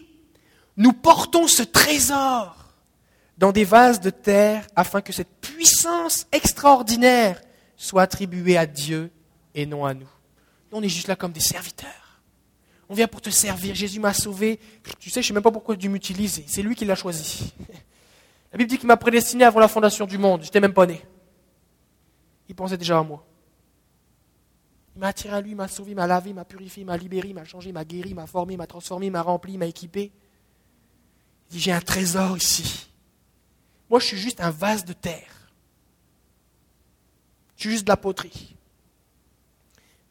Nous 0.78 0.94
portons 0.94 1.48
ce 1.48 1.64
trésor 1.64 2.56
dans 3.38 3.52
des 3.52 3.64
vases 3.64 4.00
de 4.00 4.10
terre 4.12 4.66
afin 4.76 5.02
que 5.02 5.14
cette 5.14 5.42
puissance 5.42 6.28
extraordinaire 6.32 7.42
soit 7.76 8.04
attribuée 8.04 8.58
à 8.58 8.66
Dieu 8.66 9.12
et 9.56 9.66
non 9.66 9.86
à 9.86 9.94
nous. 9.94 10.10
On 10.72 10.84
est 10.84 10.90
juste 10.90 11.08
là 11.08 11.16
comme 11.16 11.32
des 11.32 11.40
serviteurs. 11.40 12.07
On 12.90 12.94
vient 12.94 13.08
pour 13.08 13.22
te 13.22 13.30
servir. 13.30 13.76
Jésus 13.76 14.00
m'a 14.00 14.14
sauvé. 14.14 14.60
Tu 15.00 15.10
sais, 15.10 15.22
je 15.22 15.26
ne 15.26 15.28
sais 15.28 15.34
même 15.34 15.44
pas 15.44 15.52
pourquoi 15.52 15.76
Dieu 15.76 15.90
m'utilise. 15.90 16.44
C'est 16.48 16.62
lui 16.62 16.76
qui 16.76 16.86
l'a 16.86 16.96
choisi. 16.96 17.54
La 18.52 18.58
Bible 18.58 18.70
dit 18.70 18.78
qu'il 18.78 18.88
m'a 18.88 18.98
prédestiné 18.98 19.44
avant 19.44 19.60
la 19.60 19.68
fondation 19.68 20.06
du 20.06 20.18
monde. 20.18 20.42
Je 20.42 20.46
n'étais 20.48 20.62
même 20.62 20.74
pas 20.74 20.86
né. 20.86 21.02
Il 22.48 22.56
pensait 22.56 22.78
déjà 22.78 22.98
à 23.00 23.04
moi. 23.04 23.26
Il 24.96 25.00
m'a 25.00 25.08
attiré 25.08 25.36
à 25.36 25.42
lui, 25.42 25.52
il 25.52 25.56
m'a 25.56 25.68
sauvé, 25.68 25.94
m'a 25.94 26.08
lavé, 26.08 26.34
m'a 26.34 26.46
purifié, 26.46 26.84
m'a 26.84 26.98
libéré, 26.98 27.34
m'a 27.34 27.44
changé, 27.44 27.72
m'a 27.72 27.86
guéri, 27.86 28.14
m'a 28.14 28.26
formé, 28.26 28.58
m'a 28.58 28.66
transformé, 28.66 29.10
m'a 29.10 29.22
rempli, 29.22 29.58
m'a 29.58 29.68
équipé. 29.68 30.12
Il 31.50 31.54
dit, 31.54 31.60
j'ai 31.60 31.72
un 31.72 31.82
trésor 31.82 32.38
ici. 32.38 32.90
Moi, 33.90 34.00
je 34.00 34.06
suis 34.06 34.18
juste 34.18 34.42
un 34.42 34.50
vase 34.50 34.86
de 34.86 34.94
terre. 34.94 35.52
Je 37.58 37.64
suis 37.64 37.72
juste 37.72 37.84
de 37.84 37.90
la 37.90 37.98
poterie. 37.98 38.56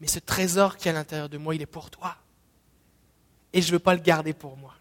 Mais 0.01 0.07
ce 0.07 0.19
trésor 0.19 0.77
qui 0.77 0.89
est 0.89 0.91
à 0.91 0.95
l'intérieur 0.95 1.29
de 1.29 1.39
moi, 1.39 1.55
il 1.55 1.63
est 1.63 1.67
pour 1.67 1.91
toi. 1.91 2.17
Et 3.53 3.63
je 3.63 3.69
ne 3.69 3.73
veux 3.73 3.79
pas 3.79 3.95
le 3.95 4.01
garder 4.01 4.33
pour 4.33 4.57
moi. 4.57 4.75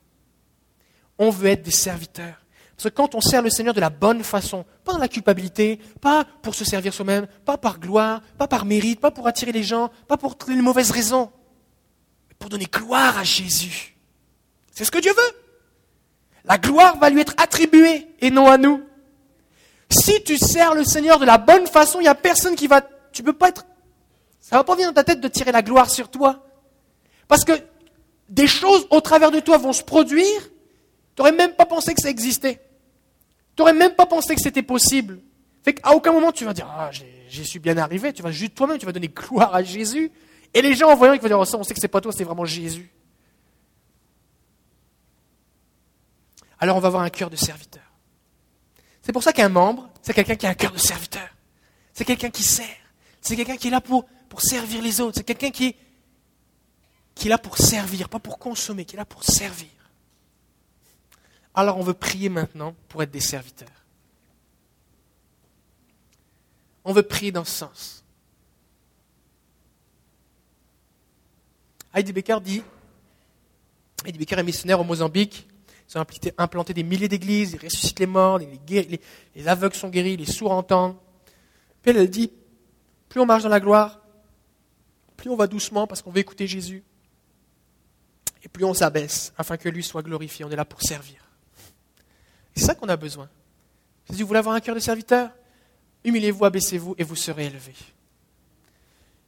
On 1.17 1.29
veut 1.29 1.47
être 1.47 1.63
des 1.63 1.71
serviteurs. 1.71 2.45
Parce 2.75 2.89
que 2.89 2.95
quand 2.95 3.15
on 3.15 3.21
sert 3.21 3.41
le 3.41 3.49
Seigneur 3.49 3.73
de 3.73 3.79
la 3.79 3.89
bonne 3.89 4.23
façon, 4.23 4.65
pas 4.83 4.91
dans 4.91 4.99
la 4.99 5.07
culpabilité, 5.07 5.79
pas 6.01 6.25
pour 6.41 6.55
se 6.55 6.65
servir 6.65 6.93
soi-même, 6.93 7.25
pas 7.45 7.57
par 7.57 7.79
gloire, 7.79 8.21
pas 8.37 8.47
par 8.47 8.65
mérite, 8.65 8.99
pas 8.99 9.11
pour 9.11 9.27
attirer 9.27 9.53
les 9.53 9.63
gens, 9.63 9.89
pas 10.07 10.17
pour 10.17 10.35
les 10.49 10.55
mauvaises 10.55 10.91
raisons, 10.91 11.31
mais 12.27 12.35
pour 12.37 12.49
donner 12.49 12.65
gloire 12.65 13.17
à 13.17 13.23
Jésus. 13.23 13.95
C'est 14.73 14.83
ce 14.83 14.91
que 14.91 14.99
Dieu 14.99 15.13
veut. 15.13 15.37
La 16.43 16.57
gloire 16.57 16.97
va 16.97 17.09
lui 17.09 17.21
être 17.21 17.33
attribuée 17.37 18.07
et 18.19 18.29
non 18.29 18.49
à 18.49 18.57
nous. 18.57 18.83
Si 19.89 20.21
tu 20.23 20.37
sers 20.37 20.75
le 20.75 20.83
Seigneur 20.83 21.17
de 21.17 21.25
la 21.25 21.37
bonne 21.37 21.67
façon, 21.67 21.99
il 21.99 22.03
n'y 22.03 22.09
a 22.09 22.15
personne 22.15 22.55
qui 22.55 22.67
va. 22.67 22.81
Tu 23.13 23.23
peux 23.23 23.33
pas 23.33 23.49
être. 23.49 23.65
Ça 24.41 24.57
va 24.57 24.63
pas 24.63 24.73
venir 24.73 24.89
dans 24.89 24.93
ta 24.93 25.03
tête 25.05 25.21
de 25.21 25.27
tirer 25.29 25.53
la 25.53 25.61
gloire 25.61 25.89
sur 25.89 26.09
toi. 26.09 26.45
Parce 27.27 27.45
que 27.45 27.53
des 28.29 28.47
choses 28.47 28.87
au 28.89 29.01
travers 29.01 29.31
de 29.31 29.39
toi 29.39 29.57
vont 29.57 29.73
se 29.73 29.83
produire, 29.83 30.41
tu 31.15 31.21
n'aurais 31.21 31.31
même 31.31 31.53
pas 31.53 31.65
pensé 31.65 31.93
que 31.93 32.01
ça 32.01 32.09
existait. 32.09 32.61
Tu 33.55 33.61
n'aurais 33.61 33.73
même 33.73 33.95
pas 33.95 34.05
pensé 34.05 34.35
que 34.35 34.41
c'était 34.41 34.63
possible. 34.63 35.19
Fait 35.63 35.73
qu'à 35.73 35.91
aucun 35.95 36.11
moment 36.11 36.31
tu 36.31 36.45
vas 36.45 36.53
dire 36.53 36.67
Ah, 36.69 36.91
j'y 36.91 37.45
suis 37.45 37.59
bien 37.59 37.77
arrivé. 37.77 38.13
Tu 38.13 38.21
vas 38.21 38.31
juste 38.31 38.55
toi-même, 38.55 38.77
tu 38.77 38.85
vas 38.85 38.91
donner 38.91 39.09
gloire 39.09 39.53
à 39.55 39.63
Jésus. 39.63 40.11
Et 40.53 40.61
les 40.61 40.73
gens 40.73 40.89
en 40.89 40.95
voyant, 40.95 41.13
ils 41.13 41.21
vont 41.21 41.27
dire 41.27 41.39
oh, 41.39 41.55
on 41.57 41.63
sait 41.63 41.73
que 41.73 41.79
c'est 41.79 41.87
pas 41.87 42.01
toi, 42.01 42.11
c'est 42.11 42.23
vraiment 42.23 42.45
Jésus. 42.45 42.91
alors 46.59 46.77
on 46.77 46.79
va 46.79 46.87
avoir 46.87 47.03
un 47.03 47.09
cœur 47.09 47.29
de 47.29 47.35
serviteur. 47.35 47.83
C'est 49.01 49.11
pour 49.11 49.23
ça 49.23 49.33
qu'un 49.33 49.49
membre, 49.49 49.89
c'est 50.01 50.13
quelqu'un 50.13 50.35
qui 50.35 50.47
a 50.47 50.49
un 50.49 50.55
cœur 50.55 50.71
de 50.71 50.77
serviteur. 50.77 51.27
C'est 51.93 52.05
quelqu'un 52.05 52.29
qui 52.29 52.43
sert. 52.43 52.65
C'est 53.21 53.35
quelqu'un 53.35 53.57
qui 53.57 53.67
est 53.67 53.71
là 53.71 53.81
pour, 53.81 54.05
pour 54.29 54.41
servir 54.41 54.81
les 54.81 54.99
autres. 54.99 55.17
C'est 55.17 55.23
quelqu'un 55.23 55.51
qui 55.51 55.67
est, 55.67 55.75
qui 57.15 57.27
est 57.27 57.29
là 57.29 57.37
pour 57.37 57.57
servir, 57.57 58.09
pas 58.09 58.19
pour 58.19 58.37
consommer, 58.37 58.85
qui 58.85 58.95
est 58.95 58.97
là 58.97 59.05
pour 59.05 59.23
servir. 59.23 59.69
Alors 61.53 61.77
on 61.77 61.81
veut 61.81 61.93
prier 61.93 62.29
maintenant 62.29 62.75
pour 62.89 63.01
être 63.01 63.11
des 63.11 63.21
serviteurs. 63.21 63.69
On 66.83 66.93
veut 66.93 67.03
prier 67.03 67.31
dans 67.31 67.45
ce 67.45 67.51
sens. 67.51 68.03
Heidi 71.93 72.11
Becker 72.11 72.37
dit, 72.43 72.61
Heidi 74.05 74.19
Becker 74.19 74.37
est 74.37 74.43
missionnaire 74.43 74.81
au 74.81 74.83
Mozambique, 74.83 75.47
ils 75.89 75.97
ont 75.97 76.05
implanté 76.37 76.73
des 76.73 76.83
milliers 76.83 77.07
d'églises, 77.07 77.53
ils 77.53 77.63
ressuscitent 77.63 77.99
les 77.99 78.05
morts, 78.05 78.39
les, 78.39 79.47
aveugles 79.47 79.75
sont 79.75 79.89
guéris, 79.89 80.17
les 80.17 80.25
sourds 80.25 80.51
entendent. 80.51 80.97
Puis 81.81 81.91
elle, 81.91 82.09
dit, 82.09 82.31
plus 83.07 83.21
on 83.21 83.25
marche 83.25 83.43
dans 83.43 83.49
la 83.49 83.61
gloire, 83.61 84.01
plus 85.15 85.29
on 85.29 85.37
va 85.37 85.47
doucement 85.47 85.87
parce 85.87 86.01
qu'on 86.01 86.11
veut 86.11 86.19
écouter 86.19 86.47
Jésus, 86.47 86.83
et 88.45 88.47
plus 88.47 88.63
on 88.63 88.75
s'abaisse 88.75 89.33
afin 89.37 89.57
que 89.57 89.67
lui 89.67 89.83
soit 89.83 90.03
glorifié. 90.03 90.45
On 90.45 90.51
est 90.51 90.55
là 90.55 90.65
pour 90.65 90.81
servir. 90.81 91.17
C'est 92.55 92.63
ça 92.63 92.75
qu'on 92.75 92.87
a 92.87 92.95
besoin. 92.95 93.27
Jésus, 94.07 94.21
vous 94.21 94.27
voulez 94.27 94.39
avoir 94.39 94.55
un 94.55 94.61
cœur 94.61 94.75
de 94.75 94.79
serviteur? 94.79 95.31
Humiliez-vous, 96.03 96.45
abaissez-vous 96.45 96.93
et 96.97 97.03
vous 97.03 97.15
serez 97.15 97.47
élevés. 97.47 97.75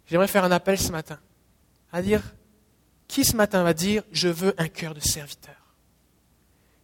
J'aimerais 0.05 0.27
faire 0.27 0.43
un 0.43 0.51
appel 0.51 0.79
ce 0.79 0.91
matin 0.91 1.19
à 1.91 2.01
dire, 2.01 2.21
qui 3.07 3.25
ce 3.25 3.35
matin 3.35 3.63
va 3.63 3.73
dire, 3.73 4.03
je 4.11 4.27
veux 4.27 4.53
un 4.57 4.67
cœur 4.67 4.93
de 4.93 4.99
serviteur? 4.99 5.55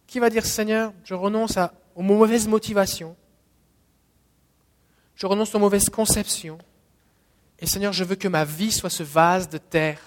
Qui 0.06 0.18
va 0.18 0.28
dire 0.28 0.44
Seigneur, 0.44 0.92
je 1.04 1.14
renonce 1.14 1.56
à, 1.56 1.72
aux 1.94 2.02
mauvaises 2.02 2.48
motivations, 2.48 3.16
je 5.14 5.26
renonce 5.26 5.54
aux 5.54 5.58
mauvaises 5.58 5.88
conceptions, 5.88 6.58
et 7.60 7.66
Seigneur, 7.66 7.92
je 7.92 8.02
veux 8.02 8.16
que 8.16 8.28
ma 8.28 8.44
vie 8.44 8.72
soit 8.72 8.90
ce 8.90 9.02
vase 9.02 9.48
de 9.48 9.58
terre 9.58 10.00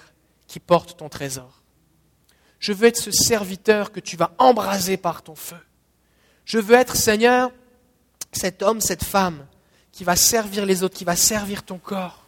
qui 0.48 0.60
porte 0.60 0.98
ton 0.98 1.08
trésor. 1.08 1.57
Je 2.60 2.74
veux 2.74 2.88
être 2.88 2.98
ce 2.98 3.12
serviteur 3.12 3.92
que 3.92 4.00
tu 4.00 4.18
vas 4.18 4.32
embraser 4.38 4.98
par 4.98 5.22
ton 5.22 5.36
feu. 5.36 5.58
Je 6.46 6.60
veux 6.60 6.76
être, 6.76 6.96
Seigneur, 6.96 7.52
cet 8.32 8.62
homme, 8.64 8.82
cette 8.82 9.04
femme 9.04 9.46
qui 9.92 10.04
va 10.04 10.16
servir 10.16 10.66
les 10.66 10.84
autres, 10.84 10.96
qui 10.96 11.04
va 11.04 11.16
servir 11.16 11.64
ton 11.64 11.78
corps. 11.78 12.24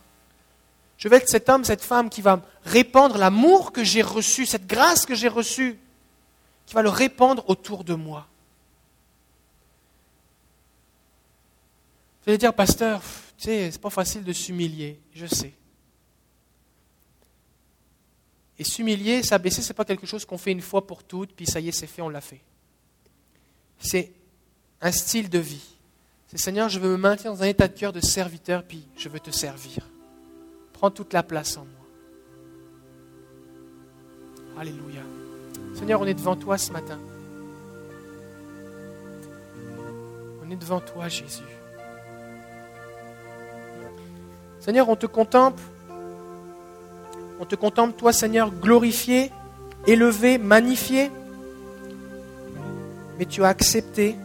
Je 0.97 1.07
veux 1.07 1.15
être 1.15 1.29
cet 1.29 1.47
homme, 1.49 1.63
cette 1.63 1.83
femme 1.83 2.09
qui 2.09 2.21
va 2.21 2.41
répandre 2.65 3.17
l'amour 3.17 3.71
que 3.71 3.83
j'ai 3.83 4.01
reçu, 4.01 4.45
cette 4.45 4.67
grâce 4.67 5.05
que 5.05 5.15
j'ai 5.15 5.29
reçue 5.29 5.79
qui 6.65 6.75
va 6.75 6.81
le 6.81 6.89
répandre 6.89 7.43
autour 7.49 7.83
de 7.83 7.95
moi. 7.95 8.27
Vous 12.21 12.29
allez 12.29 12.37
dire, 12.37 12.53
pasteur, 12.53 13.01
tu 13.37 13.45
sais, 13.45 13.71
c'est 13.71 13.81
pas 13.81 13.89
facile 13.89 14.23
de 14.23 14.33
s'humilier, 14.33 14.99
je 15.13 15.25
sais. 15.25 15.53
Et 18.59 18.65
s'humilier, 18.65 19.23
s'abaisser, 19.23 19.61
ce 19.61 19.69
n'est 19.69 19.73
pas 19.73 19.85
quelque 19.85 20.05
chose 20.05 20.25
qu'on 20.25 20.37
fait 20.37 20.51
une 20.51 20.61
fois 20.61 20.85
pour 20.85 21.03
toutes, 21.03 21.31
puis 21.31 21.45
ça 21.45 21.61
y 21.61 21.69
est, 21.69 21.71
c'est 21.71 21.87
fait, 21.87 22.01
on 22.01 22.09
l'a 22.09 22.19
fait. 22.19 22.41
C'est 23.79 24.11
un 24.81 24.91
style 24.91 25.29
de 25.29 25.39
vie. 25.39 25.77
C'est 26.27 26.37
Seigneur, 26.37 26.67
je 26.67 26.77
veux 26.77 26.89
me 26.89 26.97
maintenir 26.97 27.33
dans 27.33 27.41
un 27.41 27.47
état 27.47 27.69
de 27.69 27.73
cœur 27.73 27.93
de 27.93 28.01
serviteur, 28.01 28.63
puis 28.63 28.85
je 28.97 29.07
veux 29.07 29.21
te 29.21 29.31
servir. 29.31 29.87
Prends 30.73 30.91
toute 30.91 31.13
la 31.13 31.23
place 31.23 31.55
en 31.55 31.61
moi. 31.61 31.79
Alléluia. 34.59 35.03
Seigneur, 35.73 36.01
on 36.01 36.05
est 36.05 36.13
devant 36.13 36.35
toi 36.35 36.57
ce 36.57 36.73
matin. 36.73 36.99
On 40.43 40.51
est 40.51 40.57
devant 40.57 40.81
toi, 40.81 41.07
Jésus. 41.07 41.43
Seigneur, 44.59 44.89
on 44.89 44.97
te 44.97 45.05
contemple. 45.05 45.63
On 47.39 47.45
te 47.45 47.55
contemple, 47.55 47.93
toi, 47.93 48.11
Seigneur, 48.11 48.51
glorifié, 48.51 49.31
élevé, 49.87 50.37
magnifié. 50.37 51.09
Mais 53.17 53.25
tu 53.25 53.43
as 53.43 53.47
accepté. 53.47 54.15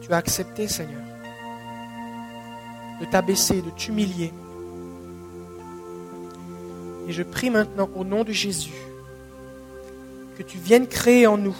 Tu 0.00 0.12
as 0.12 0.16
accepté, 0.16 0.68
Seigneur, 0.68 1.02
de 3.00 3.06
t'abaisser, 3.06 3.62
de 3.62 3.70
t'humilier. 3.70 4.32
Et 7.06 7.12
je 7.12 7.22
prie 7.22 7.50
maintenant 7.50 7.88
au 7.94 8.04
nom 8.04 8.24
de 8.24 8.32
Jésus 8.32 8.72
que 10.36 10.42
tu 10.42 10.58
viennes 10.58 10.86
créer 10.86 11.26
en 11.26 11.38
nous 11.38 11.56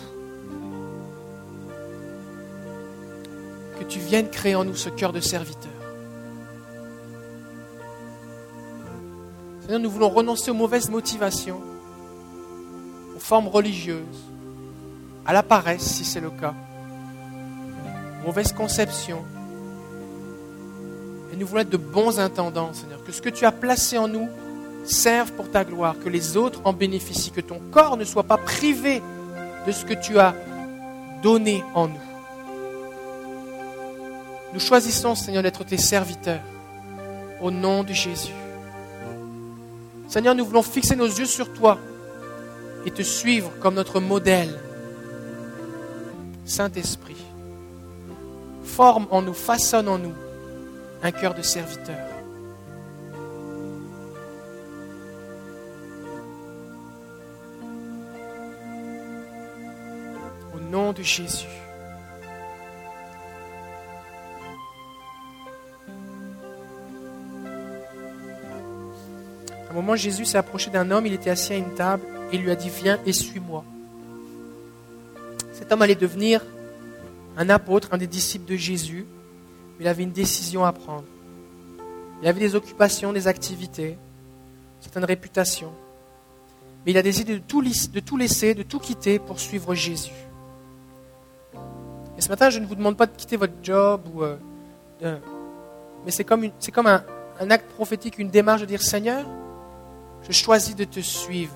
tu 3.89 3.99
viennes 3.99 4.29
créer 4.29 4.55
en 4.55 4.65
nous 4.65 4.77
ce 4.77 4.91
cœur 4.91 5.13
de 5.13 5.21
serviteur. 5.21 5.73
Seigneur, 9.69 9.83
nous 9.83 9.91
voulons 9.91 10.09
renoncer 10.09 10.51
aux 10.51 10.55
mauvaises 10.55 10.89
motivations, 10.89 11.61
aux 13.15 13.21
formes 13.21 13.49
religieuses, 13.49 14.01
à 15.27 15.35
la 15.35 15.43
paresse 15.43 15.83
si 15.83 16.07
c'est 16.07 16.21
le 16.21 16.31
cas, 16.31 16.55
aux 18.23 18.29
mauvaises 18.29 18.55
conceptions. 18.55 19.23
Et 21.31 21.37
nous 21.37 21.47
voulons 21.47 21.61
être 21.61 21.69
de 21.69 21.77
bons 21.77 22.19
intendants, 22.19 22.73
Seigneur, 22.73 23.05
que 23.05 23.13
ce 23.13 23.21
que 23.21 23.29
tu 23.29 23.45
as 23.45 23.53
placé 23.53 23.99
en 23.99 24.09
nous 24.09 24.31
serve 24.85 25.33
pour 25.33 25.51
ta 25.51 25.65
gloire, 25.65 25.97
que 26.03 26.09
les 26.09 26.39
autres 26.39 26.63
en 26.65 26.73
bénéficient, 26.73 27.33
que 27.33 27.43
ton 27.43 27.61
corps 27.71 27.99
ne 27.99 28.05
soit 28.05 28.23
pas 28.23 28.39
privé 28.39 29.03
de 29.67 29.73
ce 29.73 29.85
que 29.85 29.93
tu 29.93 30.19
as 30.19 30.35
donné 31.23 31.63
en 31.75 31.89
nous. 31.89 32.01
Nous 34.55 34.61
choisissons, 34.61 35.15
Seigneur, 35.15 35.43
d'être 35.43 35.63
tes 35.63 35.77
serviteurs 35.77 36.41
au 37.43 37.51
nom 37.51 37.85
de 37.85 37.93
Jésus. 37.93 38.33
Seigneur, 40.09 40.35
nous 40.35 40.47
voulons 40.47 40.63
fixer 40.63 40.97
nos 40.97 41.07
yeux 41.07 41.27
sur 41.27 41.53
toi 41.53 41.79
et 42.87 42.91
te 42.91 43.03
suivre 43.03 43.53
comme 43.61 43.75
notre 43.75 44.01
modèle. 44.01 44.59
Saint-Esprit, 46.47 47.17
forme 48.65 49.07
en 49.11 49.21
nous, 49.21 49.35
façonne 49.35 49.87
en 49.87 49.99
nous 49.99 50.15
un 51.03 51.11
cœur 51.11 51.35
de 51.35 51.43
serviteur. 51.43 51.99
Au 60.55 60.61
nom 60.71 60.95
de 60.95 61.03
Jésus. 61.03 61.68
Moment, 69.81 69.97
Jésus 69.97 70.25
s'est 70.25 70.39
approché 70.39 70.71
d'un 70.71 70.91
homme, 70.91 71.07
il 71.07 71.13
était 71.13 71.31
assis 71.31 71.53
à 71.53 71.57
une 71.57 71.75
table, 71.75 72.03
et 72.31 72.37
il 72.37 72.43
lui 72.43 72.51
a 72.51 72.57
dit, 72.57 72.71
viens 72.71 72.99
et 73.07 73.13
suis-moi. 73.13 73.65
Cet 75.53 75.73
homme 75.73 75.83
allait 75.83 75.95
devenir 75.95 76.45
un 77.37 77.49
apôtre, 77.49 77.89
un 77.93 77.99
des 77.99 78.07
disciples 78.07 78.51
de 78.51 78.57
Jésus, 78.57 79.07
mais 79.79 79.85
il 79.85 79.89
avait 79.89 80.03
une 80.03 80.13
décision 80.13 80.65
à 80.65 80.73
prendre. 80.73 81.05
Il 82.23 82.29
avait 82.29 82.41
des 82.41 82.55
occupations, 82.55 83.13
des 83.13 83.29
activités, 83.29 83.91
une 83.91 84.83
certaine 84.83 85.05
réputation. 85.05 85.73
Mais 86.85 86.93
il 86.93 86.99
a 86.99 87.03
décidé 87.03 87.35
de 87.35 87.39
tout, 87.39 87.61
laisser, 87.61 88.55
de 88.55 88.63
tout 88.63 88.79
quitter 88.79 89.19
pour 89.19 89.39
suivre 89.39 89.75
Jésus. 89.75 90.13
Et 92.17 92.21
ce 92.21 92.29
matin, 92.29 92.51
je 92.51 92.59
ne 92.59 92.67
vous 92.67 92.75
demande 92.75 92.97
pas 92.97 93.07
de 93.07 93.17
quitter 93.17 93.37
votre 93.37 93.55
job, 93.63 94.01
ou, 94.13 94.23
euh, 94.23 94.37
mais 96.05 96.11
c'est 96.11 96.25
comme, 96.25 96.51
un 96.87 97.51
acte 97.51 97.71
prophétique, 97.71 98.19
une 98.19 98.31
démarche 98.31 98.61
de 98.61 98.67
dire 98.67 98.83
Seigneur, 98.83 99.25
je 100.23 100.33
choisis 100.33 100.75
de 100.75 100.85
te 100.85 101.01
suivre. 101.01 101.55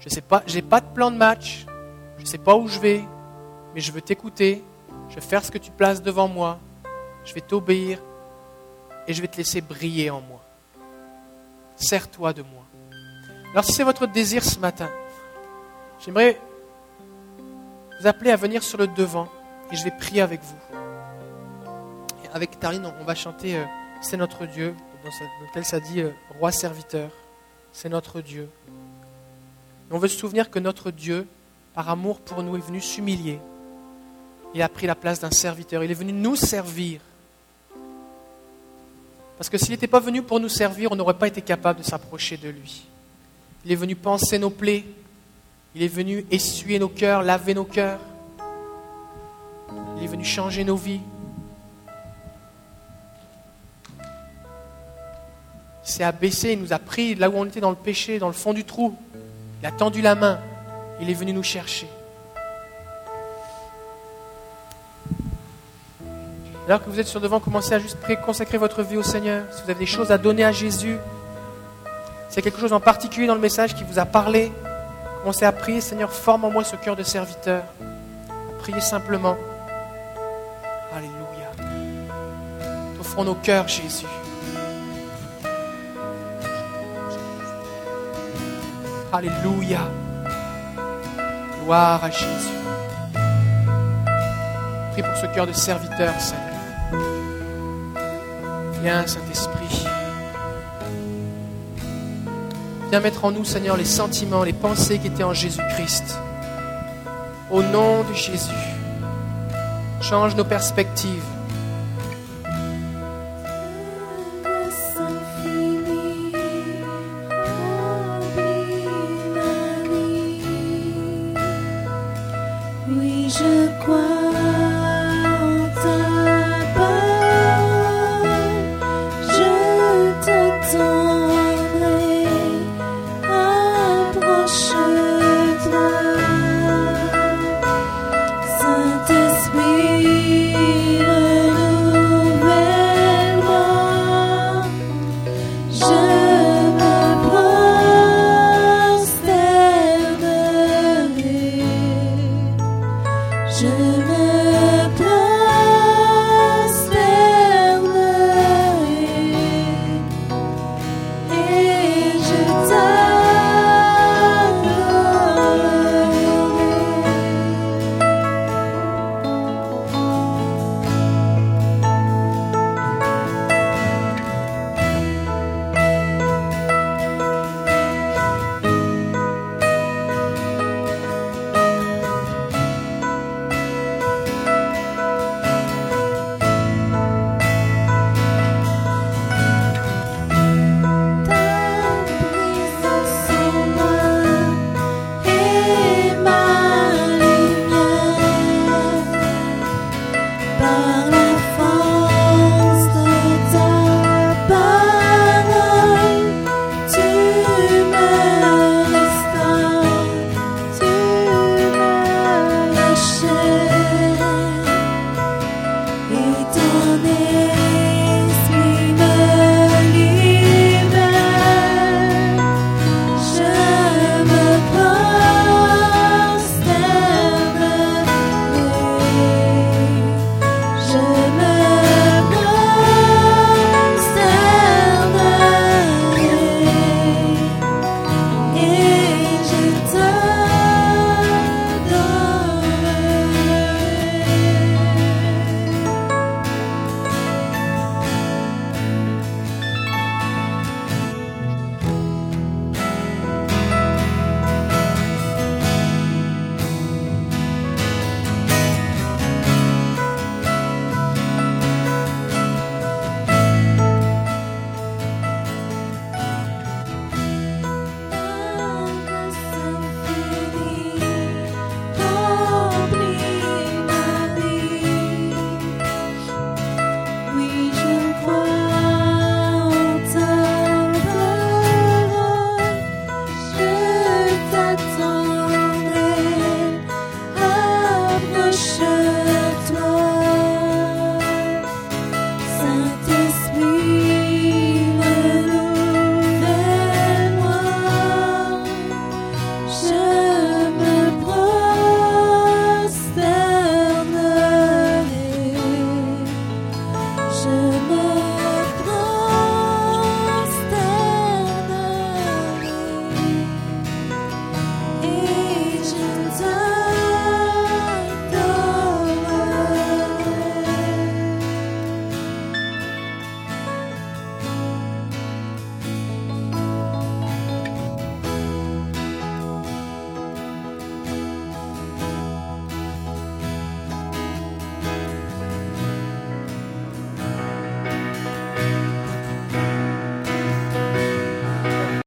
Je 0.00 0.08
sais 0.08 0.20
pas, 0.20 0.42
j'ai 0.46 0.62
pas 0.62 0.80
de 0.80 0.86
plan 0.86 1.10
de 1.10 1.16
match, 1.16 1.66
je 2.18 2.24
sais 2.24 2.38
pas 2.38 2.54
où 2.54 2.68
je 2.68 2.78
vais, 2.78 3.04
mais 3.74 3.80
je 3.80 3.92
veux 3.92 4.00
t'écouter, 4.00 4.62
je 5.08 5.16
vais 5.16 5.20
faire 5.20 5.44
ce 5.44 5.50
que 5.50 5.58
tu 5.58 5.70
places 5.70 6.02
devant 6.02 6.28
moi, 6.28 6.58
je 7.24 7.34
vais 7.34 7.40
t'obéir 7.40 8.00
et 9.06 9.12
je 9.12 9.20
vais 9.20 9.28
te 9.28 9.36
laisser 9.36 9.60
briller 9.60 10.10
en 10.10 10.20
moi. 10.20 10.40
Sers-toi 11.76 12.32
de 12.32 12.42
moi. 12.42 12.64
Alors 13.52 13.64
si 13.64 13.72
c'est 13.72 13.84
votre 13.84 14.06
désir 14.06 14.44
ce 14.44 14.58
matin, 14.58 14.90
j'aimerais 16.04 16.38
vous 18.00 18.06
appeler 18.06 18.30
à 18.30 18.36
venir 18.36 18.62
sur 18.62 18.78
le 18.78 18.86
devant 18.86 19.28
et 19.72 19.76
je 19.76 19.84
vais 19.84 19.90
prier 19.90 20.20
avec 20.20 20.40
vous. 20.42 20.56
Avec 22.32 22.60
Tarine, 22.60 22.92
on 23.00 23.04
va 23.04 23.14
chanter 23.14 23.56
euh, 23.56 23.64
C'est 24.02 24.16
notre 24.16 24.46
Dieu, 24.46 24.74
dans 25.02 25.46
lequel 25.46 25.64
ça 25.64 25.80
dit 25.80 26.02
euh, 26.02 26.10
Roi 26.38 26.52
serviteur, 26.52 27.10
c'est 27.80 27.88
notre 27.88 28.20
Dieu. 28.20 28.48
On 29.92 29.98
veut 29.98 30.08
se 30.08 30.18
souvenir 30.18 30.50
que 30.50 30.58
notre 30.58 30.90
Dieu, 30.90 31.28
par 31.74 31.88
amour 31.88 32.18
pour 32.18 32.42
nous, 32.42 32.56
est 32.56 32.66
venu 32.66 32.80
s'humilier. 32.80 33.38
Il 34.52 34.62
a 34.62 34.68
pris 34.68 34.88
la 34.88 34.96
place 34.96 35.20
d'un 35.20 35.30
serviteur. 35.30 35.84
Il 35.84 35.90
est 35.92 35.94
venu 35.94 36.12
nous 36.12 36.34
servir. 36.34 37.00
Parce 39.36 39.48
que 39.48 39.58
s'il 39.58 39.70
n'était 39.70 39.86
pas 39.86 40.00
venu 40.00 40.22
pour 40.22 40.40
nous 40.40 40.48
servir, 40.48 40.90
on 40.90 40.96
n'aurait 40.96 41.14
pas 41.14 41.28
été 41.28 41.40
capable 41.40 41.78
de 41.78 41.84
s'approcher 41.84 42.36
de 42.36 42.48
lui. 42.48 42.82
Il 43.64 43.70
est 43.70 43.76
venu 43.76 43.94
penser 43.94 44.40
nos 44.40 44.50
plaies. 44.50 44.84
Il 45.76 45.84
est 45.84 45.86
venu 45.86 46.26
essuyer 46.32 46.80
nos 46.80 46.88
cœurs, 46.88 47.22
laver 47.22 47.54
nos 47.54 47.64
cœurs. 47.64 48.00
Il 49.98 50.02
est 50.02 50.08
venu 50.08 50.24
changer 50.24 50.64
nos 50.64 50.76
vies. 50.76 51.00
S'est 55.88 56.04
abaissé, 56.04 56.52
il 56.52 56.60
nous 56.60 56.72
a 56.72 56.78
pris 56.78 57.14
là 57.14 57.30
où 57.30 57.34
on 57.36 57.44
était 57.44 57.60
dans 57.60 57.70
le 57.70 57.76
péché, 57.76 58.18
dans 58.18 58.28
le 58.28 58.32
fond 58.32 58.52
du 58.52 58.64
trou. 58.64 58.94
Il 59.62 59.66
a 59.66 59.70
tendu 59.70 60.00
la 60.00 60.14
main. 60.14 60.38
Il 61.00 61.10
est 61.10 61.14
venu 61.14 61.32
nous 61.32 61.42
chercher. 61.42 61.88
Alors 66.66 66.84
que 66.84 66.90
vous 66.90 67.00
êtes 67.00 67.06
sur 67.06 67.20
devant, 67.20 67.40
commencez 67.40 67.72
à 67.72 67.78
juste 67.78 67.96
consacrer 68.26 68.58
votre 68.58 68.82
vie 68.82 68.98
au 68.98 69.02
Seigneur. 69.02 69.44
Si 69.52 69.62
vous 69.62 69.70
avez 69.70 69.78
des 69.78 69.86
choses 69.86 70.12
à 70.12 70.18
donner 70.18 70.44
à 70.44 70.52
Jésus, 70.52 70.98
s'il 72.28 72.36
y 72.36 72.38
a 72.40 72.42
quelque 72.42 72.60
chose 72.60 72.74
en 72.74 72.80
particulier 72.80 73.26
dans 73.26 73.34
le 73.34 73.40
message 73.40 73.74
qui 73.74 73.84
vous 73.84 73.98
a 73.98 74.04
parlé, 74.04 74.52
commencez 75.20 75.46
à 75.46 75.52
prier, 75.52 75.80
Seigneur, 75.80 76.12
forme 76.12 76.44
en 76.44 76.50
moi 76.50 76.64
ce 76.64 76.76
cœur 76.76 76.94
de 76.94 77.02
serviteur. 77.02 77.62
Priez 78.58 78.82
simplement. 78.82 79.38
Alléluia. 80.94 81.52
Offrons 83.00 83.24
nos 83.24 83.34
cœurs, 83.34 83.66
Jésus. 83.66 84.04
Alléluia. 89.10 89.88
Gloire 91.64 92.04
à 92.04 92.10
Jésus. 92.10 92.28
Prie 94.92 95.02
pour 95.02 95.16
ce 95.16 95.26
cœur 95.34 95.46
de 95.46 95.52
serviteur, 95.52 96.12
Seigneur. 96.20 96.44
Viens, 98.82 99.06
Saint-Esprit. 99.06 99.86
Viens 102.90 103.00
mettre 103.00 103.24
en 103.24 103.30
nous, 103.30 103.44
Seigneur, 103.44 103.78
les 103.78 103.86
sentiments, 103.86 104.44
les 104.44 104.52
pensées 104.52 104.98
qui 104.98 105.06
étaient 105.06 105.24
en 105.24 105.32
Jésus-Christ. 105.32 106.18
Au 107.50 107.62
nom 107.62 108.02
de 108.02 108.12
Jésus, 108.12 108.50
change 110.02 110.36
nos 110.36 110.44
perspectives. 110.44 111.24